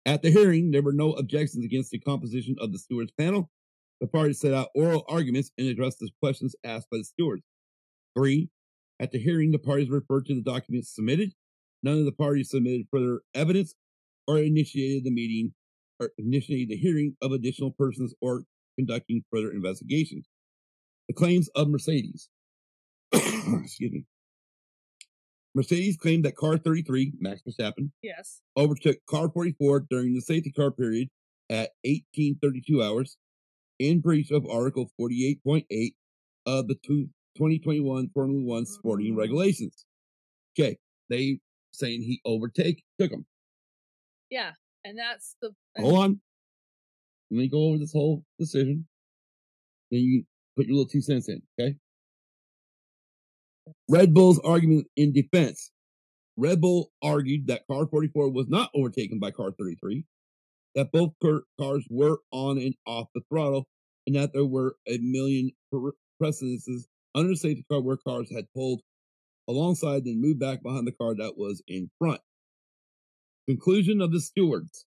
at 0.05 0.21
the 0.21 0.31
hearing, 0.31 0.71
there 0.71 0.81
were 0.81 0.93
no 0.93 1.13
objections 1.13 1.63
against 1.63 1.91
the 1.91 1.99
composition 1.99 2.55
of 2.59 2.71
the 2.71 2.79
stewards 2.79 3.11
panel. 3.17 3.49
The 4.01 4.07
parties 4.07 4.39
set 4.39 4.53
out 4.53 4.69
oral 4.75 5.05
arguments 5.07 5.51
and 5.57 5.67
addressed 5.67 5.99
the 5.99 6.09
questions 6.21 6.55
asked 6.65 6.89
by 6.89 6.97
the 6.97 7.05
stewards. 7.05 7.43
Three, 8.17 8.49
at 8.99 9.11
the 9.11 9.19
hearing, 9.19 9.51
the 9.51 9.59
parties 9.59 9.89
referred 9.89 10.25
to 10.25 10.35
the 10.35 10.41
documents 10.41 10.93
submitted. 10.93 11.33
None 11.83 11.99
of 11.99 12.05
the 12.05 12.11
parties 12.11 12.49
submitted 12.49 12.87
further 12.91 13.21
evidence 13.33 13.75
or 14.27 14.39
initiated 14.39 15.05
the 15.05 15.11
meeting 15.11 15.53
or 15.99 16.11
initiated 16.17 16.69
the 16.69 16.77
hearing 16.77 17.15
of 17.21 17.31
additional 17.31 17.71
persons 17.71 18.13
or 18.21 18.43
conducting 18.77 19.23
further 19.31 19.51
investigations. 19.51 20.27
The 21.07 21.13
claims 21.13 21.49
of 21.55 21.69
Mercedes. 21.69 22.29
Excuse 23.13 23.91
me. 23.91 24.05
Mercedes 25.55 25.97
claimed 25.97 26.25
that 26.25 26.35
car 26.35 26.57
33, 26.57 27.13
Max 27.19 27.41
Verstappen, 27.43 27.91
Yes. 28.01 28.41
overtook 28.57 28.97
car 29.05 29.29
44 29.29 29.81
during 29.89 30.13
the 30.13 30.21
safety 30.21 30.51
car 30.51 30.71
period 30.71 31.09
at 31.49 31.71
1832 31.83 32.81
hours 32.81 33.17
in 33.79 33.99
breach 33.99 34.31
of 34.31 34.45
Article 34.47 34.89
48.8 34.99 35.95
of 36.45 36.67
the 36.67 36.75
2021 37.35 38.09
Formula 38.09 38.43
One 38.43 38.65
sporting 38.65 39.13
Mhm. 39.13 39.17
regulations. 39.17 39.85
Okay, 40.57 40.77
they 41.09 41.39
saying 41.71 42.01
he 42.03 42.21
overtake 42.25 42.83
took 42.99 43.11
him. 43.11 43.25
Yeah. 44.29 44.53
And 44.85 44.97
that's 44.97 45.35
the 45.41 45.55
Hold 45.77 45.95
on. 45.95 46.21
Let 47.31 47.37
me 47.37 47.47
go 47.47 47.63
over 47.69 47.77
this 47.77 47.93
whole 47.93 48.25
decision. 48.37 48.87
Then 49.91 50.01
you 50.01 50.25
put 50.55 50.65
your 50.67 50.75
little 50.75 50.89
two 50.89 51.01
cents 51.01 51.29
in, 51.29 51.41
okay? 51.59 51.77
Red 53.89 54.13
Bull's 54.13 54.39
argument 54.39 54.87
in 54.95 55.13
defense. 55.13 55.71
Red 56.35 56.61
Bull 56.61 56.91
argued 57.01 57.47
that 57.47 57.67
car 57.67 57.85
44 57.85 58.31
was 58.31 58.47
not 58.47 58.71
overtaken 58.73 59.19
by 59.19 59.31
car 59.31 59.51
33, 59.51 60.03
that 60.75 60.91
both 60.91 61.13
cars 61.59 61.85
were 61.89 62.19
on 62.31 62.57
and 62.57 62.75
off 62.87 63.07
the 63.13 63.21
throttle, 63.29 63.67
and 64.07 64.15
that 64.15 64.33
there 64.33 64.45
were 64.45 64.75
a 64.87 64.97
million 64.97 65.51
precedences 66.19 66.87
under 67.15 67.29
the 67.29 67.35
safety 67.37 67.65
car 67.69 67.81
where 67.81 67.97
cars 67.97 68.31
had 68.33 68.45
pulled 68.55 68.81
alongside 69.47 70.05
and 70.05 70.21
moved 70.21 70.39
back 70.39 70.63
behind 70.63 70.87
the 70.87 70.91
car 70.91 71.13
that 71.15 71.37
was 71.37 71.61
in 71.67 71.89
front. 71.99 72.21
Conclusion 73.47 74.01
of 74.01 74.11
the 74.11 74.21
stewards. 74.21 74.85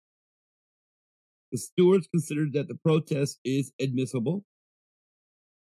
The 1.52 1.58
stewards 1.58 2.06
considered 2.08 2.52
that 2.52 2.68
the 2.68 2.74
protest 2.74 3.40
is 3.44 3.72
admissible. 3.80 4.44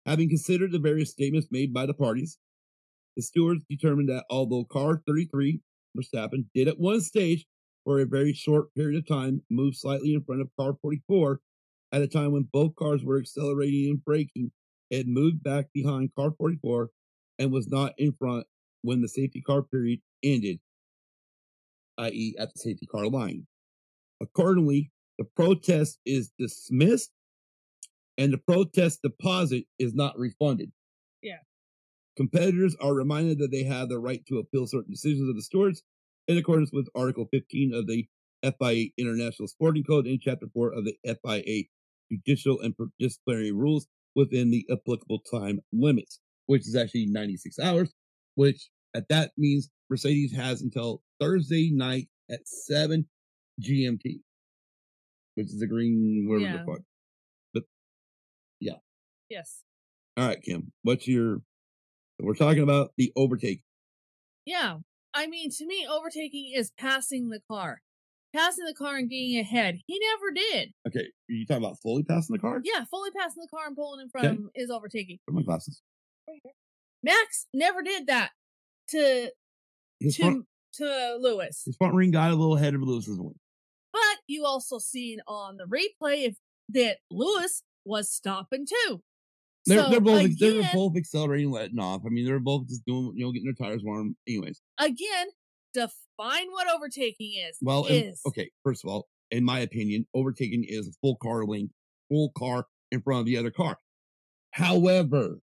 Having 0.05 0.29
considered 0.29 0.71
the 0.71 0.79
various 0.79 1.11
statements 1.11 1.49
made 1.51 1.73
by 1.73 1.85
the 1.85 1.93
parties, 1.93 2.37
the 3.17 3.23
stewards 3.23 3.65
determined 3.67 4.07
that 4.09 4.25
although 4.29 4.63
car 4.63 5.01
33, 5.07 5.59
Verstappen, 5.97 6.45
did 6.53 6.67
at 6.67 6.79
one 6.79 7.01
stage 7.01 7.45
for 7.83 7.99
a 7.99 8.05
very 8.05 8.31
short 8.31 8.73
period 8.75 8.99
of 8.99 9.07
time 9.07 9.41
move 9.49 9.75
slightly 9.75 10.13
in 10.13 10.23
front 10.23 10.39
of 10.39 10.49
car 10.57 10.77
44, 10.81 11.39
at 11.91 12.01
a 12.03 12.07
time 12.07 12.31
when 12.31 12.47
both 12.53 12.75
cars 12.75 13.03
were 13.03 13.17
accelerating 13.17 13.89
and 13.89 14.05
braking, 14.05 14.51
it 14.91 15.07
moved 15.07 15.41
back 15.43 15.65
behind 15.73 16.13
car 16.15 16.31
44 16.37 16.89
and 17.39 17.51
was 17.51 17.67
not 17.67 17.93
in 17.97 18.13
front 18.13 18.45
when 18.83 19.01
the 19.01 19.07
safety 19.07 19.41
car 19.41 19.63
period 19.63 19.99
ended, 20.23 20.59
i.e., 21.97 22.35
at 22.37 22.53
the 22.53 22.59
safety 22.59 22.85
car 22.85 23.07
line. 23.07 23.47
Accordingly, 24.21 24.91
the 25.17 25.25
protest 25.35 25.97
is 26.05 26.31
dismissed 26.37 27.09
and 28.19 28.31
the 28.31 28.37
protest 28.37 29.01
deposit 29.01 29.65
is 29.79 29.95
not 29.95 30.17
refunded. 30.19 30.71
Competitors 32.17 32.75
are 32.81 32.93
reminded 32.95 33.37
that 33.39 33.51
they 33.51 33.63
have 33.63 33.89
the 33.89 33.99
right 33.99 34.25
to 34.25 34.39
appeal 34.39 34.65
certain 34.67 34.91
decisions 34.91 35.29
of 35.29 35.35
the 35.35 35.41
stewards 35.41 35.83
in 36.27 36.37
accordance 36.37 36.71
with 36.73 36.89
Article 36.95 37.27
15 37.31 37.73
of 37.73 37.85
the 37.87 38.07
FIA 38.43 38.87
International 38.97 39.47
Sporting 39.47 39.83
Code 39.83 40.07
and 40.07 40.19
Chapter 40.19 40.47
4 40.53 40.73
of 40.73 40.83
the 40.85 40.95
FIA 41.05 41.63
Judicial 42.11 42.59
and 42.61 42.73
Disciplinary 42.99 43.51
Rules 43.51 43.87
within 44.15 44.49
the 44.49 44.65
applicable 44.71 45.19
time 45.31 45.59
limits, 45.71 46.19
which 46.47 46.67
is 46.67 46.75
actually 46.75 47.05
96 47.05 47.59
hours, 47.59 47.93
which 48.35 48.69
at 48.95 49.07
that 49.09 49.31
means 49.37 49.69
Mercedes 49.89 50.33
has 50.35 50.61
until 50.61 51.03
Thursday 51.19 51.69
night 51.71 52.07
at 52.31 52.47
7 52.47 53.07
GMT, 53.61 54.21
which 55.35 55.47
is 55.47 55.59
the 55.59 55.67
green, 55.67 56.25
whatever 56.27 56.45
Yeah. 56.45 56.57
the 56.65 56.71
fuck. 56.71 56.81
But 57.53 57.63
yeah. 58.59 58.77
Yes. 59.29 59.61
All 60.15 60.25
right, 60.27 60.41
Kim, 60.41 60.71
what's 60.81 61.07
your? 61.07 61.41
We're 62.19 62.33
talking 62.35 62.63
about 62.63 62.91
the 62.97 63.11
overtake. 63.15 63.61
Yeah. 64.45 64.77
I 65.13 65.27
mean, 65.27 65.49
to 65.51 65.65
me, 65.65 65.87
overtaking 65.89 66.51
is 66.55 66.71
passing 66.77 67.29
the 67.29 67.41
car. 67.49 67.81
Passing 68.35 68.65
the 68.65 68.73
car 68.73 68.97
and 68.97 69.09
getting 69.09 69.39
ahead. 69.39 69.79
He 69.87 69.99
never 69.99 70.31
did. 70.31 70.73
Okay, 70.87 70.99
are 71.05 71.33
you 71.33 71.45
talking 71.45 71.63
about 71.63 71.79
fully 71.79 72.03
passing 72.03 72.33
the 72.35 72.39
car? 72.39 72.61
Yeah, 72.63 72.83
fully 72.89 73.09
passing 73.11 73.41
the 73.41 73.47
car 73.49 73.67
and 73.67 73.75
pulling 73.75 74.01
in 74.01 74.09
front 74.09 74.27
Okay. 74.27 74.33
of 74.35 74.39
him 74.41 74.49
is 74.55 74.69
overtaking. 74.69 75.19
My 75.29 75.41
glasses. 75.43 75.81
Max 77.03 77.47
never 77.53 77.81
did 77.81 78.07
that 78.07 78.31
to 78.89 79.31
His 79.99 80.15
to 80.17 80.21
front, 80.23 80.45
to 80.73 81.17
Lewis. 81.21 81.63
his 81.65 81.75
front 81.77 81.93
ring 81.95 82.11
got 82.11 82.31
a 82.31 82.35
little 82.35 82.57
ahead 82.57 82.73
of 82.75 82.81
Lewis's 82.81 83.17
wing. 83.17 83.39
But 83.93 84.17
you 84.27 84.45
also 84.45 84.77
seen 84.77 85.19
on 85.27 85.57
the 85.57 85.63
replay 85.65 86.25
if 86.27 86.35
that 86.69 86.97
Lewis 87.09 87.63
was 87.85 88.11
stopping 88.11 88.65
too. 88.67 89.01
They're, 89.67 89.83
so 89.83 89.89
they're 89.89 89.99
both 90.01 90.23
again, 90.23 90.61
they're 90.61 90.69
both 90.73 90.95
accelerating, 90.95 91.51
letting 91.51 91.79
off. 91.79 92.01
I 92.05 92.09
mean, 92.09 92.25
they're 92.25 92.39
both 92.39 92.67
just 92.67 92.85
doing 92.85 93.11
you 93.15 93.25
know 93.25 93.31
getting 93.31 93.51
their 93.53 93.67
tires 93.67 93.83
warm. 93.83 94.15
Anyways, 94.27 94.61
again, 94.79 95.27
define 95.73 96.51
what 96.51 96.67
overtaking 96.73 97.33
is. 97.47 97.57
well, 97.61 97.85
and- 97.85 98.05
is 98.05 98.21
okay. 98.27 98.49
First 98.63 98.83
of 98.83 98.89
all, 98.89 99.07
in 99.29 99.43
my 99.43 99.59
opinion, 99.59 100.07
overtaking 100.13 100.63
is 100.67 100.87
a 100.87 100.91
full 101.01 101.17
car 101.17 101.45
length, 101.45 101.73
full 102.09 102.31
car 102.37 102.65
in 102.91 103.01
front 103.01 103.19
of 103.21 103.25
the 103.25 103.37
other 103.37 103.51
car. 103.51 103.77
However, 104.51 105.39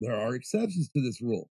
there 0.00 0.14
are 0.14 0.34
exceptions 0.34 0.90
to 0.90 1.02
this 1.02 1.20
rule 1.20 1.48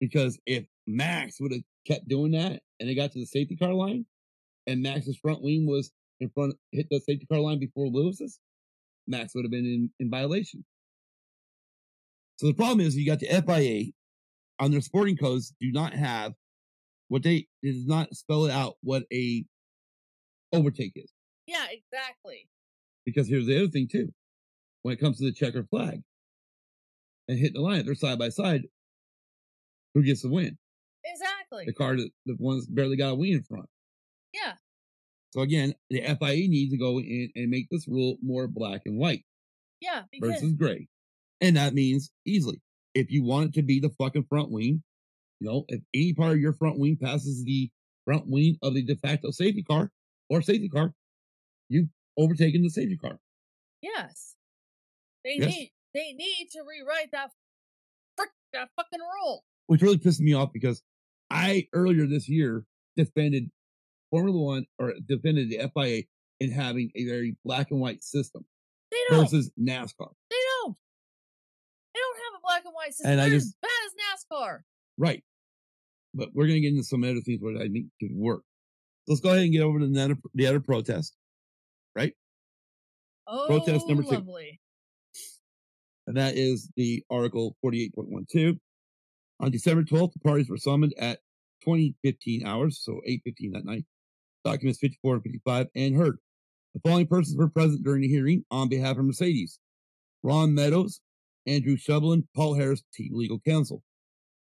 because 0.00 0.38
if 0.46 0.64
Max 0.86 1.40
would 1.40 1.52
have 1.52 1.62
kept 1.86 2.08
doing 2.08 2.32
that 2.32 2.60
and 2.80 2.88
it 2.88 2.94
got 2.94 3.12
to 3.12 3.20
the 3.20 3.26
safety 3.26 3.54
car 3.56 3.72
line, 3.72 4.04
and 4.66 4.82
Max's 4.82 5.16
front 5.16 5.42
wing 5.42 5.66
was 5.66 5.92
in 6.20 6.30
front, 6.30 6.54
hit 6.72 6.86
the 6.90 7.00
safety 7.00 7.26
car 7.26 7.40
line 7.40 7.58
before 7.58 7.86
Lewis's, 7.86 8.38
Max 9.06 9.34
would 9.34 9.44
have 9.44 9.50
been 9.50 9.66
in, 9.66 9.90
in 10.00 10.10
violation. 10.10 10.64
So 12.36 12.46
the 12.46 12.54
problem 12.54 12.80
is 12.80 12.96
you 12.96 13.06
got 13.06 13.20
the 13.20 13.26
FIA 13.26 13.92
on 14.58 14.70
their 14.70 14.80
sporting 14.80 15.16
codes 15.16 15.52
do 15.60 15.70
not 15.72 15.92
have 15.92 16.32
what 17.08 17.22
they 17.22 17.46
it 17.62 17.72
does 17.72 17.86
not 17.86 18.14
spell 18.14 18.46
it 18.46 18.52
out 18.52 18.74
what 18.82 19.04
a 19.12 19.44
overtake 20.52 20.92
is. 20.96 21.12
yeah, 21.46 21.64
exactly. 21.70 22.48
Because 23.04 23.28
here's 23.28 23.46
the 23.46 23.56
other 23.56 23.68
thing 23.68 23.88
too. 23.90 24.12
When 24.82 24.94
it 24.94 25.00
comes 25.00 25.18
to 25.18 25.24
the 25.24 25.32
checker 25.32 25.64
flag 25.64 26.00
and 27.28 27.38
hitting 27.38 27.54
the 27.54 27.60
line, 27.60 27.84
they're 27.84 27.94
side 27.94 28.18
by 28.18 28.28
side, 28.28 28.62
who 29.94 30.02
gets 30.02 30.22
the 30.22 30.28
win? 30.28 30.58
Exactly. 31.04 31.64
The 31.66 31.72
car 31.72 31.96
that 31.96 32.10
the 32.26 32.36
ones 32.38 32.66
barely 32.66 32.96
got 32.96 33.10
a 33.10 33.14
wing 33.14 33.32
in 33.32 33.42
front. 33.42 33.66
Yeah. 34.32 34.54
So 35.32 35.40
again, 35.40 35.74
the 35.90 36.02
FIA 36.02 36.48
needs 36.48 36.72
to 36.72 36.78
go 36.78 36.98
in 37.00 37.30
and 37.34 37.50
make 37.50 37.68
this 37.70 37.88
rule 37.88 38.18
more 38.22 38.46
black 38.48 38.82
and 38.86 38.98
white 38.98 39.24
Yeah. 39.80 40.02
Because 40.12 40.30
versus 40.34 40.52
gray. 40.52 40.88
And 41.40 41.56
that 41.56 41.74
means 41.74 42.10
easily. 42.26 42.60
If 42.94 43.10
you 43.10 43.22
want 43.24 43.48
it 43.48 43.54
to 43.54 43.62
be 43.62 43.80
the 43.80 43.90
fucking 43.90 44.24
front 44.28 44.50
wing, 44.50 44.82
you 45.40 45.48
know, 45.48 45.64
if 45.68 45.80
any 45.94 46.12
part 46.14 46.32
of 46.32 46.38
your 46.40 46.52
front 46.52 46.78
wing 46.78 46.96
passes 46.96 47.42
the 47.44 47.70
front 48.04 48.24
wing 48.28 48.58
of 48.62 48.74
the 48.74 48.82
de 48.82 48.94
facto 48.96 49.30
safety 49.30 49.62
car 49.62 49.90
or 50.28 50.42
safety 50.42 50.68
car, 50.68 50.92
you've 51.68 51.88
overtaken 52.18 52.62
the 52.62 52.68
safety 52.70 52.96
car. 52.96 53.18
yes. 53.80 54.34
They 55.24 55.36
Yes. 55.38 55.48
need 55.48 55.70
they 55.94 56.12
need 56.14 56.48
to 56.52 56.62
rewrite 56.62 57.10
that 57.12 57.30
frick 58.16 58.30
that 58.52 58.70
fucking 58.76 59.00
rule. 59.00 59.44
which 59.66 59.80
really 59.82 59.98
pissed 59.98 60.20
me 60.20 60.32
off 60.34 60.52
because 60.52 60.82
I 61.30 61.68
earlier 61.72 62.06
this 62.06 62.28
year 62.28 62.64
defended 62.96 63.50
Formula 64.12 64.38
One 64.38 64.66
or 64.78 64.92
defended 65.08 65.50
the 65.50 65.58
FIA 65.74 66.04
in 66.38 66.52
having 66.52 66.92
a 66.94 67.04
very 67.06 67.36
black 67.44 67.70
and 67.72 67.80
white 67.80 68.04
system 68.04 68.44
They 68.92 68.98
don't 69.08 69.20
versus 69.24 69.50
NASCAR. 69.58 70.12
they 70.30 70.36
don't. 70.62 70.76
They 71.94 72.00
don't 72.00 72.16
have 72.18 72.38
a 72.38 72.42
black 72.42 72.64
and 72.64 72.74
white 72.74 72.90
system. 72.94 73.10
And 73.10 73.20
I 73.20 73.28
They're 73.28 73.38
just- 73.38 73.48
as 73.48 73.54
bad 73.62 73.70
as 73.86 74.24
NASCAR. 74.30 74.60
Right. 74.98 75.24
But 76.14 76.34
we're 76.34 76.46
gonna 76.46 76.60
get 76.60 76.68
into 76.72 76.84
some 76.84 77.02
other 77.02 77.20
things 77.22 77.40
where 77.40 77.56
I 77.56 77.68
think 77.68 77.86
could 77.98 78.14
work. 78.14 78.44
Let's 79.08 79.20
go 79.22 79.30
ahead 79.30 79.44
and 79.44 79.52
get 79.52 79.62
over 79.62 79.80
to 79.80 79.88
the 79.88 80.00
other, 80.04 80.16
the 80.34 80.46
other 80.46 80.60
protest, 80.60 81.16
right? 81.96 82.14
Oh 83.26 83.46
Protest 83.46 83.88
number 83.88 84.02
two. 84.02 84.10
lovely. 84.10 84.60
and 86.06 86.16
that 86.16 86.36
is 86.36 86.68
the 86.76 87.02
Article 87.10 87.56
48.12. 87.64 88.58
On 89.40 89.50
December 89.50 89.84
12th, 89.84 90.12
the 90.12 90.18
parties 90.20 90.50
were 90.50 90.56
summoned 90.58 90.92
at 90.98 91.20
2015 91.64 92.44
hours, 92.44 92.80
so 92.82 93.00
8.15 93.06 93.52
that 93.52 93.64
night. 93.64 93.84
Documents 94.44 94.78
54 94.80 95.14
and 95.14 95.22
55 95.22 95.66
and 95.74 95.96
heard. 95.96 96.18
The 96.74 96.80
following 96.80 97.06
persons 97.06 97.36
were 97.36 97.48
present 97.48 97.84
during 97.84 98.02
the 98.02 98.08
hearing 98.08 98.44
on 98.50 98.68
behalf 98.68 98.96
of 98.96 99.04
Mercedes. 99.04 99.58
Ron 100.22 100.54
Meadows, 100.54 101.00
Andrew 101.46 101.76
Shovlin, 101.76 102.24
Paul 102.34 102.54
Harris, 102.54 102.82
team 102.94 103.10
legal 103.12 103.40
counsel. 103.40 103.82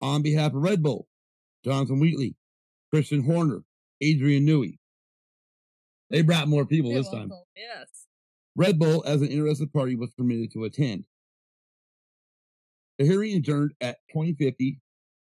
On 0.01 0.23
behalf 0.23 0.53
of 0.55 0.63
Red 0.63 0.83
Bull, 0.83 1.07
Jonathan 1.65 2.01
Wheatley, 2.01 2.37
Christian 2.91 3.23
Horner, 3.23 3.63
Adrian 4.01 4.47
Newey. 4.47 4.79
They 6.11 6.23
brought 6.23 6.49
more 6.49 6.67
people 6.67 6.93
this 6.93 7.09
time. 7.09 7.31
Yes. 7.57 8.07
Red 8.55 8.79
Bull, 8.79 9.03
as 9.07 9.23
an 9.23 9.29
interested 9.29 9.73
party, 9.73 9.97
was 9.97 10.13
permitted 10.13 10.53
to 10.53 10.65
attend. 10.65 11.05
The 12.99 13.07
hearing 13.07 13.35
adjourned 13.35 13.73
at 13.81 13.99
2050 14.13 14.79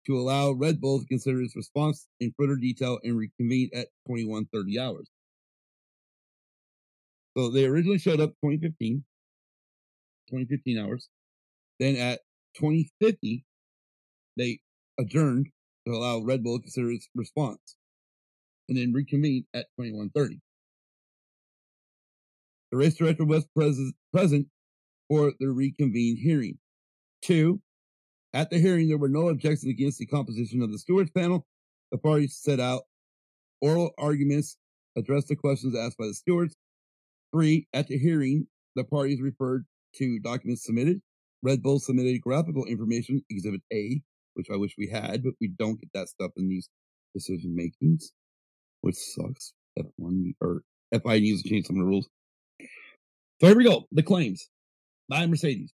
to 0.08 0.18
allow 0.18 0.52
Red 0.52 0.82
Bull 0.82 1.00
to 1.00 1.06
consider 1.06 1.42
its 1.42 1.56
response 1.56 2.08
in 2.20 2.34
further 2.38 2.56
detail 2.56 3.00
and 3.04 3.18
reconvene 3.18 3.70
at 3.74 3.88
2130 4.08 4.80
hours. 4.80 5.08
So 7.38 7.50
they 7.50 7.66
originally 7.66 8.00
showed 8.00 8.20
up 8.20 8.32
2015, 8.44 9.04
2015 10.30 10.78
hours. 10.78 11.08
Then 11.80 11.96
at 11.96 12.20
2050, 12.56 13.46
they 14.38 14.60
adjourned 15.00 15.48
to 15.88 15.94
allow 15.94 16.20
Red 16.20 16.44
Bull 16.44 16.58
to 16.58 16.64
consider 16.64 16.92
its 16.92 17.08
response 17.16 17.78
and 18.70 18.78
then 18.78 18.94
reconvene 18.94 19.46
at 19.54 19.68
2130. 19.80 20.40
The 22.72 22.78
race 22.78 22.96
director 22.96 23.26
was 23.26 23.46
pres- 23.56 23.94
present 24.14 24.48
for 25.10 25.34
the 25.40 25.50
reconvened 25.50 26.20
hearing. 26.20 26.58
Two, 27.22 27.62
at 28.34 28.50
the 28.50 28.60
hearing, 28.60 28.88
there 28.88 28.98
were 28.98 29.10
no 29.10 29.30
objections 29.30 29.70
against 29.70 30.00
the 30.00 30.06
composition 30.06 30.62
of 30.62 30.72
the 30.72 30.80
stewards 30.80 31.12
panel. 31.12 31.46
The 31.92 31.98
parties 31.98 32.38
set 32.38 32.60
out 32.60 32.84
oral 33.62 33.92
arguments, 33.98 34.58
addressed 34.98 35.28
the 35.28 35.36
questions 35.36 35.76
asked 35.76 35.98
by 35.98 36.08
the 36.08 36.14
stewards. 36.14 36.56
Three, 37.34 37.68
at 37.74 37.88
the 37.88 37.98
hearing, 37.98 38.48
the 38.76 38.84
parties 38.84 39.22
referred 39.22 39.66
to 39.96 40.20
documents 40.20 40.66
submitted. 40.66 41.02
Red 41.44 41.62
Bull 41.62 41.80
submitted 41.80 42.22
graphical 42.22 42.66
information, 42.66 43.24
Exhibit 43.30 43.62
A, 43.74 44.02
which 44.36 44.48
I 44.52 44.56
wish 44.56 44.76
we 44.78 44.88
had, 44.88 45.24
but 45.24 45.34
we 45.42 45.48
don't 45.48 45.80
get 45.80 45.90
that 45.94 46.10
stuff 46.10 46.32
in 46.38 46.48
these 46.48 46.70
decision 47.14 47.56
makings, 47.56 48.12
which 48.82 48.96
sucks. 48.96 49.54
F1 49.80 50.34
or 50.42 50.64
FI 50.94 51.20
needs 51.20 51.42
to 51.42 51.50
change 51.50 51.66
some 51.66 51.78
of 51.78 51.82
the 51.82 51.88
rules. 51.88 52.08
So 53.40 53.48
here 53.48 53.58
we 53.58 53.64
go. 53.64 53.86
The 53.92 54.04
claims 54.04 54.50
by 55.10 55.26
Mercedes. 55.26 55.74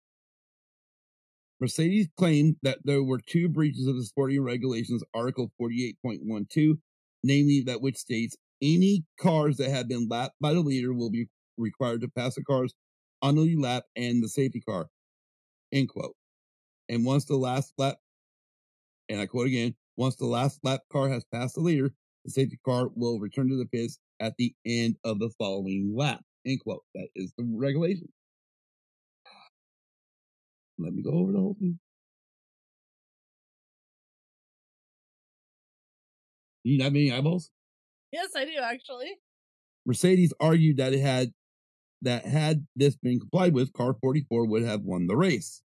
Mercedes 1.64 2.10
claimed 2.18 2.58
that 2.62 2.80
there 2.84 3.02
were 3.02 3.22
two 3.26 3.48
breaches 3.48 3.88
of 3.88 3.96
the 3.96 4.04
sporting 4.04 4.44
regulations, 4.44 5.02
Article 5.14 5.50
48.12, 5.62 6.78
namely 7.24 7.64
that 7.66 7.82
which 7.82 7.96
states 7.96 8.36
any 8.62 9.06
cars 9.18 9.56
that 9.56 9.70
have 9.70 9.88
been 9.88 10.10
lapped 10.10 10.36
by 10.42 10.52
the 10.54 10.60
leader 10.60 10.94
will 10.94 11.10
be 11.10 11.30
required 11.58 12.02
to 12.02 12.10
pass 12.10 12.36
the 12.36 12.44
cars 12.44 12.74
on 13.22 13.36
the 13.36 13.56
lap 13.56 13.86
and 13.96 14.22
the 14.22 14.28
safety 14.28 14.60
car. 14.60 14.88
End 15.72 15.88
quote. 15.88 16.18
And 16.90 17.06
once 17.06 17.24
the 17.24 17.38
last 17.38 17.72
lap, 17.78 17.96
and 19.08 19.22
I 19.22 19.26
quote 19.26 19.48
again, 19.48 19.74
once 19.96 20.18
the 20.18 20.26
last 20.26 20.60
lap 20.64 20.82
car 20.92 21.08
has 21.08 21.24
passed 21.34 21.56
the 21.56 21.62
leader, 21.62 21.94
the 22.26 22.32
safety 22.32 22.60
car 22.66 22.90
will 22.94 23.22
return 23.22 23.48
to 23.48 23.56
the 23.56 23.68
pits 23.68 24.00
at 24.20 24.34
the 24.38 24.54
end 24.66 24.98
of 25.06 25.18
the 25.20 25.30
following 25.38 25.94
lap. 25.96 26.20
End 26.46 26.60
quote. 26.60 26.84
That 26.94 27.08
is 27.16 27.32
the 27.38 27.46
regulation. 27.56 28.10
Let 30.78 30.94
me 30.94 31.04
go 31.04 31.12
over 31.12 31.32
the 31.32 31.40
whole 31.40 31.56
thing. 31.60 31.80
You 36.64 36.78
not 36.78 36.94
many 36.94 37.12
eyeballs? 37.12 37.52
Yes, 38.12 38.30
I 38.36 38.46
do 38.46 38.52
actually. 38.62 39.12
Mercedes 39.86 40.34
argued 40.40 40.78
that 40.78 40.94
it 40.94 41.02
had 41.02 41.34
that 42.02 42.26
had 42.26 42.66
this 42.76 42.96
been 42.96 43.20
complied 43.20 43.54
with, 43.54 43.74
car 43.74 43.96
44 44.02 44.46
would 44.48 44.64
have 44.64 44.82
won 44.82 45.08
the 45.08 45.16
race. 45.16 45.62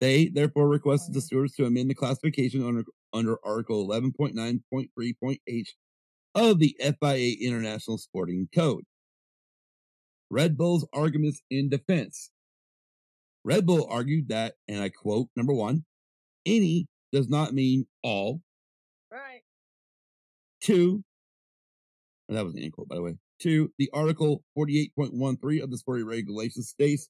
They 0.00 0.26
therefore 0.26 0.68
requested 0.68 1.14
the 1.14 1.20
stewards 1.20 1.54
to 1.54 1.64
amend 1.64 1.90
the 1.90 1.94
classification 1.94 2.66
under 2.66 2.84
under 3.12 3.38
Article 3.44 3.88
11.9.3.h 3.88 5.74
of 6.34 6.58
the 6.58 6.76
FIA 6.80 7.36
International 7.40 7.98
Sporting 7.98 8.48
Code. 8.54 8.84
Red 10.30 10.56
Bull's 10.56 10.86
arguments 10.92 11.40
in 11.50 11.68
defense. 11.68 12.30
Red 13.44 13.66
Bull 13.66 13.86
argued 13.90 14.28
that, 14.28 14.54
and 14.68 14.82
I 14.82 14.88
quote, 14.88 15.28
number 15.36 15.52
one, 15.52 15.84
any 16.46 16.86
does 17.12 17.28
not 17.28 17.52
mean 17.52 17.86
all. 18.02 18.40
Right. 19.10 19.42
Two, 20.60 21.04
and 22.28 22.36
that 22.38 22.44
was 22.44 22.54
an 22.54 22.62
end 22.62 22.72
quote, 22.72 22.88
by 22.88 22.96
the 22.96 23.02
way. 23.02 23.16
Two, 23.38 23.70
the 23.78 23.90
Article 23.92 24.42
48.13 24.56 25.62
of 25.62 25.70
the 25.70 25.78
sporting 25.78 26.06
regulations 26.06 26.68
states 26.68 27.08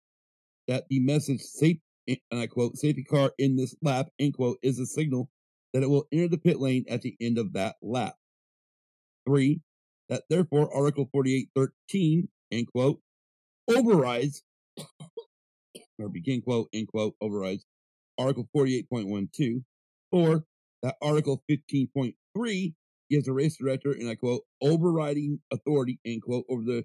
that 0.67 0.85
the 0.89 1.01
message 1.01 1.41
safe, 1.41 1.79
and 2.09 2.19
I 2.33 2.47
quote, 2.47 2.77
safety 2.77 3.05
car 3.05 3.33
in 3.39 3.57
this 3.57 3.77
lap, 3.83 4.09
end 4.19 4.35
quote, 4.35 4.59
is 4.63 4.79
a 4.79 4.87
signal 4.87 5.31
that 5.73 5.83
it 5.83 5.91
will 5.91 6.07
enter 6.13 6.29
the 6.29 6.39
pit 6.39 6.61
lane 6.61 6.85
at 6.89 7.03
the 7.03 7.17
end 7.21 7.39
of 7.39 7.53
that 7.53 7.77
lap. 7.83 8.15
Three, 9.27 9.61
that 10.09 10.25
therefore 10.29 10.75
Article 10.75 11.09
48.13, 11.15 12.29
end 12.51 12.67
quote, 12.73 13.01
overrides, 13.69 14.43
or 15.99 16.09
begin 16.09 16.43
quote, 16.43 16.69
end 16.73 16.89
quote, 16.89 17.15
overrides 17.21 17.65
Article 18.19 18.49
48.12. 18.55 19.65
Four, 20.11 20.45
that 20.83 20.97
Article 21.03 21.43
15.3 21.51 22.75
gives 23.11 23.27
the 23.27 23.33
race 23.33 23.57
director, 23.57 23.93
and 23.93 24.09
I 24.09 24.15
quote, 24.15 24.43
overriding 24.63 25.41
authority, 25.53 25.99
end 26.05 26.23
quote, 26.23 26.45
over 26.49 26.63
the, 26.63 26.85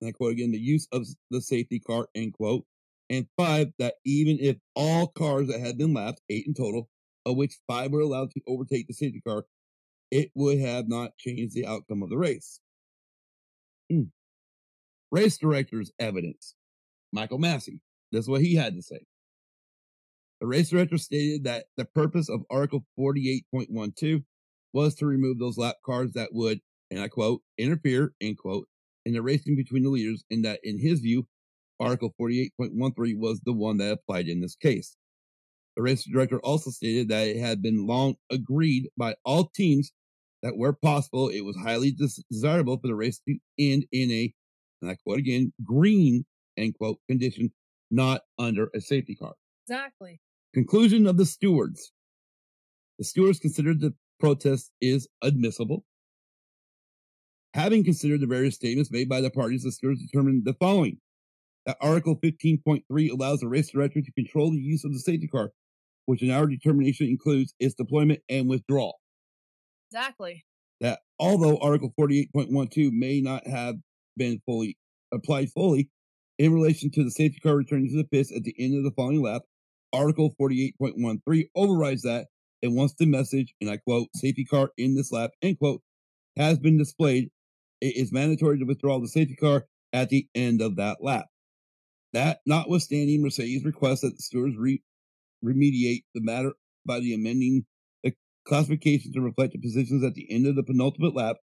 and 0.00 0.08
I 0.08 0.12
quote 0.12 0.32
again, 0.32 0.52
the 0.52 0.58
use 0.58 0.86
of 0.92 1.06
the 1.30 1.40
safety 1.40 1.78
car, 1.78 2.08
end 2.14 2.34
quote. 2.34 2.64
And 3.08 3.26
five, 3.36 3.72
that 3.78 3.94
even 4.04 4.38
if 4.40 4.56
all 4.76 5.08
cars 5.08 5.48
that 5.48 5.60
had 5.60 5.76
been 5.76 5.94
lapped, 5.94 6.20
eight 6.30 6.46
in 6.46 6.54
total, 6.54 6.88
of 7.26 7.36
which 7.36 7.58
five 7.66 7.90
were 7.90 8.00
allowed 8.00 8.30
to 8.32 8.40
overtake 8.46 8.86
the 8.86 8.94
safety 8.94 9.20
car, 9.20 9.44
it 10.10 10.30
would 10.34 10.58
have 10.60 10.88
not 10.88 11.16
changed 11.16 11.54
the 11.54 11.66
outcome 11.66 12.02
of 12.02 12.10
the 12.10 12.16
race. 12.16 12.60
Hmm. 13.90 14.04
Race 15.10 15.38
director's 15.38 15.90
evidence. 15.98 16.54
Michael 17.12 17.38
Masi. 17.38 17.80
This 18.12 18.24
is 18.24 18.28
what 18.28 18.42
he 18.42 18.54
had 18.54 18.74
to 18.74 18.82
say. 18.82 19.00
The 20.40 20.46
race 20.46 20.70
director 20.70 20.98
stated 20.98 21.44
that 21.44 21.66
the 21.76 21.84
purpose 21.84 22.28
of 22.28 22.42
Article 22.50 22.84
48.12 22.98 24.24
was 24.72 24.94
to 24.96 25.06
remove 25.06 25.38
those 25.38 25.58
lap 25.58 25.76
cars 25.84 26.12
that 26.12 26.30
would, 26.32 26.60
and 26.90 27.00
I 27.00 27.08
quote, 27.08 27.42
interfere, 27.58 28.12
end 28.20 28.38
quote, 28.38 28.66
in 29.04 29.12
the 29.12 29.22
racing 29.22 29.56
between 29.56 29.82
the 29.82 29.90
leaders, 29.90 30.24
and 30.30 30.44
that 30.44 30.60
in 30.62 30.78
his 30.78 31.00
view, 31.00 31.26
Article 31.78 32.14
48.13 32.20 33.18
was 33.18 33.40
the 33.44 33.52
one 33.52 33.78
that 33.78 33.92
applied 33.92 34.28
in 34.28 34.40
this 34.40 34.56
case. 34.56 34.96
The 35.76 35.82
race 35.82 36.04
director 36.04 36.40
also 36.40 36.70
stated 36.70 37.08
that 37.08 37.28
it 37.28 37.38
had 37.38 37.62
been 37.62 37.86
long 37.86 38.16
agreed 38.30 38.88
by 38.96 39.14
all 39.24 39.50
teams 39.54 39.92
that 40.42 40.56
where 40.56 40.72
possible, 40.72 41.28
it 41.28 41.42
was 41.42 41.56
highly 41.56 41.92
desirable 42.30 42.78
for 42.78 42.86
the 42.86 42.94
race 42.94 43.20
to 43.28 43.38
end 43.58 43.86
in 43.92 44.10
a, 44.10 44.32
and 44.80 44.90
I 44.90 44.96
quote 44.96 45.18
again, 45.18 45.52
green, 45.64 46.24
end 46.56 46.76
quote, 46.78 46.98
condition, 47.08 47.52
not 47.90 48.22
under 48.38 48.70
a 48.74 48.80
safety 48.80 49.14
car. 49.14 49.34
Exactly. 49.66 50.20
Conclusion 50.54 51.06
of 51.06 51.16
the 51.16 51.26
stewards. 51.26 51.92
The 52.98 53.04
stewards 53.04 53.38
considered 53.38 53.80
the 53.80 53.94
protest 54.18 54.70
is 54.80 55.08
admissible. 55.22 55.84
Having 57.54 57.84
considered 57.84 58.20
the 58.20 58.26
various 58.26 58.54
statements 58.54 58.90
made 58.90 59.08
by 59.08 59.20
the 59.20 59.30
parties, 59.30 59.62
the 59.62 59.72
stewards 59.72 60.02
determined 60.04 60.44
the 60.44 60.54
following. 60.54 60.98
That 61.66 61.76
Article 61.80 62.16
15.3 62.16 63.10
allows 63.10 63.40
the 63.40 63.48
race 63.48 63.70
director 63.70 64.00
to 64.00 64.12
control 64.12 64.50
the 64.50 64.58
use 64.58 64.84
of 64.84 64.92
the 64.92 64.98
safety 64.98 65.28
car, 65.28 65.52
which 66.06 66.22
in 66.22 66.30
our 66.30 66.46
determination 66.46 67.06
includes 67.06 67.54
its 67.58 67.74
deployment 67.74 68.20
and 68.28 68.48
withdrawal. 68.48 69.00
Exactly. 69.90 70.44
That 70.80 71.00
although 71.18 71.58
Article 71.58 71.92
48.12 71.98 72.92
may 72.92 73.20
not 73.20 73.46
have 73.46 73.76
been 74.16 74.40
fully 74.46 74.78
applied 75.12 75.50
fully 75.50 75.90
in 76.40 76.54
relation 76.54 76.90
to 76.90 77.04
the 77.04 77.10
safety 77.10 77.38
car 77.38 77.54
returning 77.54 77.90
to 77.90 77.98
the 77.98 78.04
pits 78.04 78.32
at 78.34 78.44
the 78.44 78.54
end 78.58 78.74
of 78.74 78.82
the 78.82 78.90
following 78.92 79.20
lap, 79.20 79.42
Article 79.92 80.34
48.13 80.40 81.50
overrides 81.54 82.00
that 82.02 82.28
and 82.62 82.74
once 82.74 82.94
the 82.94 83.04
message, 83.04 83.54
and 83.60 83.68
I 83.68 83.76
quote, 83.76 84.08
safety 84.14 84.46
car 84.46 84.70
in 84.78 84.94
this 84.94 85.12
lap, 85.12 85.32
end 85.42 85.58
quote, 85.58 85.82
has 86.38 86.58
been 86.58 86.78
displayed, 86.78 87.30
it 87.82 87.94
is 87.94 88.10
mandatory 88.10 88.58
to 88.58 88.64
withdraw 88.64 88.98
the 89.00 89.08
safety 89.08 89.36
car 89.36 89.66
at 89.92 90.08
the 90.08 90.26
end 90.34 90.62
of 90.62 90.76
that 90.76 90.98
lap. 91.02 91.26
That 92.14 92.40
notwithstanding 92.46 93.22
Mercedes' 93.22 93.64
request 93.64 94.00
that 94.00 94.16
the 94.16 94.22
stewards 94.22 94.56
re- 94.56 94.82
remediate 95.44 96.04
the 96.14 96.22
matter 96.22 96.52
by 96.86 97.00
the 97.00 97.12
amending 97.12 97.66
the 98.02 98.14
classification 98.46 99.12
to 99.12 99.20
reflect 99.20 99.52
the 99.52 99.58
positions 99.58 100.02
at 100.04 100.14
the 100.14 100.26
end 100.30 100.46
of 100.46 100.56
the 100.56 100.62
penultimate 100.62 101.14
lap, 101.14 101.36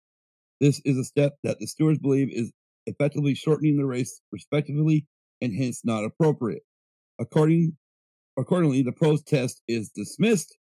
this 0.60 0.80
is 0.84 0.96
a 0.96 1.04
step 1.04 1.34
that 1.42 1.58
the 1.58 1.66
stewards 1.66 1.98
believe 1.98 2.28
is 2.30 2.52
effectively 2.86 3.34
shortening 3.34 3.76
the 3.76 3.86
race 3.86 4.20
respectively 4.32 5.06
and 5.40 5.54
hence 5.54 5.82
not 5.84 6.04
appropriate. 6.04 6.62
According 7.18 7.76
accordingly, 8.38 8.82
the 8.82 8.92
protest 8.92 9.62
is 9.68 9.90
dismissed. 9.90 10.56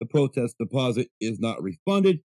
The 0.00 0.06
protest 0.06 0.56
deposit 0.58 1.08
is 1.20 1.38
not 1.38 1.62
refunded. 1.62 2.20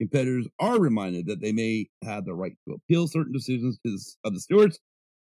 Competitors 0.00 0.48
are 0.58 0.80
reminded 0.80 1.26
that 1.26 1.40
they 1.40 1.52
may 1.52 1.86
have 2.02 2.24
the 2.24 2.34
right 2.34 2.52
to 2.68 2.74
appeal 2.74 3.06
certain 3.06 3.32
decisions 3.32 3.78
of 4.24 4.34
the 4.34 4.40
stewards 4.40 4.78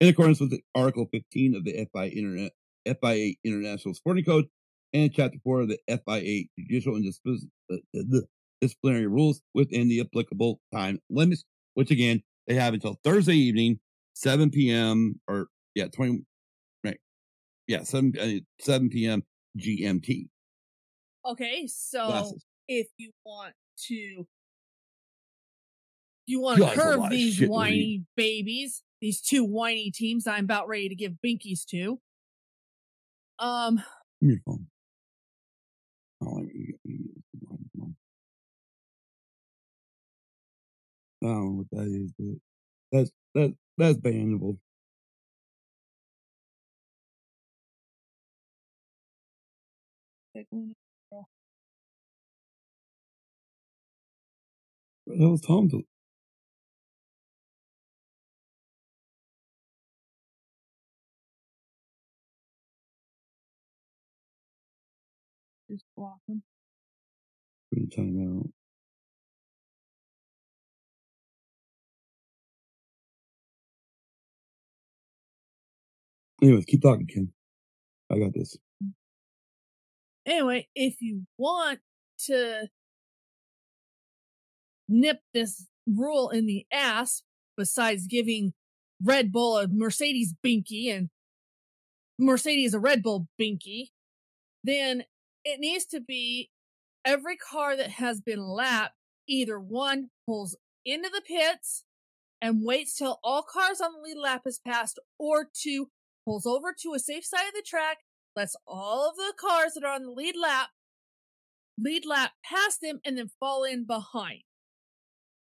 in 0.00 0.08
accordance 0.08 0.40
with 0.40 0.58
Article 0.74 1.08
15 1.12 1.54
of 1.54 1.64
the 1.64 1.86
FIA, 1.92 2.10
Internet, 2.10 2.52
FIA 2.86 3.34
International 3.44 3.94
Sporting 3.94 4.24
Code 4.24 4.46
and 4.92 5.12
Chapter 5.12 5.38
4 5.44 5.62
of 5.62 5.68
the 5.68 5.78
FIA 5.88 6.44
Judicial 6.58 6.96
and 6.96 7.12
uh, 7.70 8.20
Disciplinary 8.60 9.06
Rules 9.06 9.42
within 9.54 9.88
the 9.88 10.00
applicable 10.00 10.60
time 10.72 11.00
limits, 11.10 11.44
which 11.74 11.90
again, 11.90 12.22
they 12.46 12.54
have 12.54 12.74
until 12.74 12.98
Thursday 13.04 13.34
evening, 13.34 13.78
7 14.14 14.50
p.m. 14.50 15.20
or, 15.28 15.48
yeah, 15.74 15.86
20, 15.88 16.22
right. 16.84 16.98
Yeah, 17.66 17.82
7, 17.82 18.12
uh, 18.20 18.40
7 18.60 18.88
p.m. 18.88 19.22
GMT. 19.58 20.28
Okay, 21.24 21.66
so 21.66 22.06
Glasses. 22.06 22.44
if 22.68 22.86
you 22.98 23.10
want 23.24 23.54
to 23.88 24.26
you 26.26 26.40
want 26.40 26.62
to 26.62 26.70
curve 26.70 27.08
these 27.10 27.40
whiny 27.40 28.04
babies, 28.16 28.82
these 29.00 29.20
two 29.20 29.44
whiny 29.44 29.90
teams 29.90 30.26
I'm 30.26 30.44
about 30.44 30.68
ready 30.68 30.88
to 30.88 30.94
give 30.94 31.14
binkies 31.24 31.64
to. 31.66 32.00
Um, 33.38 33.76
Give 34.20 34.28
me 34.28 34.34
your 34.34 34.40
phone. 34.44 34.66
Oh, 36.22 36.34
let 36.34 36.44
me 36.44 37.15
I 41.26 41.34
don't 41.34 41.44
know 41.46 41.64
what 41.70 41.70
that 41.72 41.88
is, 41.88 42.12
but 42.18 42.36
that's 42.92 43.12
that 43.34 43.54
that's 43.78 43.98
bannable. 43.98 44.58
What 50.34 51.26
the 55.06 55.18
hell 55.18 55.34
is 55.34 55.42
Tom 55.42 55.68
to? 55.70 55.82
just 65.70 65.84
block 65.96 66.18
them. 66.28 66.42
Put 67.72 67.84
a 67.84 67.86
timeout. 68.00 68.50
Anyways, 76.42 76.64
keep 76.66 76.82
talking, 76.82 77.06
Kim. 77.06 77.32
I 78.10 78.18
got 78.18 78.34
this. 78.34 78.56
Anyway, 80.26 80.68
if 80.74 81.00
you 81.00 81.22
want 81.38 81.80
to 82.26 82.68
nip 84.88 85.20
this 85.32 85.66
rule 85.86 86.30
in 86.30 86.46
the 86.46 86.66
ass, 86.72 87.22
besides 87.56 88.06
giving 88.06 88.52
Red 89.02 89.32
Bull 89.32 89.58
a 89.58 89.68
Mercedes 89.68 90.34
binky 90.44 90.94
and 90.94 91.10
Mercedes 92.18 92.74
a 92.74 92.80
Red 92.80 93.02
Bull 93.02 93.28
binky, 93.40 93.90
then 94.64 95.04
it 95.44 95.60
needs 95.60 95.86
to 95.86 96.00
be 96.00 96.50
every 97.04 97.36
car 97.36 97.76
that 97.76 97.90
has 97.90 98.20
been 98.20 98.42
lapped 98.42 98.94
either 99.28 99.58
one 99.58 100.10
pulls 100.26 100.56
into 100.84 101.08
the 101.08 101.20
pits 101.20 101.84
and 102.40 102.64
waits 102.64 102.96
till 102.96 103.18
all 103.22 103.42
cars 103.42 103.80
on 103.80 103.92
the 103.92 104.00
lead 104.00 104.18
lap 104.18 104.42
is 104.46 104.58
passed, 104.58 104.98
or 105.18 105.48
two 105.52 105.88
pulls 106.26 106.46
over 106.46 106.74
to 106.82 106.92
a 106.94 106.98
safe 106.98 107.24
side 107.24 107.48
of 107.48 107.54
the 107.54 107.64
track, 107.64 107.98
lets 108.34 108.56
all 108.66 109.08
of 109.08 109.16
the 109.16 109.32
cars 109.38 109.72
that 109.74 109.84
are 109.84 109.94
on 109.94 110.04
the 110.04 110.10
lead 110.10 110.36
lap 110.36 110.68
lead 111.78 112.06
lap 112.06 112.32
past 112.44 112.80
them 112.80 113.00
and 113.04 113.18
then 113.18 113.30
fall 113.38 113.64
in 113.64 113.84
behind. 113.84 114.42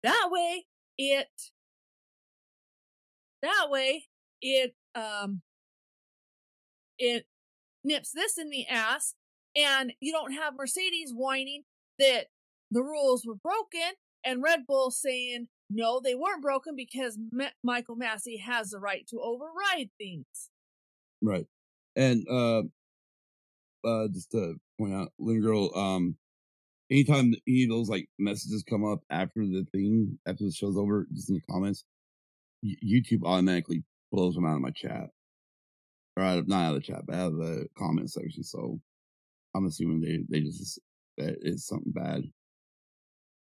That 0.04 0.30
way 0.32 0.66
it 0.98 1.28
that 3.42 3.68
way 3.70 4.06
it 4.42 4.76
um 4.96 5.42
it 6.98 7.26
nips 7.84 8.12
this 8.12 8.38
in 8.38 8.50
the 8.50 8.66
ass 8.68 9.16
and 9.56 9.94
you 10.00 10.12
don't 10.12 10.34
have 10.34 10.56
Mercedes 10.56 11.12
whining 11.14 11.64
that 12.00 12.28
the 12.72 12.82
rules 12.84 13.26
were 13.26 13.36
broken 13.36 13.94
and 14.26 14.44
Red 14.44 14.66
Bull 14.68 14.92
saying 14.92 15.48
no 15.70 16.00
they 16.00 16.16
weren't 16.16 16.42
broken 16.42 16.76
because 16.76 17.18
Ma- 17.32 17.48
Michael 17.64 17.98
Masi 17.98 18.40
has 18.42 18.70
the 18.70 18.80
right 18.80 19.06
to 19.08 19.20
override 19.20 19.90
things. 19.98 20.50
Right. 21.24 21.46
And 21.96 22.28
uh 22.30 22.64
uh 23.88 24.08
just 24.10 24.32
to 24.32 24.56
point 24.78 24.94
out, 24.94 25.12
Luna 25.18 25.42
Girl, 25.42 25.72
um 25.76 26.18
anytime 26.92 27.34
any 27.48 27.64
of 27.64 27.70
those 27.70 27.90
like 27.90 28.08
messages 28.20 28.64
come 28.70 28.84
up 28.86 29.00
after 29.10 29.42
the 29.42 29.66
thing, 29.72 30.20
after 30.28 30.44
the 30.44 30.52
show's 30.52 30.78
over, 30.78 31.08
just 31.14 31.30
in 31.30 31.36
the 31.36 31.42
comments, 31.50 31.86
YouTube 32.66 33.24
automatically 33.26 33.84
blows 34.12 34.36
them 34.36 34.46
out 34.46 34.56
of 34.56 34.62
my 34.62 34.72
chat. 34.72 35.10
Or 36.16 36.24
out 36.24 36.38
of, 36.40 36.48
not 36.48 36.64
out 36.66 36.76
of 36.76 36.82
the 36.82 36.88
chat, 36.88 37.06
but 37.08 37.16
out 37.16 37.32
of 37.32 37.38
the 37.38 37.68
comment 37.78 38.12
section. 38.12 38.44
So 38.44 38.80
I'm 39.56 39.66
assuming 39.66 40.02
they 40.02 40.20
they 40.30 40.44
just 40.46 40.80
that 41.18 41.38
it's 41.42 41.66
something 41.68 41.92
bad. 41.92 42.24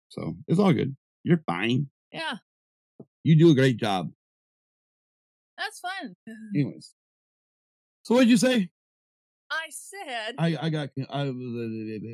So 0.09 0.37
it's 0.49 0.59
all 0.61 0.73
good. 0.73 0.95
You're 1.25 1.43
fine. 1.47 1.89
Yeah, 2.13 2.37
You 3.25 3.39
do 3.39 3.51
a 3.51 3.55
great 3.55 3.77
job. 3.79 4.11
that's 5.57 5.81
fun. 5.81 6.15
Anyways. 6.55 6.95
So 8.03 8.15
what'd 8.15 8.29
you 8.29 8.37
say? 8.37 8.69
I 9.51 9.67
said 9.71 10.35
I 10.39 10.57
I 10.61 10.69
got 10.71 10.89
I 11.11 11.25
was 11.25 11.33
uh, 11.33 12.13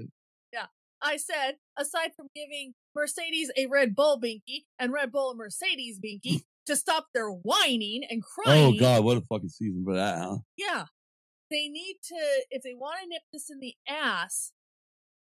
I 1.03 1.16
said, 1.16 1.57
aside 1.76 2.11
from 2.16 2.28
giving 2.34 2.74
Mercedes 2.95 3.51
a 3.57 3.66
Red 3.66 3.95
Bull 3.95 4.20
binky 4.20 4.64
and 4.78 4.93
Red 4.93 5.12
Bull 5.12 5.30
a 5.30 5.36
Mercedes 5.36 6.01
binky 6.05 6.43
to 6.66 6.76
stop 6.76 7.07
their 7.14 7.30
whining 7.30 8.03
and 8.09 8.22
oh, 8.24 8.43
crying. 8.43 8.76
Oh. 8.76 8.80
God, 8.80 9.05
what 9.05 9.16
a 9.16 9.22
fucking 9.22 9.49
season 9.49 9.84
for 9.84 9.95
that, 9.95 10.18
huh? 10.18 10.39
Yeah. 10.57 10.86
They 11.51 11.68
need 11.68 11.97
to, 12.09 12.16
if 12.51 12.62
they 12.62 12.74
want 12.74 12.99
to 13.03 13.09
nip 13.09 13.22
this 13.32 13.49
in 13.51 13.61
the 13.61 13.74
ass, 13.89 14.53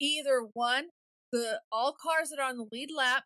either 0.00 0.48
one, 0.52 0.88
the 1.32 1.60
all 1.72 1.94
cars 2.00 2.30
that 2.30 2.38
are 2.38 2.50
on 2.50 2.58
the 2.58 2.66
lead 2.70 2.90
lap 2.94 3.24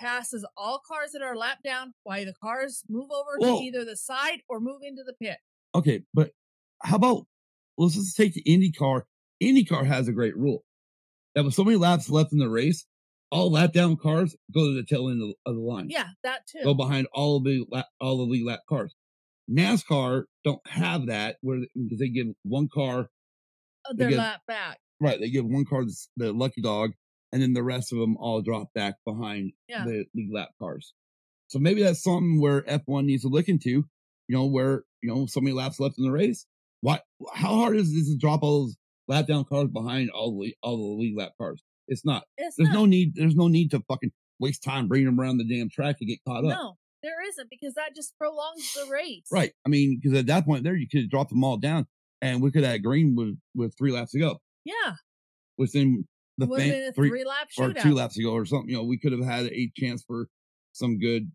passes 0.00 0.44
all 0.56 0.82
cars 0.86 1.12
that 1.12 1.22
are 1.22 1.36
lap 1.36 1.58
down 1.64 1.94
while 2.02 2.24
the 2.24 2.34
cars 2.42 2.82
move 2.88 3.10
over 3.10 3.38
Well- 3.38 3.58
to 3.58 3.64
either 3.64 3.84
the 3.84 3.96
side 3.96 4.40
or 4.48 4.60
move 4.60 4.80
into 4.82 5.02
the 5.04 5.14
pit. 5.14 5.38
Okay, 5.74 6.02
but 6.12 6.30
how 6.82 6.96
about 6.96 7.26
let's 7.78 7.94
just 7.94 8.16
take 8.16 8.34
the 8.34 8.42
IndyCar. 8.44 9.02
IndyCar 9.42 9.84
has 9.86 10.08
a 10.08 10.12
great 10.12 10.36
rule 10.36 10.64
that 11.34 11.44
with 11.44 11.54
so 11.54 11.64
many 11.64 11.76
laps 11.76 12.08
left 12.08 12.32
in 12.32 12.38
the 12.38 12.48
race, 12.48 12.86
all 13.30 13.50
lap 13.50 13.72
down 13.72 13.96
cars 13.96 14.36
go 14.54 14.66
to 14.68 14.74
the 14.74 14.84
tail 14.84 15.08
end 15.08 15.22
of, 15.22 15.30
of 15.46 15.56
the 15.56 15.60
line. 15.60 15.88
Yeah, 15.90 16.08
that 16.22 16.46
too. 16.46 16.62
Go 16.62 16.74
behind 16.74 17.08
all 17.12 17.38
of 17.38 17.44
the 17.44 17.64
lap, 17.70 17.86
all 18.00 18.18
the 18.18 18.22
lead 18.24 18.44
lap 18.46 18.60
cars. 18.68 18.94
NASCAR 19.50 20.24
don't 20.44 20.66
have 20.66 21.06
that 21.06 21.36
where 21.42 21.58
because 21.74 21.98
they 21.98 22.08
give 22.08 22.28
one 22.44 22.68
car 22.72 23.08
Uh, 23.88 23.92
their 23.94 24.10
get- 24.10 24.18
lap 24.18 24.40
back. 24.46 24.78
right. 25.00 25.18
They 25.20 25.30
give 25.30 25.44
one 25.44 25.64
car 25.64 25.84
the, 25.84 25.94
the 26.16 26.32
lucky 26.32 26.62
dog, 26.62 26.92
and 27.32 27.42
then 27.42 27.52
the 27.52 27.62
rest 27.62 27.92
of 27.92 27.98
them 27.98 28.16
all 28.18 28.40
drop 28.40 28.68
back 28.74 28.94
behind 29.04 29.52
Yeah. 29.68 29.84
the 29.84 30.06
lead 30.14 30.30
lap 30.32 30.50
cars. 30.58 30.94
So 31.48 31.58
maybe 31.58 31.82
that's 31.82 32.02
something 32.02 32.40
where 32.40 32.62
F1 32.62 33.04
needs 33.04 33.22
to 33.22 33.28
look 33.28 33.48
into. 33.48 33.84
You 34.28 34.36
know, 34.36 34.46
where 34.46 34.84
you 35.04 35.14
know 35.14 35.26
so 35.26 35.40
many 35.40 35.54
laps 35.54 35.78
left 35.78 35.98
in 35.98 36.04
the 36.04 36.10
race. 36.10 36.46
Why? 36.80 37.00
How 37.34 37.54
hard 37.56 37.76
is 37.76 37.92
this 37.94 38.08
to 38.10 38.16
drop 38.18 38.42
all 38.42 38.62
those 38.64 38.76
lap 39.08 39.26
down 39.26 39.44
cars 39.44 39.68
behind 39.68 40.10
all 40.10 40.40
the 40.40 40.54
all 40.62 40.76
the 40.76 41.00
lead 41.02 41.16
lap 41.16 41.32
cars? 41.38 41.62
It's 41.88 42.04
not. 42.04 42.24
It's 42.38 42.56
There's 42.56 42.70
not. 42.70 42.74
no 42.74 42.86
need. 42.86 43.14
There's 43.14 43.36
no 43.36 43.48
need 43.48 43.70
to 43.72 43.80
fucking 43.88 44.12
waste 44.40 44.62
time 44.62 44.88
bringing 44.88 45.06
them 45.06 45.20
around 45.20 45.38
the 45.38 45.44
damn 45.44 45.68
track 45.68 45.98
to 45.98 46.06
get 46.06 46.18
caught 46.26 46.44
up. 46.44 46.50
No, 46.50 46.76
there 47.02 47.22
isn't 47.28 47.50
because 47.50 47.74
that 47.74 47.94
just 47.94 48.16
prolongs 48.18 48.72
the 48.74 48.90
race. 48.90 49.26
Right. 49.30 49.52
I 49.66 49.68
mean, 49.68 50.00
because 50.02 50.18
at 50.18 50.26
that 50.26 50.46
point 50.46 50.64
there, 50.64 50.74
you 50.74 50.88
could 50.88 51.10
drop 51.10 51.28
them 51.28 51.44
all 51.44 51.58
down, 51.58 51.86
and 52.22 52.42
we 52.42 52.50
could 52.50 52.64
have 52.64 52.82
green 52.82 53.14
with 53.14 53.36
with 53.54 53.76
three 53.76 53.92
laps 53.92 54.12
to 54.12 54.18
go. 54.18 54.38
Yeah. 54.64 54.94
Within 55.58 56.06
the 56.38 56.46
Would 56.46 56.60
have 56.62 56.70
fan- 56.70 56.80
been 56.80 56.88
a 56.88 56.92
three, 56.92 57.08
three 57.10 57.24
lap 57.24 57.48
or 57.58 57.72
two 57.74 57.94
laps 57.94 58.18
ago 58.18 58.32
or 58.32 58.44
something. 58.44 58.70
You 58.70 58.76
know, 58.76 58.84
we 58.84 58.98
could 58.98 59.12
have 59.12 59.24
had 59.24 59.46
a 59.46 59.70
chance 59.76 60.02
for 60.06 60.26
some 60.72 60.98
good, 60.98 61.30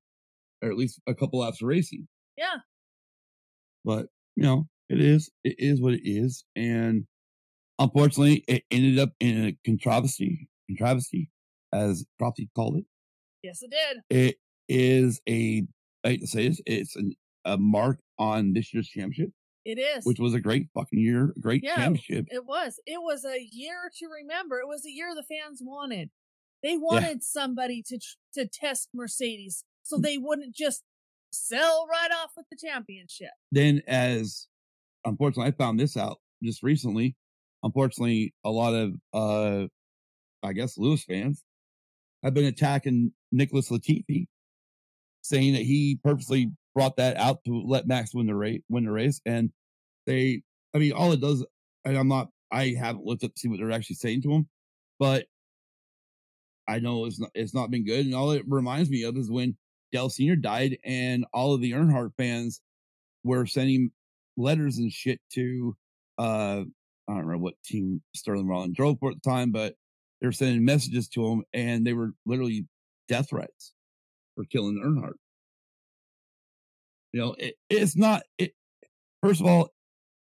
or 0.62 0.70
at 0.70 0.78
least 0.78 1.00
a 1.08 1.14
couple 1.16 1.40
laps 1.40 1.62
of 1.62 1.68
racing. 1.68 2.08
Yeah. 2.38 2.58
But 3.90 4.06
you 4.36 4.44
know, 4.44 4.68
it 4.88 5.02
is 5.02 5.32
it 5.44 5.56
is 5.58 5.82
what 5.82 5.96
it 5.96 6.08
is, 6.08 6.44
and 6.56 7.06
unfortunately, 7.80 8.44
it 8.48 8.64
ended 8.70 9.00
up 9.00 9.10
in 9.20 9.46
a 9.48 9.58
controversy. 9.66 10.48
Controversy, 10.70 11.32
as 11.74 12.06
Propsy 12.22 12.50
called 12.56 12.78
it. 12.78 12.86
Yes, 13.42 13.64
it 13.64 13.72
did. 13.72 13.98
It 14.16 14.36
is 14.68 15.20
a 15.28 15.64
I 16.04 16.10
hate 16.10 16.22
to 16.22 16.28
say 16.28 16.48
this, 16.48 16.62
it's 16.68 16.96
an, 16.96 17.14
a 17.46 17.58
mark 17.58 18.00
on 18.20 18.54
this 18.54 18.72
year's 18.74 18.88
championship, 18.88 19.32
It 19.66 19.80
is. 19.80 20.06
which 20.06 20.20
was 20.20 20.36
a 20.36 20.40
great 20.40 20.68
fucking 20.76 21.00
year, 21.00 21.34
great 21.42 21.64
Yeah, 21.64 21.76
championship. 21.78 22.28
It 22.30 22.46
was. 22.46 22.80
It 22.86 23.02
was 23.02 23.26
a 23.26 23.42
year 23.42 23.90
to 23.98 24.06
remember. 24.08 24.60
It 24.60 24.68
was 24.68 24.86
a 24.86 24.92
year 24.92 25.16
the 25.16 25.24
fans 25.24 25.62
wanted. 25.64 26.12
They 26.62 26.78
wanted 26.78 27.24
somebody 27.24 27.82
to 27.88 28.00
to 28.36 28.46
test 28.48 28.90
Mercedes, 28.94 29.64
so 29.82 29.98
Mm. 29.98 30.04
they 30.04 30.18
wouldn't 30.20 30.56
just 30.56 30.84
sell 31.32 31.88
right 31.90 32.12
off 32.22 32.32
with 32.36 32.46
the 32.50 32.58
championship. 32.58 33.30
then 33.52 33.82
as 33.88 34.48
unfortunately 35.06 35.52
I 35.52 35.56
found 35.56 35.80
this 35.80 35.98
out 35.98 36.18
just 36.44 36.64
recently. 36.64 37.16
Unfortunately, 37.64 38.34
a 38.44 38.50
lot 38.50 38.74
of 38.74 38.94
uh 39.14 39.68
I 40.42 40.54
guess 40.54 40.78
Lewis 40.78 41.04
fans 41.04 41.44
have 42.24 42.34
been 42.34 42.46
attacking 42.46 43.12
Nicholas 43.32 43.70
Latifi, 43.70 44.28
saying 45.22 45.54
that 45.54 45.64
he 45.64 46.00
purposely 46.04 46.52
brought 46.74 46.98
that 46.98 47.18
out 47.18 47.44
to 47.46 47.62
let 47.66 47.88
Max 47.88 48.14
win 48.14 48.28
the 48.28 48.36
race 48.36 48.62
win 48.70 48.86
the 48.86 48.92
race. 48.92 49.22
And 49.26 49.52
they 50.06 50.42
I 50.74 50.78
mean 50.78 50.94
all 50.94 51.12
it 51.12 51.22
does 51.22 51.46
and 51.86 51.98
I'm 51.98 52.08
not 52.08 52.30
I 52.52 52.76
haven't 52.80 53.06
looked 53.06 53.24
up 53.24 53.34
to 53.34 53.40
see 53.40 53.48
what 53.48 53.60
they're 53.60 53.72
actually 53.72 53.98
saying 53.98 54.24
to 54.24 54.32
him, 54.32 54.48
but 54.98 55.26
I 56.68 56.80
know 56.80 57.06
it's 57.06 57.20
not 57.20 57.32
it's 57.34 57.54
not 57.54 57.72
been 57.72 57.86
good. 57.86 58.06
And 58.06 58.16
all 58.16 58.32
it 58.32 58.44
reminds 58.48 58.90
me 58.90 59.04
of 59.04 59.18
is 59.18 59.30
when 59.30 59.58
Dale 59.92 60.10
Senior 60.10 60.36
died 60.36 60.78
and 60.84 61.26
all 61.34 61.54
of 61.54 61.62
the 61.62 61.72
Earnhardt 61.72 62.12
fans 62.18 62.62
were 63.24 63.46
sending 63.46 63.92
letters 64.38 64.78
and 64.78 64.92
shit 64.92 65.20
to 65.34 65.76
uh 66.18 66.64
I 67.08 67.14
don't 67.14 67.26
remember 67.26 67.44
what 67.44 67.56
team 67.66 68.02
Sterling 68.16 68.48
Rollins 68.48 68.76
drove 68.76 69.00
for 69.00 69.10
at 69.10 69.16
the 69.22 69.30
time, 69.30 69.52
but 69.52 69.74
they 70.22 70.28
were 70.28 70.32
sending 70.32 70.64
messages 70.64 71.08
to 71.10 71.26
him 71.26 71.44
and 71.54 71.86
they 71.86 71.94
were 71.94 72.12
literally 72.26 72.68
death 73.08 73.30
threats 73.30 73.74
for 74.36 74.46
killing 74.46 74.80
Earnhardt. 74.84 75.18
You 77.14 77.22
know, 77.22 77.36
it, 77.40 77.56
it's 77.70 77.98
not 77.98 78.24
it 78.38 78.54
first 79.24 79.42
of 79.42 79.48
all, 79.48 79.70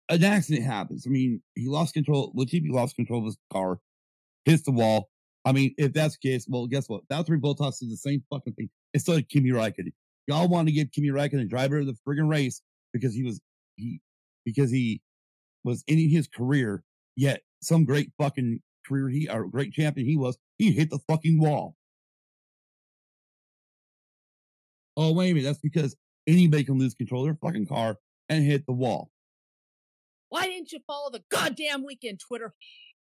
an 0.09 0.25
accident 0.25 0.65
happens. 0.65 1.07
I 1.07 1.11
mean, 1.11 1.43
he 1.55 1.69
lost 1.69 1.95
control 1.95 2.33
Latifi 2.35 2.71
lost 2.71 2.97
control 2.97 3.21
of 3.21 3.27
his 3.27 3.39
car, 3.53 3.79
hits 4.45 4.63
the 4.63 4.73
wall. 4.73 5.11
I 5.45 5.53
mean, 5.53 5.75
if 5.79 5.93
that's 5.93 6.19
the 6.19 6.29
case, 6.29 6.47
well, 6.49 6.67
guess 6.67 6.89
what? 6.89 7.07
Valtteri 7.09 7.41
Bottas 7.41 7.79
did 7.79 7.91
the 7.91 7.97
same 7.97 8.23
fucking 8.31 8.55
thing. 8.55 8.69
It's 8.93 9.09
like 9.09 9.29
Kimi 9.29 9.51
Räikkönen. 9.51 9.93
Y'all 10.27 10.49
want 10.49 10.69
to 10.69 10.73
give 10.73 10.93
Kimi 10.93 11.09
Räikkönen 11.09 11.39
the 11.39 11.45
driver 11.45 11.79
of 11.79 11.87
the 11.87 11.97
friggin' 12.07 12.29
race 12.29 12.63
because 12.93 13.15
he 13.15 13.23
was 13.23 13.41
he 13.77 14.01
because 14.45 14.71
he 14.71 15.01
was 15.65 15.83
ending 15.89 16.11
his 16.11 16.29
career. 16.29 16.83
Yet 17.17 17.43
some 17.63 17.85
great 17.85 18.13
fucking 18.19 18.61
career 18.87 19.09
he 19.09 19.29
or 19.29 19.45
great 19.47 19.73
champion 19.73 20.07
he 20.07 20.17
was, 20.17 20.39
he 20.59 20.73
hit 20.73 20.91
the 20.91 20.99
fucking 21.09 21.41
wall. 21.41 21.75
Oh 24.97 25.13
wait 25.13 25.31
a 25.31 25.35
minute, 25.35 25.47
that's 25.47 25.59
because 25.61 25.97
anybody 26.27 26.65
can 26.65 26.79
lose 26.79 26.95
control 26.95 27.23
of 27.23 27.29
their 27.29 27.39
fucking 27.43 27.67
car 27.67 27.97
and 28.29 28.45
hit 28.45 28.67
the 28.67 28.73
wall. 28.73 29.11
Why 30.29 30.47
didn't 30.47 30.71
you 30.71 30.81
follow 30.87 31.11
the 31.11 31.23
goddamn 31.31 31.85
weekend, 31.85 32.21
Twitter 32.21 32.55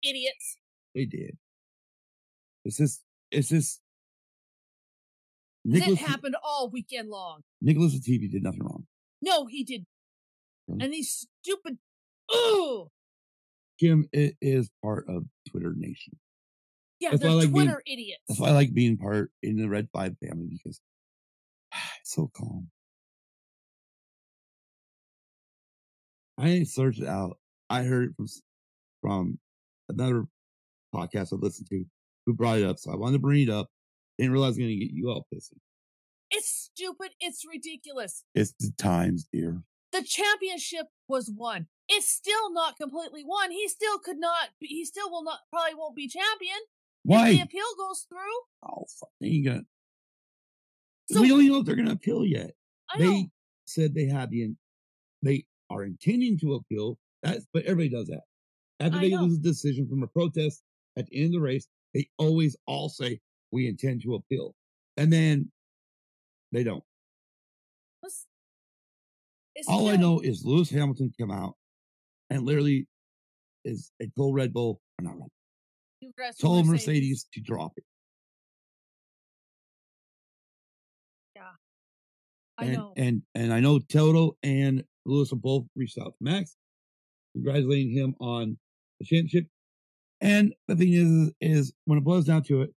idiots? 0.04 0.58
They 0.94 1.06
did. 1.06 1.38
It's 2.68 2.78
just 2.78 3.02
it's 3.32 3.48
just 3.48 3.80
It 5.64 5.72
Nicholas 5.72 6.00
happened 6.00 6.36
all 6.44 6.70
weekend 6.70 7.10
long. 7.10 7.42
Nicholas 7.62 7.96
Latifi 7.98 8.30
did 8.30 8.44
nothing 8.44 8.62
wrong. 8.64 8.86
No, 9.22 9.46
he 9.46 9.64
did. 9.64 9.86
Really? 10.68 10.84
And 10.84 10.94
these 10.94 11.28
stupid. 11.42 11.78
Ooh, 12.36 12.90
Kim 13.80 14.10
it 14.12 14.36
is 14.42 14.70
part 14.84 15.06
of 15.08 15.24
Twitter 15.50 15.74
Nation. 15.78 16.18
yeah, 17.00 17.12
That's 17.12 17.22
they're 17.22 17.32
like 17.32 17.54
being- 17.54 17.68
Twitter 17.68 17.82
idiots. 17.88 18.22
That's 18.28 18.40
why 18.42 18.50
I 18.50 18.52
like 18.52 18.74
being 18.74 18.98
part 18.98 19.32
in 19.42 19.56
the 19.56 19.70
Red 19.70 19.88
Five 19.94 20.18
family 20.22 20.48
because 20.52 20.82
it's 22.02 22.14
so 22.14 22.30
calm. 22.36 22.70
I 26.38 26.64
searched 26.64 27.00
it 27.00 27.08
out. 27.08 27.38
I 27.70 27.84
heard 27.84 28.10
it 28.10 28.16
from 28.18 28.28
from 29.02 29.40
another 29.90 30.26
podcast 30.94 31.32
I 31.32 31.38
listened 31.38 31.70
to 31.70 31.86
who 32.28 32.34
brought 32.34 32.60
it 32.60 32.66
up, 32.66 32.78
so 32.78 32.92
I 32.92 32.96
wanted 32.96 33.14
to 33.14 33.20
bring 33.20 33.42
it 33.42 33.50
up. 33.50 33.70
Didn't 34.20 34.34
realize 34.34 34.48
I 34.48 34.50
was 34.50 34.58
going 34.58 34.70
to 34.70 34.76
get 34.76 34.92
you 34.92 35.10
all 35.10 35.26
pissy. 35.34 35.58
It's 36.30 36.70
stupid. 36.74 37.12
It's 37.20 37.44
ridiculous. 37.50 38.26
It's 38.36 38.54
the 38.60 38.72
times, 38.78 39.28
dear. 39.32 39.64
The 39.94 40.04
championship 40.04 40.88
was 41.08 41.32
won. 41.34 41.68
It's 41.88 42.10
still 42.10 42.52
not 42.52 42.76
completely 42.78 43.24
won. 43.26 43.52
He 43.52 43.68
still 43.70 43.98
could 44.00 44.20
not. 44.20 44.50
Be, 44.60 44.68
he 44.68 44.84
still 44.84 45.10
will 45.10 45.24
not. 45.24 45.40
Probably 45.50 45.76
won't 45.76 45.96
be 45.96 46.10
champion 46.10 46.58
Why? 47.04 47.30
if 47.30 47.32
the 47.32 47.38
Why? 47.38 47.44
appeal 47.44 47.66
goes 47.78 48.06
through. 48.10 48.70
Oh, 48.70 48.86
fuck. 49.00 49.10
They 49.22 49.28
ain't 49.28 49.46
gonna. 49.46 49.62
So 51.10 51.22
we 51.22 51.30
don't 51.30 51.40
even 51.40 51.54
know 51.54 51.60
if 51.60 51.66
they're 51.66 51.76
going 51.76 51.88
to 51.88 51.94
appeal 51.94 52.26
yet. 52.26 52.52
I 52.94 52.98
they 52.98 53.06
know. 53.06 53.28
said 53.66 53.96
they 53.96 54.08
have 54.08 54.30
the, 54.30 54.54
they 55.24 55.46
are 55.70 55.86
intending 55.86 56.38
to 56.40 56.56
appeal. 56.56 56.98
That's, 57.24 57.46
but 57.54 57.64
everybody 57.64 57.90
does 57.90 58.08
that. 58.08 58.24
After 58.82 58.98
I 58.98 59.02
they 59.02 59.10
know. 59.12 59.22
lose 59.22 59.38
a 59.38 59.42
decision 59.42 59.88
from 59.88 60.04
a 60.04 60.08
protest 60.08 60.62
at 60.98 61.08
the 61.08 61.18
end 61.18 61.28
of 61.28 61.40
the 61.40 61.40
race, 61.40 61.66
they 61.94 62.10
always 62.18 62.56
all 62.66 62.90
say 62.90 63.20
we 63.52 63.68
intend 63.68 64.02
to 64.04 64.16
appeal, 64.16 64.56
and 64.98 65.12
then 65.12 65.52
they 66.52 66.64
don't. 66.64 66.84
It's- 68.04 68.28
it's 69.56 69.68
All 69.68 69.90
I 69.90 69.96
know 69.96 70.20
is 70.20 70.46
Lewis 70.46 70.70
Hamilton 70.70 71.14
come 71.20 71.32
out 71.32 71.58
and 72.30 72.44
literally 72.44 72.88
is 73.66 73.92
and 74.00 74.12
told 74.16 74.36
Red 74.36 74.54
Bull, 74.54 74.82
or 75.00 75.04
not 75.04 75.18
Red, 75.18 75.30
Bull, 76.02 76.32
told 76.40 76.68
Mercedes 76.68 77.28
to 77.34 77.42
drop 77.42 77.74
it. 77.78 77.84
I 82.58 82.66
and, 82.66 82.74
know. 82.74 82.94
And 82.98 83.22
and 83.36 83.54
I 83.54 83.60
know 83.60 83.80
Toto 83.80 84.38
and 84.44 84.84
Lewis 85.06 85.30
have 85.30 85.42
both 85.42 85.66
reached 85.76 85.98
out 85.98 86.14
to 86.18 86.24
Max, 86.24 86.56
congratulating 87.34 87.92
him 87.92 88.16
on 88.20 88.58
the 89.00 89.06
championship. 89.06 89.46
And 90.22 90.54
the 90.68 90.76
thing 90.76 90.94
is, 90.94 91.32
is 91.42 91.74
when 91.86 91.98
it 91.98 92.04
boils 92.04 92.26
down 92.26 92.44
to 92.44 92.62
it, 92.64 92.74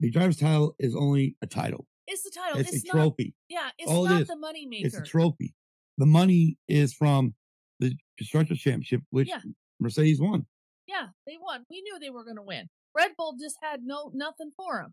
the 0.00 0.10
driver's 0.10 0.36
title 0.36 0.74
is 0.78 0.94
only 0.96 1.36
a 1.42 1.46
title. 1.46 1.86
it's 2.06 2.22
the 2.22 2.30
title. 2.30 2.60
It's, 2.60 2.72
It's, 2.74 2.84
a 2.84 2.86
not. 2.88 2.92
trophy. 3.02 3.34
Yeah, 3.48 3.70
it's 3.78 3.90
All 3.90 4.04
not 4.06 4.22
is. 4.22 4.28
the 4.28 4.36
money 4.36 4.66
maker. 4.66 4.86
It's 4.86 4.96
a 4.96 5.02
trophy. 5.02 5.54
The 5.98 6.06
money 6.06 6.56
is 6.68 6.92
from 6.94 7.34
the 7.78 7.94
constructors 8.18 8.58
championship, 8.60 9.02
which 9.10 9.28
Yeah. 9.28 9.40
Mercedes 9.78 10.20
won. 10.20 10.46
yeah, 10.86 11.08
they 11.26 11.36
won. 11.40 11.64
We 11.70 11.80
knew 11.82 11.98
they 11.98 12.10
were 12.10 12.24
going 12.24 12.36
to 12.36 12.42
win. 12.42 12.68
Red 12.96 13.12
Bull 13.16 13.36
just 13.40 13.56
had 13.62 13.80
no 13.84 14.10
nothing 14.14 14.50
for 14.56 14.80
him. 14.80 14.92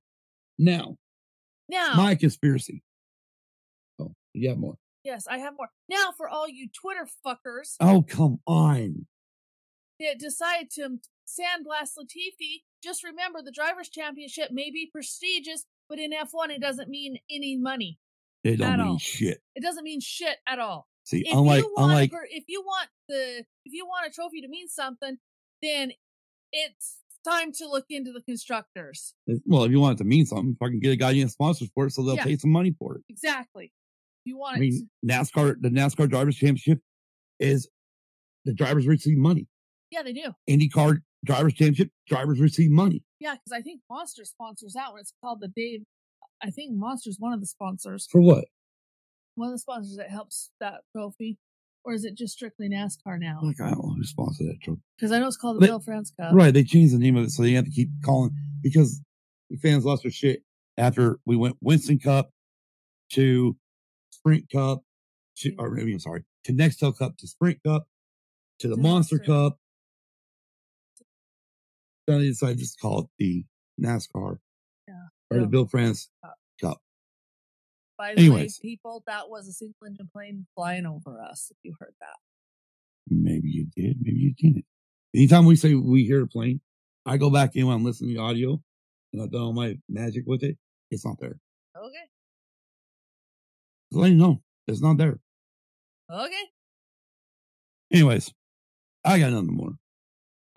Now, 0.60 0.98
Now, 1.70 1.96
my 1.96 2.16
conspiracy. 2.16 2.84
Oh, 4.00 4.14
you 4.34 4.50
have 4.50 4.58
more. 4.58 4.78
yes, 5.04 5.26
I 5.28 5.40
have 5.40 5.56
more. 5.58 5.70
Now, 5.90 6.12
for 6.16 6.30
all 6.30 6.48
you 6.48 6.68
Twitter 6.70 7.08
fuckers 7.26 7.76
Oh, 7.80 8.04
come 8.08 8.40
on. 8.46 9.08
that 10.00 10.20
decide 10.20 10.70
to 10.76 11.00
sandblast 11.28 11.92
Latifi, 12.00 12.62
just 12.84 13.04
remember 13.04 13.42
the 13.42 13.52
drivers' 13.52 13.90
championship 13.90 14.50
may 14.52 14.72
be 14.72 14.90
prestigious, 14.92 15.66
but 15.90 16.00
in 16.00 16.12
F1 16.12 16.50
it 16.50 16.62
doesn't 16.62 16.90
mean 16.90 17.18
any 17.30 17.58
money. 17.58 18.00
It 18.44 18.58
don't 18.58 18.78
mean 18.78 18.88
all. 18.88 18.98
shit. 19.00 19.42
It 19.56 19.62
doesn't 19.64 19.84
mean 19.84 20.00
shit 20.00 20.38
at 20.48 20.60
all. 20.60 20.88
See, 21.04 21.24
If 21.26 21.36
unlike 21.38 21.64
you 21.64 21.74
want 21.76 21.92
unlike 21.92 22.12
if 22.32 22.44
you 22.48 22.62
want 22.62 22.90
the 23.10 23.40
if 23.66 23.74
you 23.74 23.86
want 23.86 24.08
a 24.08 24.10
trophy 24.12 24.42
to 24.42 24.48
mean 24.48 24.68
something, 24.68 25.18
then 25.62 25.92
it's 26.52 26.98
time 27.28 27.52
to 27.54 27.68
look 27.68 27.86
into 27.90 28.12
the 28.14 28.22
constructors. 28.22 29.14
Uh, 29.30 29.36
well, 29.46 29.64
if 29.64 29.72
you 29.72 29.80
want 29.82 29.96
it 30.00 30.04
to 30.04 30.08
mean 30.08 30.26
something, 30.26 30.56
fucking 30.60 30.80
get 30.80 30.92
a 30.92 30.96
guy 30.96 31.12
goddamn 31.12 31.28
sponsors 31.30 31.70
for 31.74 31.88
it, 31.88 31.92
so 31.92 32.04
they'll 32.04 32.16
Yeah. 32.16 32.24
pay 32.24 32.38
some 32.38 32.52
money 32.52 32.74
for 32.78 32.96
it. 32.96 33.04
Exactly. 33.10 33.66
If 33.66 34.26
you 34.26 34.38
want 34.38 34.58
I 34.58 34.60
mean, 34.60 34.90
NASCAR, 35.06 35.56
the 35.62 35.70
NASCAR 35.70 36.10
Drivers 36.10 36.36
Championship 36.38 36.80
is 37.40 37.68
the 38.46 38.54
drivers 38.54 38.88
receive 38.88 39.18
money. 39.18 39.48
yeah, 39.92 40.04
they 40.04 40.14
do. 40.14 40.34
IndyCar 40.50 41.02
Drivers 41.28 41.54
Championship, 41.54 41.90
drivers 42.08 42.40
receive 42.40 42.72
money. 42.72 43.04
Yeah, 43.20 43.34
because 43.36 43.52
I 43.52 43.62
think 43.62 43.82
Monster 43.90 44.26
sponsors 44.26 44.74
that 44.74 44.92
one. 44.92 45.02
It's 45.02 45.14
called 45.24 45.42
the 45.42 45.50
Dave. 45.50 45.84
I 46.42 46.50
think 46.50 46.72
Monster's 46.76 47.18
one 47.20 47.34
of 47.34 47.40
the 47.40 47.46
sponsors. 47.46 48.08
For 48.12 48.22
what? 48.22 48.46
One 49.36 49.50
of 49.50 49.54
the 49.54 49.60
sponsors 49.60 49.98
that 49.98 50.10
helps 50.10 50.52
that 50.60 50.82
trophy, 50.96 51.38
or 51.84 51.94
is 51.94 52.06
it 52.06 52.16
just 52.16 52.34
strictly 52.34 52.70
NASCAR 52.70 53.20
now? 53.20 53.40
Like, 53.44 53.62
I 53.62 53.70
don't 53.70 53.84
know 53.84 53.94
who 53.96 54.04
sponsored 54.04 54.48
that 54.48 54.62
trophy. 54.64 54.82
Because 54.98 55.12
I 55.12 55.20
know 55.20 55.28
it's 55.28 55.38
called 55.38 55.62
the 55.62 55.68
Bill 55.68 55.80
France 55.80 56.12
Cup. 56.20 56.34
Right, 56.34 56.54
they 56.54 56.64
changed 56.64 56.94
the 56.94 57.00
name 57.00 57.18
of 57.18 57.26
it, 57.26 57.32
so 57.32 57.44
they 57.44 57.52
have 57.54 57.66
to 57.66 57.72
keep 57.72 57.90
calling 58.04 58.32
because 58.64 59.02
the 59.50 59.58
fans 59.58 59.86
lost 59.86 60.04
their 60.04 60.12
shit 60.12 60.42
after 60.78 61.20
we 61.26 61.36
went 61.36 61.58
Winston 61.62 62.00
Cup 62.00 62.32
to 63.12 63.56
Sprint 64.12 64.50
Cup 64.52 64.84
to, 65.38 65.54
or 65.60 65.72
maybe 65.72 65.94
I'm 65.94 66.00
sorry, 66.00 66.24
to 66.46 66.54
Nextel 66.54 66.98
Cup 66.98 67.18
to 67.18 67.28
Sprint 67.28 67.60
Cup 67.66 67.88
to 68.60 68.68
the 68.68 68.76
To 68.76 68.82
Monster 68.82 69.18
Monster. 69.18 69.34
Cup. 69.34 69.60
They 72.08 72.20
decided 72.20 72.58
to 72.58 72.64
just 72.64 72.80
call 72.80 73.02
it 73.02 73.08
the 73.20 73.44
NASCAR 73.82 74.38
Yeah. 74.88 74.94
or 75.30 75.40
the 75.40 75.48
Bill 75.48 75.68
France 75.68 76.10
Cup. 76.24 76.32
Uh, 76.32 76.68
Cup. 76.70 76.82
By 77.98 78.16
the 78.16 78.30
way, 78.30 78.48
people, 78.62 79.04
that 79.08 79.30
was 79.30 79.48
a 79.48 79.52
single 79.52 79.76
engine 79.86 80.10
plane 80.14 80.48
flying 80.56 80.86
over 80.86 81.22
us. 81.22 81.52
If 81.52 81.58
you 81.64 81.76
heard 81.80 81.94
that. 82.00 82.16
Maybe 83.10 83.50
you 83.50 83.68
did, 83.76 83.98
maybe 84.02 84.18
you 84.20 84.34
didn't. 84.38 84.66
Anytime 85.16 85.46
we 85.46 85.56
say 85.56 85.74
we 85.74 86.06
hear 86.06 86.24
a 86.24 86.28
plane, 86.28 86.62
I 87.06 87.18
go 87.18 87.30
back 87.30 87.56
in 87.56 87.68
when 87.68 87.76
I'm 87.76 87.84
listening 87.84 88.12
to 88.12 88.16
the 88.16 88.22
audio 88.22 88.62
and 89.14 89.22
I've 89.22 89.32
done 89.32 89.42
all 89.42 89.54
my 89.54 89.78
magic 89.90 90.24
with 90.26 90.44
it. 90.44 90.58
It's 90.92 91.06
not 91.06 91.20
there. 91.20 91.38
Okay. 91.76 92.06
Just 93.92 94.02
let 94.02 94.12
you 94.12 94.18
know, 94.18 94.42
it's 94.68 94.82
not 94.82 94.98
there. 94.98 95.20
Okay. 96.12 96.44
Anyways, 97.92 98.34
I 99.04 99.20
got 99.20 99.32
nothing 99.32 99.56
more. 99.56 99.74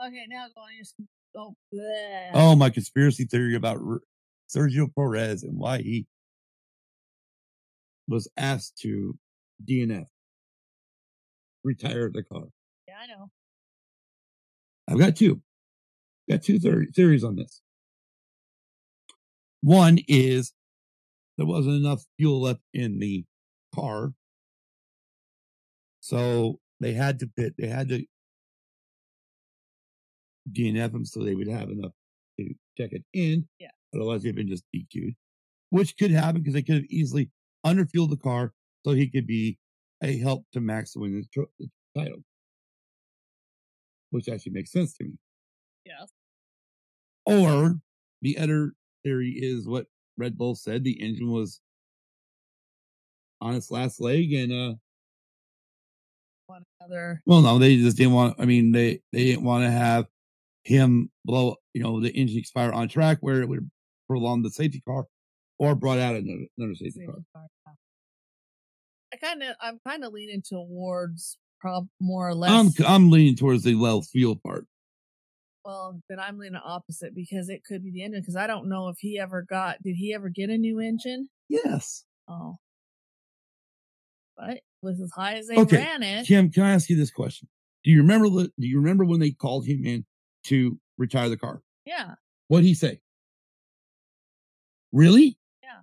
Okay. 0.04 0.24
Now 0.28 0.46
go 0.54 0.62
on. 0.62 0.68
Your, 0.76 1.06
oh, 1.36 1.54
bleh. 1.72 2.30
Oh, 2.34 2.56
my 2.56 2.70
conspiracy 2.70 3.24
theory 3.24 3.54
about 3.54 3.78
R- 3.78 4.00
Sergio 4.48 4.92
Perez 4.94 5.42
and 5.42 5.58
why 5.58 5.78
he 5.78 6.06
was 8.08 8.28
asked 8.36 8.78
to 8.78 9.16
DNF, 9.68 10.06
retire 11.62 12.10
the 12.12 12.24
car. 12.24 12.44
Yeah, 12.88 12.94
I 13.02 13.06
know. 13.06 13.30
I've 14.88 14.98
got 14.98 15.16
two. 15.16 15.40
Got 16.28 16.42
two 16.42 16.58
theories 16.58 17.24
on 17.24 17.36
this. 17.36 17.60
One 19.62 19.98
is 20.08 20.52
there 21.36 21.46
wasn't 21.46 21.76
enough 21.76 22.02
fuel 22.18 22.42
left 22.42 22.60
in 22.74 22.98
the 22.98 23.24
car. 23.74 24.12
So 26.00 26.58
they 26.80 26.92
had 26.92 27.18
to 27.20 27.26
pit, 27.36 27.54
they 27.58 27.68
had 27.68 27.88
to 27.90 28.04
DNF 30.52 30.92
them 30.92 31.04
so 31.04 31.22
they 31.24 31.34
would 31.34 31.48
have 31.48 31.70
enough 31.70 31.92
to 32.38 32.54
check 32.78 32.92
it 32.92 33.04
in. 33.12 33.46
Yeah. 33.58 33.70
Otherwise, 33.94 34.22
they've 34.22 34.34
been 34.34 34.48
just 34.48 34.64
DQ'd, 34.74 35.14
which 35.70 35.96
could 35.96 36.10
happen 36.10 36.40
because 36.40 36.54
they 36.54 36.62
could 36.62 36.76
have 36.76 36.84
easily 36.90 37.30
underfueled 37.66 38.10
the 38.10 38.16
car 38.16 38.52
so 38.84 38.92
he 38.92 39.08
could 39.08 39.26
be 39.26 39.58
a 40.02 40.16
help 40.18 40.44
to 40.52 40.60
Max 40.60 40.96
win 40.96 41.12
the, 41.20 41.26
tro- 41.32 41.50
the 41.58 41.68
title, 41.96 42.22
which 44.10 44.28
actually 44.28 44.52
makes 44.52 44.72
sense 44.72 44.94
to 44.96 45.04
me. 45.04 45.12
Yes. 45.84 46.08
Or 47.26 47.76
the 48.22 48.38
other 48.38 48.72
theory 49.04 49.30
is 49.36 49.66
what 49.68 49.86
Red 50.16 50.38
Bull 50.38 50.54
said 50.54 50.84
the 50.84 51.00
engine 51.02 51.30
was 51.30 51.60
on 53.40 53.54
its 53.54 53.70
last 53.70 54.00
leg 54.00 54.32
and 54.32 54.52
uh 54.52 54.74
One 56.46 56.62
another. 56.80 57.22
well 57.24 57.40
no 57.40 57.58
they 57.58 57.76
just 57.76 57.96
didn't 57.96 58.12
want 58.12 58.36
I 58.38 58.44
mean 58.44 58.72
they 58.72 59.00
they 59.12 59.24
didn't 59.24 59.44
want 59.44 59.64
to 59.64 59.70
have 59.70 60.06
him 60.70 61.10
blow 61.24 61.56
you 61.74 61.82
know 61.82 62.00
the 62.00 62.10
engine 62.10 62.38
expire 62.38 62.72
on 62.72 62.88
track 62.88 63.18
where 63.20 63.42
it 63.42 63.48
would 63.48 63.68
prolong 64.08 64.42
the 64.42 64.50
safety 64.50 64.80
car 64.86 65.04
or 65.58 65.74
brought 65.74 65.98
out 65.98 66.14
another, 66.14 66.46
another 66.56 66.74
safety 66.74 67.04
car. 67.04 67.16
safety 67.16 67.26
car, 67.34 67.44
yeah. 67.66 67.72
I 69.12 69.16
kind 69.16 69.42
of, 69.42 69.56
I'm 69.60 69.80
kind 69.86 70.04
of 70.04 70.12
leaning 70.12 70.42
towards 70.48 71.36
prob 71.60 71.88
more 72.00 72.28
or 72.28 72.34
less. 72.34 72.50
I'm 72.52 72.70
I'm 72.86 73.10
leaning 73.10 73.36
towards 73.36 73.64
the 73.64 73.74
low 73.74 74.00
fuel 74.02 74.36
part. 74.36 74.66
well, 75.64 76.00
then 76.08 76.18
I'm 76.20 76.38
leaning 76.38 76.60
opposite 76.64 77.14
because 77.14 77.48
it 77.48 77.62
could 77.64 77.82
be 77.84 77.90
the 77.90 78.02
engine. 78.04 78.20
Because 78.22 78.36
I 78.36 78.46
don't 78.46 78.68
know 78.68 78.88
if 78.88 78.96
he 79.00 79.18
ever 79.18 79.42
got. 79.42 79.82
Did 79.82 79.96
he 79.96 80.14
ever 80.14 80.28
get 80.28 80.48
a 80.50 80.56
new 80.56 80.80
engine? 80.80 81.28
Yes. 81.48 82.04
Oh, 82.28 82.58
but 84.36 84.60
with 84.82 85.00
as 85.02 85.10
high 85.14 85.34
as 85.34 85.48
they 85.48 85.56
Okay, 85.56 85.76
ran 85.78 86.02
it, 86.02 86.26
Kim, 86.26 86.50
can 86.50 86.62
I 86.62 86.72
ask 86.72 86.88
you 86.88 86.96
this 86.96 87.10
question? 87.10 87.48
Do 87.84 87.90
you 87.90 87.98
remember 88.02 88.28
the, 88.28 88.44
do 88.58 88.66
you 88.66 88.78
remember 88.78 89.04
when 89.04 89.20
they 89.20 89.32
called 89.32 89.66
him 89.66 89.84
in 89.84 90.06
to 90.44 90.78
retire 90.98 91.28
the 91.28 91.36
car? 91.36 91.62
yeah, 91.84 92.14
What'd 92.48 92.66
he 92.66 92.74
say? 92.74 93.00
Really? 94.92 95.38
Yeah. 95.62 95.80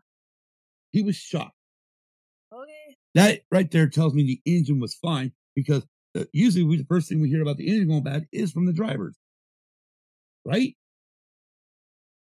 He 0.91 1.01
was 1.01 1.15
shocked. 1.15 1.55
okay, 2.51 2.97
That 3.15 3.41
right 3.51 3.69
there 3.71 3.87
tells 3.87 4.13
me 4.13 4.23
the 4.23 4.41
engine 4.51 4.79
was 4.79 4.93
fine 4.95 5.31
because 5.55 5.85
uh, 6.17 6.25
usually 6.33 6.63
we, 6.63 6.77
the 6.77 6.85
first 6.85 7.07
thing 7.07 7.21
we 7.21 7.29
hear 7.29 7.41
about 7.41 7.57
the 7.57 7.67
engine 7.67 7.87
going 7.87 8.03
bad 8.03 8.27
is 8.33 8.51
from 8.51 8.65
the 8.65 8.73
drivers. 8.73 9.15
Right? 10.45 10.75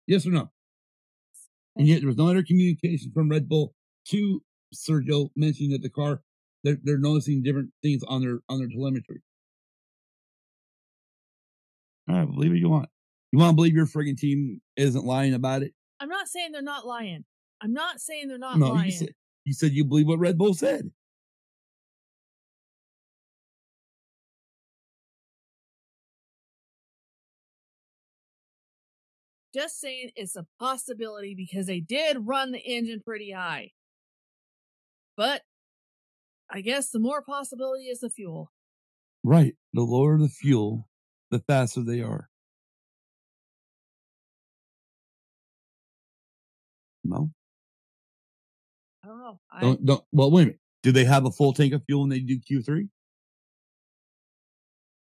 Yes 0.06 0.26
or 0.26 0.30
no? 0.30 0.50
And 1.76 1.86
yet 1.86 2.00
there 2.00 2.08
was 2.08 2.16
no 2.16 2.28
other 2.28 2.42
communication 2.42 3.12
from 3.12 3.28
Red 3.28 3.48
Bull 3.48 3.74
to 4.08 4.42
Sergio 4.74 5.30
mentioning 5.36 5.72
that 5.72 5.82
the 5.82 5.90
car 5.90 6.20
they're, 6.64 6.78
they're 6.82 6.98
noticing 6.98 7.42
different 7.42 7.70
things 7.82 8.02
on 8.06 8.20
their 8.20 8.38
on 8.48 8.58
their 8.58 8.68
telemetry. 8.68 9.22
All 12.10 12.16
right, 12.16 12.28
believe 12.28 12.50
what 12.50 12.58
you 12.58 12.68
want. 12.68 12.88
You 13.30 13.38
want 13.38 13.50
to 13.50 13.54
believe 13.54 13.74
your 13.74 13.86
friggin' 13.86 14.18
team 14.18 14.60
isn't 14.76 15.04
lying 15.04 15.34
about 15.34 15.62
it? 15.62 15.72
I'm 16.00 16.08
not 16.08 16.26
saying 16.26 16.50
they're 16.50 16.60
not 16.60 16.84
lying. 16.84 17.24
I'm 17.60 17.72
not 17.72 18.00
saying 18.00 18.26
they're 18.26 18.38
not 18.38 18.58
no, 18.58 18.70
lying. 18.70 18.86
you 18.86 18.92
said 18.92 19.08
you 19.44 19.54
said 19.54 19.72
you 19.72 19.84
believe 19.84 20.08
what 20.08 20.18
Red 20.18 20.36
Bull 20.36 20.54
said. 20.54 20.90
Just 29.54 29.80
saying 29.80 30.10
it's 30.16 30.36
a 30.36 30.46
possibility 30.58 31.34
because 31.36 31.66
they 31.66 31.80
did 31.80 32.16
run 32.20 32.50
the 32.50 32.58
engine 32.58 33.02
pretty 33.04 33.30
high. 33.30 33.70
But 35.16 35.42
I 36.50 36.60
guess 36.60 36.90
the 36.90 36.98
more 36.98 37.22
possibility 37.22 37.84
is 37.84 38.00
the 38.00 38.10
fuel. 38.10 38.50
Right. 39.22 39.54
The 39.74 39.82
lower 39.82 40.18
the 40.18 40.28
fuel, 40.28 40.88
the 41.30 41.38
faster 41.40 41.82
they 41.82 42.00
are. 42.00 42.28
No. 47.04 47.30
I 49.02 49.08
don't 49.08 49.18
know. 49.18 49.40
I... 49.50 49.60
Don't, 49.60 49.84
don't, 49.84 50.04
well, 50.12 50.30
wait 50.30 50.42
a 50.42 50.46
minute. 50.46 50.60
Do 50.82 50.92
they 50.92 51.04
have 51.04 51.26
a 51.26 51.30
full 51.30 51.52
tank 51.52 51.72
of 51.72 51.82
fuel 51.84 52.00
when 52.02 52.10
they 52.10 52.20
do 52.20 52.38
Q3? 52.38 52.88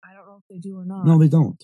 I 0.03 0.13
don't 0.13 0.28
know 0.28 0.38
if 0.38 0.43
they 0.49 0.59
do 0.59 0.78
or 0.78 0.86
not. 0.86 1.05
No, 1.05 1.17
they 1.17 1.28
don't. 1.28 1.63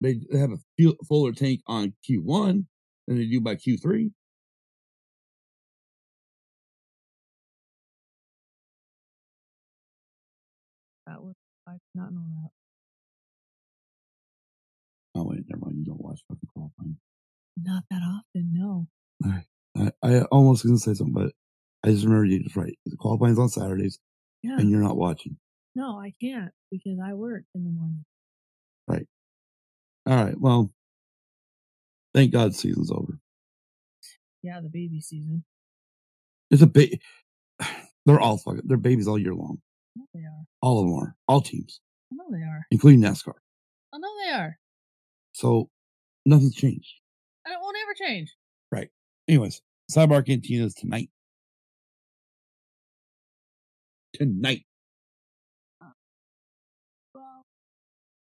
They 0.00 0.20
have 0.32 0.52
a 0.52 0.58
fuel, 0.78 0.94
fuller 1.06 1.32
tank 1.32 1.60
on 1.66 1.92
Q1 2.08 2.64
than 3.06 3.18
they 3.18 3.26
do 3.26 3.40
by 3.40 3.56
Q3. 3.56 4.10
That 11.10 11.22
would 11.22 11.34
I 11.68 11.72
did 11.72 11.80
not 11.94 12.12
know 12.12 12.22
that. 12.42 12.50
Oh 15.20 15.24
wait, 15.24 15.40
never 15.48 15.64
mind. 15.64 15.76
You 15.78 15.84
don't 15.86 16.00
watch 16.00 16.20
fucking 16.28 16.48
qualifying. 16.54 16.96
Not 17.62 17.82
that 17.90 18.00
often, 18.02 18.52
no. 18.52 18.86
I, 19.76 19.92
I 20.02 20.22
almost 20.30 20.64
gonna 20.64 20.78
say 20.78 20.94
something, 20.94 21.12
but 21.12 21.32
I 21.84 21.90
just 21.90 22.04
remember 22.04 22.24
you 22.26 22.42
just 22.42 22.56
right. 22.56 22.76
The 22.86 22.96
qualifying's 22.96 23.38
on 23.38 23.48
Saturdays, 23.48 23.98
Yeah. 24.42 24.56
and 24.58 24.70
you're 24.70 24.82
not 24.82 24.96
watching. 24.96 25.36
No, 25.74 25.98
I 26.00 26.12
can't 26.20 26.50
because 26.70 26.98
I 27.04 27.14
work 27.14 27.42
in 27.54 27.64
the 27.64 27.70
morning. 27.70 28.04
Right. 28.88 29.06
All 30.06 30.24
right. 30.24 30.38
Well, 30.40 30.70
thank 32.14 32.32
God 32.32 32.54
season's 32.54 32.90
over. 32.90 33.18
Yeah, 34.42 34.60
the 34.60 34.68
baby 34.68 35.00
season. 35.00 35.44
It's 36.50 36.62
a 36.62 36.66
big. 36.66 37.00
They're 38.06 38.20
all 38.20 38.38
fucking. 38.38 38.62
They're 38.64 38.76
babies 38.78 39.06
all 39.06 39.18
year 39.18 39.34
long. 39.34 39.58
They 40.14 40.20
are. 40.20 40.44
All 40.62 40.80
of 40.80 40.86
them 40.86 40.94
are. 40.94 41.16
All 41.28 41.40
teams, 41.40 41.80
I 42.12 42.16
know 42.16 42.24
they 42.30 42.42
are. 42.44 42.66
including 42.70 43.00
NASCAR. 43.00 43.34
I 43.92 43.98
know 43.98 44.08
they 44.24 44.32
are. 44.32 44.58
So 45.32 45.68
nothing's 46.26 46.54
changed. 46.54 46.88
And 47.44 47.52
it 47.52 47.58
won't 47.60 47.76
ever 47.82 47.94
change. 47.94 48.34
Right. 48.70 48.88
Anyways, 49.28 49.60
Sidebar 49.90 50.24
Cantinas 50.26 50.74
tonight. 50.74 51.10
Tonight. 54.14 54.64
Uh, 55.82 55.90
well, 57.14 57.44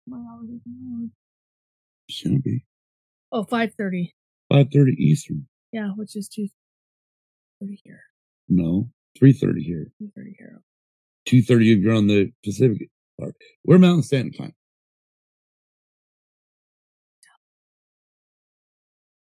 my 0.07 0.17
holidays 0.17 0.61
are- 0.67 1.09
Shouldn't 2.09 2.43
be. 2.43 2.65
Oh, 3.31 3.43
5.30. 3.43 4.11
5.30 4.51 4.93
Eastern. 4.97 5.47
Yeah, 5.71 5.89
which 5.95 6.15
is 6.15 6.29
2.30 6.29 7.79
here. 7.83 8.01
No. 8.47 8.89
3.30 9.21 9.61
here. 9.63 9.91
2.30 10.01 10.35
here. 10.37 10.61
2.30 11.27 11.77
if 11.77 11.83
you're 11.83 11.93
on 11.95 12.07
the 12.07 12.31
Pacific 12.43 12.89
part. 13.19 13.35
We're 13.63 13.79
Mountain 13.79 14.03
Standard 14.03 14.37
Time. 14.37 14.53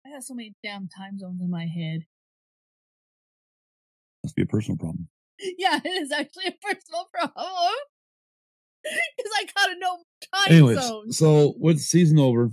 I 0.06 0.12
got 0.12 0.24
so 0.24 0.34
many 0.36 0.54
damn 0.64 0.88
time 0.88 1.18
zones 1.18 1.41
in 1.41 1.50
my 1.50 1.66
head. 1.66 2.02
Must 4.24 4.36
be 4.36 4.43
a 4.43 4.48
personal 4.48 4.78
problem. 4.78 5.08
Yeah, 5.60 5.80
it 5.86 5.88
is 5.88 6.12
actually 6.12 6.48
a 6.48 6.56
personal 6.68 7.08
problem. 7.14 7.74
Because 9.18 9.32
I 9.36 9.45
gotta 9.56 9.80
know 9.80 9.98
time 10.34 10.54
Anyways, 10.56 10.82
zones. 10.82 11.18
so 11.18 11.54
with 11.60 11.80
season 11.80 12.18
over, 12.20 12.52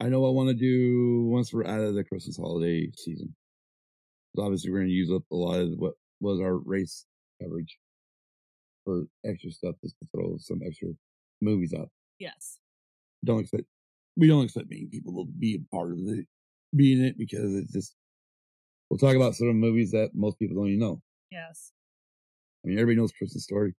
I 0.00 0.08
know 0.08 0.26
I 0.26 0.30
want 0.30 0.48
to 0.48 0.54
do 0.54 1.26
once 1.26 1.52
we're 1.52 1.66
out 1.66 1.80
of 1.80 1.94
the 1.94 2.02
Christmas 2.04 2.36
holiday 2.36 2.90
season. 2.96 3.34
Obviously, 4.36 4.70
we're 4.70 4.78
going 4.78 4.88
to 4.88 4.94
use 4.94 5.10
up 5.12 5.22
a 5.30 5.36
lot 5.36 5.60
of 5.60 5.70
what 5.76 5.94
was 6.20 6.40
our 6.40 6.56
race 6.56 7.04
coverage 7.40 7.78
for 8.84 9.04
extra 9.24 9.50
stuff 9.50 9.74
just 9.82 9.96
to 9.98 10.06
throw 10.14 10.36
some 10.38 10.60
extra 10.66 10.88
movies 11.40 11.74
up. 11.74 11.88
Yes. 12.18 12.58
Don't 13.24 13.40
expect 13.40 13.64
we 14.16 14.26
don't 14.26 14.44
expect 14.44 14.70
many 14.70 14.86
people 14.86 15.24
to 15.24 15.30
be 15.38 15.56
a 15.56 15.74
part 15.74 15.92
of 15.92 15.98
it, 16.06 16.26
be 16.74 16.92
in 16.92 17.04
it 17.04 17.16
because 17.16 17.54
it's 17.54 17.72
just 17.72 17.94
we'll 18.88 18.98
talk 18.98 19.16
about 19.16 19.34
some 19.34 19.48
movies 19.48 19.90
that 19.92 20.10
most 20.14 20.38
people 20.38 20.56
don't 20.56 20.68
even 20.68 20.80
know. 20.80 21.00
Yes. 21.30 21.72
I 22.64 22.68
mean, 22.68 22.78
everybody 22.78 23.00
knows 23.00 23.12
Christmas 23.12 23.44
Story, 23.44 23.74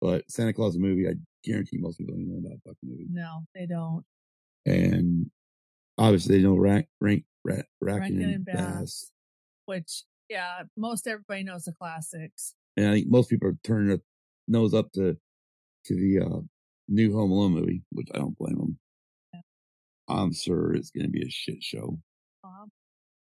but 0.00 0.30
Santa 0.30 0.52
Claus 0.52 0.76
movie, 0.76 1.08
I 1.08 1.14
guarantee 1.44 1.78
most 1.78 1.98
people 1.98 2.14
don't 2.14 2.22
even 2.22 2.34
know 2.34 2.48
about 2.48 2.58
that 2.64 2.70
fucking 2.70 2.88
movie. 2.90 3.06
No, 3.10 3.44
they 3.54 3.66
don't. 3.66 4.04
and 4.66 5.30
obviously 5.96 6.36
they 6.36 6.42
know 6.42 6.54
rank 6.56 6.86
rank 7.00 7.24
rat 7.44 7.66
Rankin 7.80 8.18
Rankin 8.18 8.34
and. 8.34 8.44
Bass. 8.44 9.10
Which, 9.66 10.04
yeah, 10.30 10.62
most 10.76 11.06
everybody 11.06 11.44
knows 11.44 11.64
the 11.64 11.72
classics. 11.72 12.54
And 12.78 12.86
I 12.86 12.92
think 12.92 13.08
most 13.08 13.28
people 13.28 13.48
are 13.48 13.58
turning 13.64 13.88
their 13.88 13.98
nose 14.46 14.72
up 14.72 14.92
to 14.92 15.16
to 15.86 15.94
the 15.96 16.24
uh, 16.24 16.40
new 16.88 17.12
Home 17.12 17.32
Alone 17.32 17.52
movie, 17.52 17.82
which 17.90 18.06
I 18.14 18.18
don't 18.18 18.38
blame 18.38 18.56
them. 18.56 18.78
Yeah. 19.34 19.40
I'm 20.08 20.32
sure 20.32 20.74
it's 20.74 20.90
going 20.92 21.06
to 21.06 21.10
be 21.10 21.26
a 21.26 21.28
shit 21.28 21.60
show, 21.62 21.98
Um, 22.44 22.70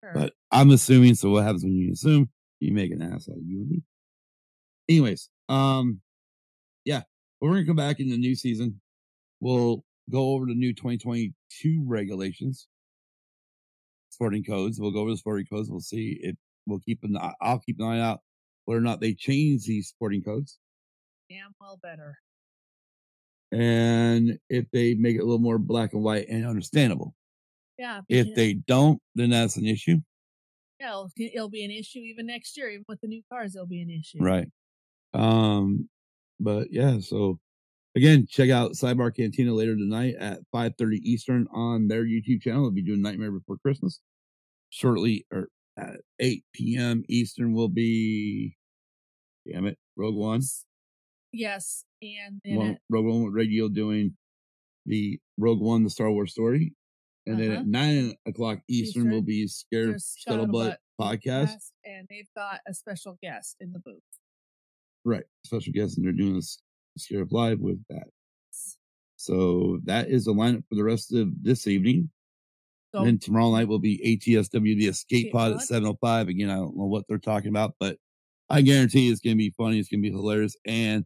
sure. 0.03 0.11
but 0.15 0.33
I'm 0.51 0.71
assuming. 0.71 1.13
So 1.13 1.29
what 1.29 1.43
happens 1.43 1.63
when 1.63 1.73
you 1.73 1.91
assume? 1.91 2.29
You 2.61 2.73
make 2.73 2.91
an 2.91 3.03
ass 3.03 3.29
out 3.29 3.37
of 3.37 3.43
you 3.45 3.59
and 3.61 3.69
me. 3.69 3.83
Anyways, 4.89 5.29
um, 5.49 6.01
yeah, 6.83 7.03
we're 7.39 7.49
gonna 7.51 7.65
come 7.65 7.75
back 7.75 7.99
in 7.99 8.09
the 8.09 8.17
new 8.17 8.33
season. 8.35 8.81
We'll 9.39 9.83
go 10.09 10.31
over 10.33 10.45
the 10.47 10.55
new 10.55 10.73
2022 10.73 11.83
regulations, 11.85 12.67
sporting 14.09 14.43
codes. 14.43 14.79
We'll 14.79 14.91
go 14.91 15.01
over 15.01 15.11
the 15.11 15.17
sporting 15.17 15.45
codes. 15.45 15.69
We'll 15.69 15.79
see 15.79 16.17
if 16.23 16.35
we'll 16.65 16.79
keep 16.79 17.03
an. 17.03 17.17
eye- 17.17 17.35
I'll 17.41 17.59
keep 17.59 17.79
an 17.79 17.85
eye 17.85 17.99
out 18.01 18.21
whether 18.65 18.79
or 18.79 18.81
not 18.81 19.01
they 19.01 19.13
change 19.13 19.65
these 19.65 19.87
sporting 19.87 20.23
codes, 20.23 20.59
damn 21.29 21.53
well 21.59 21.79
better. 21.81 22.17
and 23.51 24.37
if 24.49 24.65
they 24.71 24.93
make 24.95 25.15
it 25.15 25.19
a 25.19 25.25
little 25.25 25.39
more 25.39 25.59
black 25.59 25.93
and 25.93 26.03
white 26.03 26.27
and 26.29 26.45
understandable. 26.45 27.15
Yeah. 27.77 28.01
If 28.07 28.35
they 28.35 28.53
don't, 28.53 29.01
then 29.15 29.31
that's 29.31 29.57
an 29.57 29.65
issue, 29.65 29.97
yeah, 30.83 31.03
it'll, 31.17 31.49
be 31.49 31.63
an 31.63 31.71
issue 31.71 31.99
even 31.99 32.25
next 32.25 32.57
year. 32.57 32.69
Even 32.69 32.83
with 32.89 32.99
the 33.01 33.07
new 33.07 33.21
cars, 33.31 33.55
it'll 33.55 33.67
be 33.67 33.81
an 33.81 33.89
issue. 33.89 34.21
right? 34.21 34.47
Um, 35.13 35.87
but 36.39 36.67
yeah, 36.71 36.99
so 36.99 37.39
again, 37.95 38.27
check 38.29 38.49
out 38.49 38.73
Sidebar 38.73 39.15
Cantina 39.15 39.53
later 39.53 39.75
tonight 39.75 40.15
at 40.19 40.39
5:30 40.53 40.97
Eastern 41.03 41.47
on 41.53 41.87
their 41.87 42.03
YouTube 42.03 42.41
channel. 42.41 42.63
They'll 42.63 42.71
be 42.71 42.81
doing 42.81 43.01
Nightmare 43.01 43.31
Before 43.31 43.57
Christmas 43.57 44.01
shortly, 44.69 45.25
or 45.31 45.47
at 45.77 46.01
8 46.19 46.43
p.m. 46.53 47.03
Eastern 47.09 47.53
will 47.53 47.69
be. 47.69 48.55
Damn 49.51 49.65
it, 49.65 49.77
Rogue 49.97 50.15
One. 50.15 50.41
Yes. 51.31 51.83
And 52.01 52.39
then 52.45 52.55
One, 52.55 52.69
at, 52.71 52.77
Rogue 52.89 53.05
One 53.05 53.23
with 53.25 53.33
Radio 53.33 53.67
doing 53.67 54.15
the 54.85 55.19
Rogue 55.37 55.61
One, 55.61 55.83
the 55.83 55.89
Star 55.89 56.11
Wars 56.11 56.31
story. 56.31 56.73
And 57.25 57.39
then 57.39 57.51
Uh-huh. 57.51 57.59
at 57.61 57.67
nine 57.67 58.13
o'clock 58.25 58.59
Eastern, 58.67 59.09
will 59.09 59.21
be 59.21 59.47
Scarif 59.47 60.01
Scuttlebutt 60.01 60.75
podcast. 60.99 61.71
And 61.85 62.05
they've 62.09 62.27
got 62.35 62.59
a 62.67 62.73
special 62.73 63.17
guest 63.23 63.55
in 63.61 63.71
the 63.71 63.79
booth. 63.79 64.01
Right. 65.05 65.23
Special 65.45 65.73
guest, 65.73 65.97
and 65.97 66.05
they're 66.05 66.13
doing 66.13 66.35
this 66.35 66.61
Scare 66.97 67.25
Live 67.31 67.59
with 67.59 67.83
that. 67.89 68.07
So 69.15 69.79
that 69.85 70.09
is 70.09 70.25
the 70.25 70.33
lineup 70.33 70.63
for 70.67 70.75
the 70.75 70.83
rest 70.83 71.13
of 71.13 71.29
this 71.41 71.65
evening. 71.67 72.09
So 72.93 72.99
And 72.99 73.07
then 73.07 73.19
tomorrow 73.19 73.51
night 73.51 73.67
will 73.67 73.79
be 73.79 74.19
ATSW, 74.23 74.77
the 74.77 74.87
Escape 74.87 75.31
Pod 75.31 75.53
at 75.53 75.61
705. 75.61 76.27
Again, 76.27 76.49
I 76.51 76.55
don't 76.55 76.77
know 76.77 76.85
what 76.85 77.05
they're 77.07 77.17
talking 77.17 77.49
about, 77.49 77.73
but 77.79 77.97
I 78.49 78.61
guarantee 78.61 79.09
it's 79.09 79.19
going 79.19 79.35
to 79.35 79.37
be 79.37 79.49
funny. 79.57 79.79
It's 79.79 79.89
going 79.89 80.03
to 80.03 80.09
be 80.09 80.15
hilarious. 80.15 80.55
And 80.65 81.05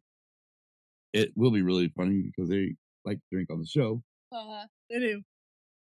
it 1.13 1.31
will 1.35 1.51
be 1.51 1.61
really 1.61 1.87
funny 1.95 2.21
because 2.23 2.49
they 2.49 2.75
like 3.05 3.17
to 3.17 3.23
drink 3.31 3.49
on 3.49 3.59
the 3.59 3.65
show, 3.65 4.03
uh, 4.33 4.65
they 4.89 4.99
do. 4.99 5.21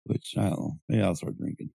which 0.04 0.34
I 0.36 0.42
don't 0.50 0.58
know. 0.58 0.78
Maybe 0.90 1.02
I'll 1.02 1.14
start 1.14 1.38
drinking. 1.38 1.70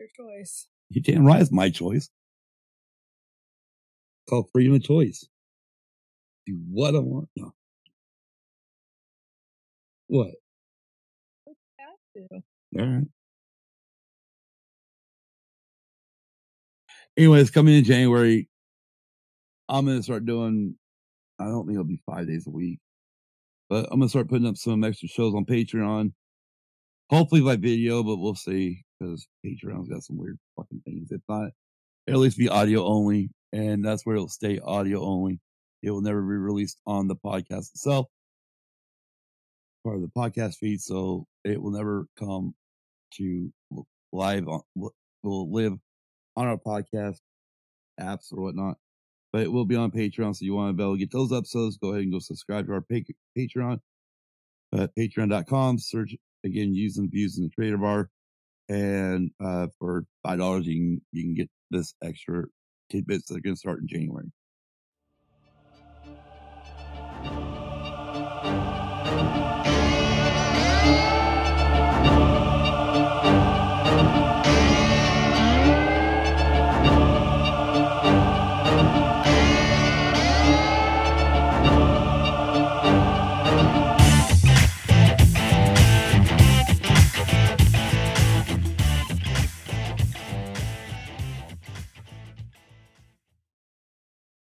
Your 0.00 0.08
choice. 0.16 0.68
You 0.90 1.00
damn 1.00 1.24
right, 1.24 1.40
it's 1.42 1.50
my 1.52 1.70
choice. 1.70 2.08
called 4.28 4.48
freedom 4.52 4.74
of 4.74 4.82
choice. 4.84 5.26
Do 6.46 6.58
what 6.70 6.94
I 6.94 6.98
want. 7.00 7.28
No. 7.36 7.52
What? 10.08 10.32
Have 11.78 11.96
to. 12.16 12.42
All 12.78 12.86
right. 12.86 13.04
Anyways, 17.16 17.50
coming 17.50 17.74
in 17.74 17.84
January, 17.84 18.48
I'm 19.68 19.86
gonna 19.86 20.02
start 20.02 20.24
doing. 20.24 20.76
I 21.38 21.44
don't 21.44 21.66
think 21.66 21.74
it'll 21.74 21.84
be 21.84 22.00
five 22.06 22.26
days 22.26 22.46
a 22.46 22.50
week, 22.50 22.80
but 23.68 23.86
I'm 23.90 24.00
gonna 24.00 24.08
start 24.08 24.28
putting 24.28 24.46
up 24.46 24.56
some 24.56 24.84
extra 24.84 25.08
shows 25.08 25.34
on 25.34 25.44
Patreon. 25.44 26.12
Hopefully 27.10 27.40
by 27.40 27.56
video, 27.56 28.02
but 28.02 28.16
we'll 28.16 28.34
see 28.34 28.84
because 28.98 29.26
Patreon's 29.44 29.88
got 29.88 30.02
some 30.02 30.16
weird 30.18 30.38
fucking 30.56 30.82
things. 30.84 31.10
If 31.10 31.22
not, 31.28 31.50
it'll 32.06 32.20
at 32.20 32.22
least 32.22 32.38
be 32.38 32.48
audio 32.48 32.84
only, 32.84 33.30
and 33.52 33.84
that's 33.84 34.06
where 34.06 34.16
it'll 34.16 34.28
stay 34.28 34.58
audio 34.60 35.02
only. 35.02 35.40
It 35.82 35.90
will 35.90 36.02
never 36.02 36.20
be 36.20 36.28
released 36.28 36.80
on 36.86 37.08
the 37.08 37.16
podcast 37.16 37.70
itself, 37.70 38.06
part 39.84 39.96
of 39.96 40.02
the 40.02 40.08
podcast 40.08 40.56
feed, 40.56 40.80
so 40.80 41.26
it 41.44 41.60
will 41.60 41.70
never 41.70 42.06
come 42.18 42.54
to 43.14 43.52
live 44.12 44.48
on 44.48 44.60
will 45.22 45.52
live 45.52 45.74
on 46.36 46.46
our 46.46 46.58
podcast 46.58 47.18
apps 48.00 48.32
or 48.32 48.42
whatnot. 48.42 48.76
But 49.32 49.42
it 49.42 49.52
will 49.52 49.66
be 49.66 49.76
on 49.76 49.90
Patreon, 49.90 50.34
so 50.34 50.44
you 50.44 50.54
want 50.54 50.70
to 50.70 50.72
be 50.72 50.82
able 50.82 50.94
to 50.94 50.98
get 50.98 51.12
those 51.12 51.32
episodes, 51.32 51.76
go 51.76 51.90
ahead 51.90 52.02
and 52.02 52.12
go 52.12 52.18
subscribe 52.18 52.66
to 52.66 52.72
our 52.72 52.80
pa- 52.80 53.12
Patreon 53.36 53.78
at 54.74 54.94
patreon.com. 54.96 55.78
Search 55.78 56.14
again 56.44 56.74
using 56.74 57.10
views 57.10 57.38
in 57.38 57.44
the 57.44 57.50
creator 57.50 57.78
bar. 57.78 58.10
And 58.70 59.30
uh, 59.42 59.68
for 59.78 60.04
five 60.22 60.38
dollars 60.38 60.66
you 60.66 60.74
can 60.76 61.02
you 61.12 61.22
can 61.24 61.34
get 61.34 61.50
this 61.70 61.94
extra 62.02 62.44
tidbits 62.90 63.28
that 63.28 63.36
are 63.36 63.40
gonna 63.40 63.56
start 63.56 63.80
in 63.80 63.88
January. 63.88 64.30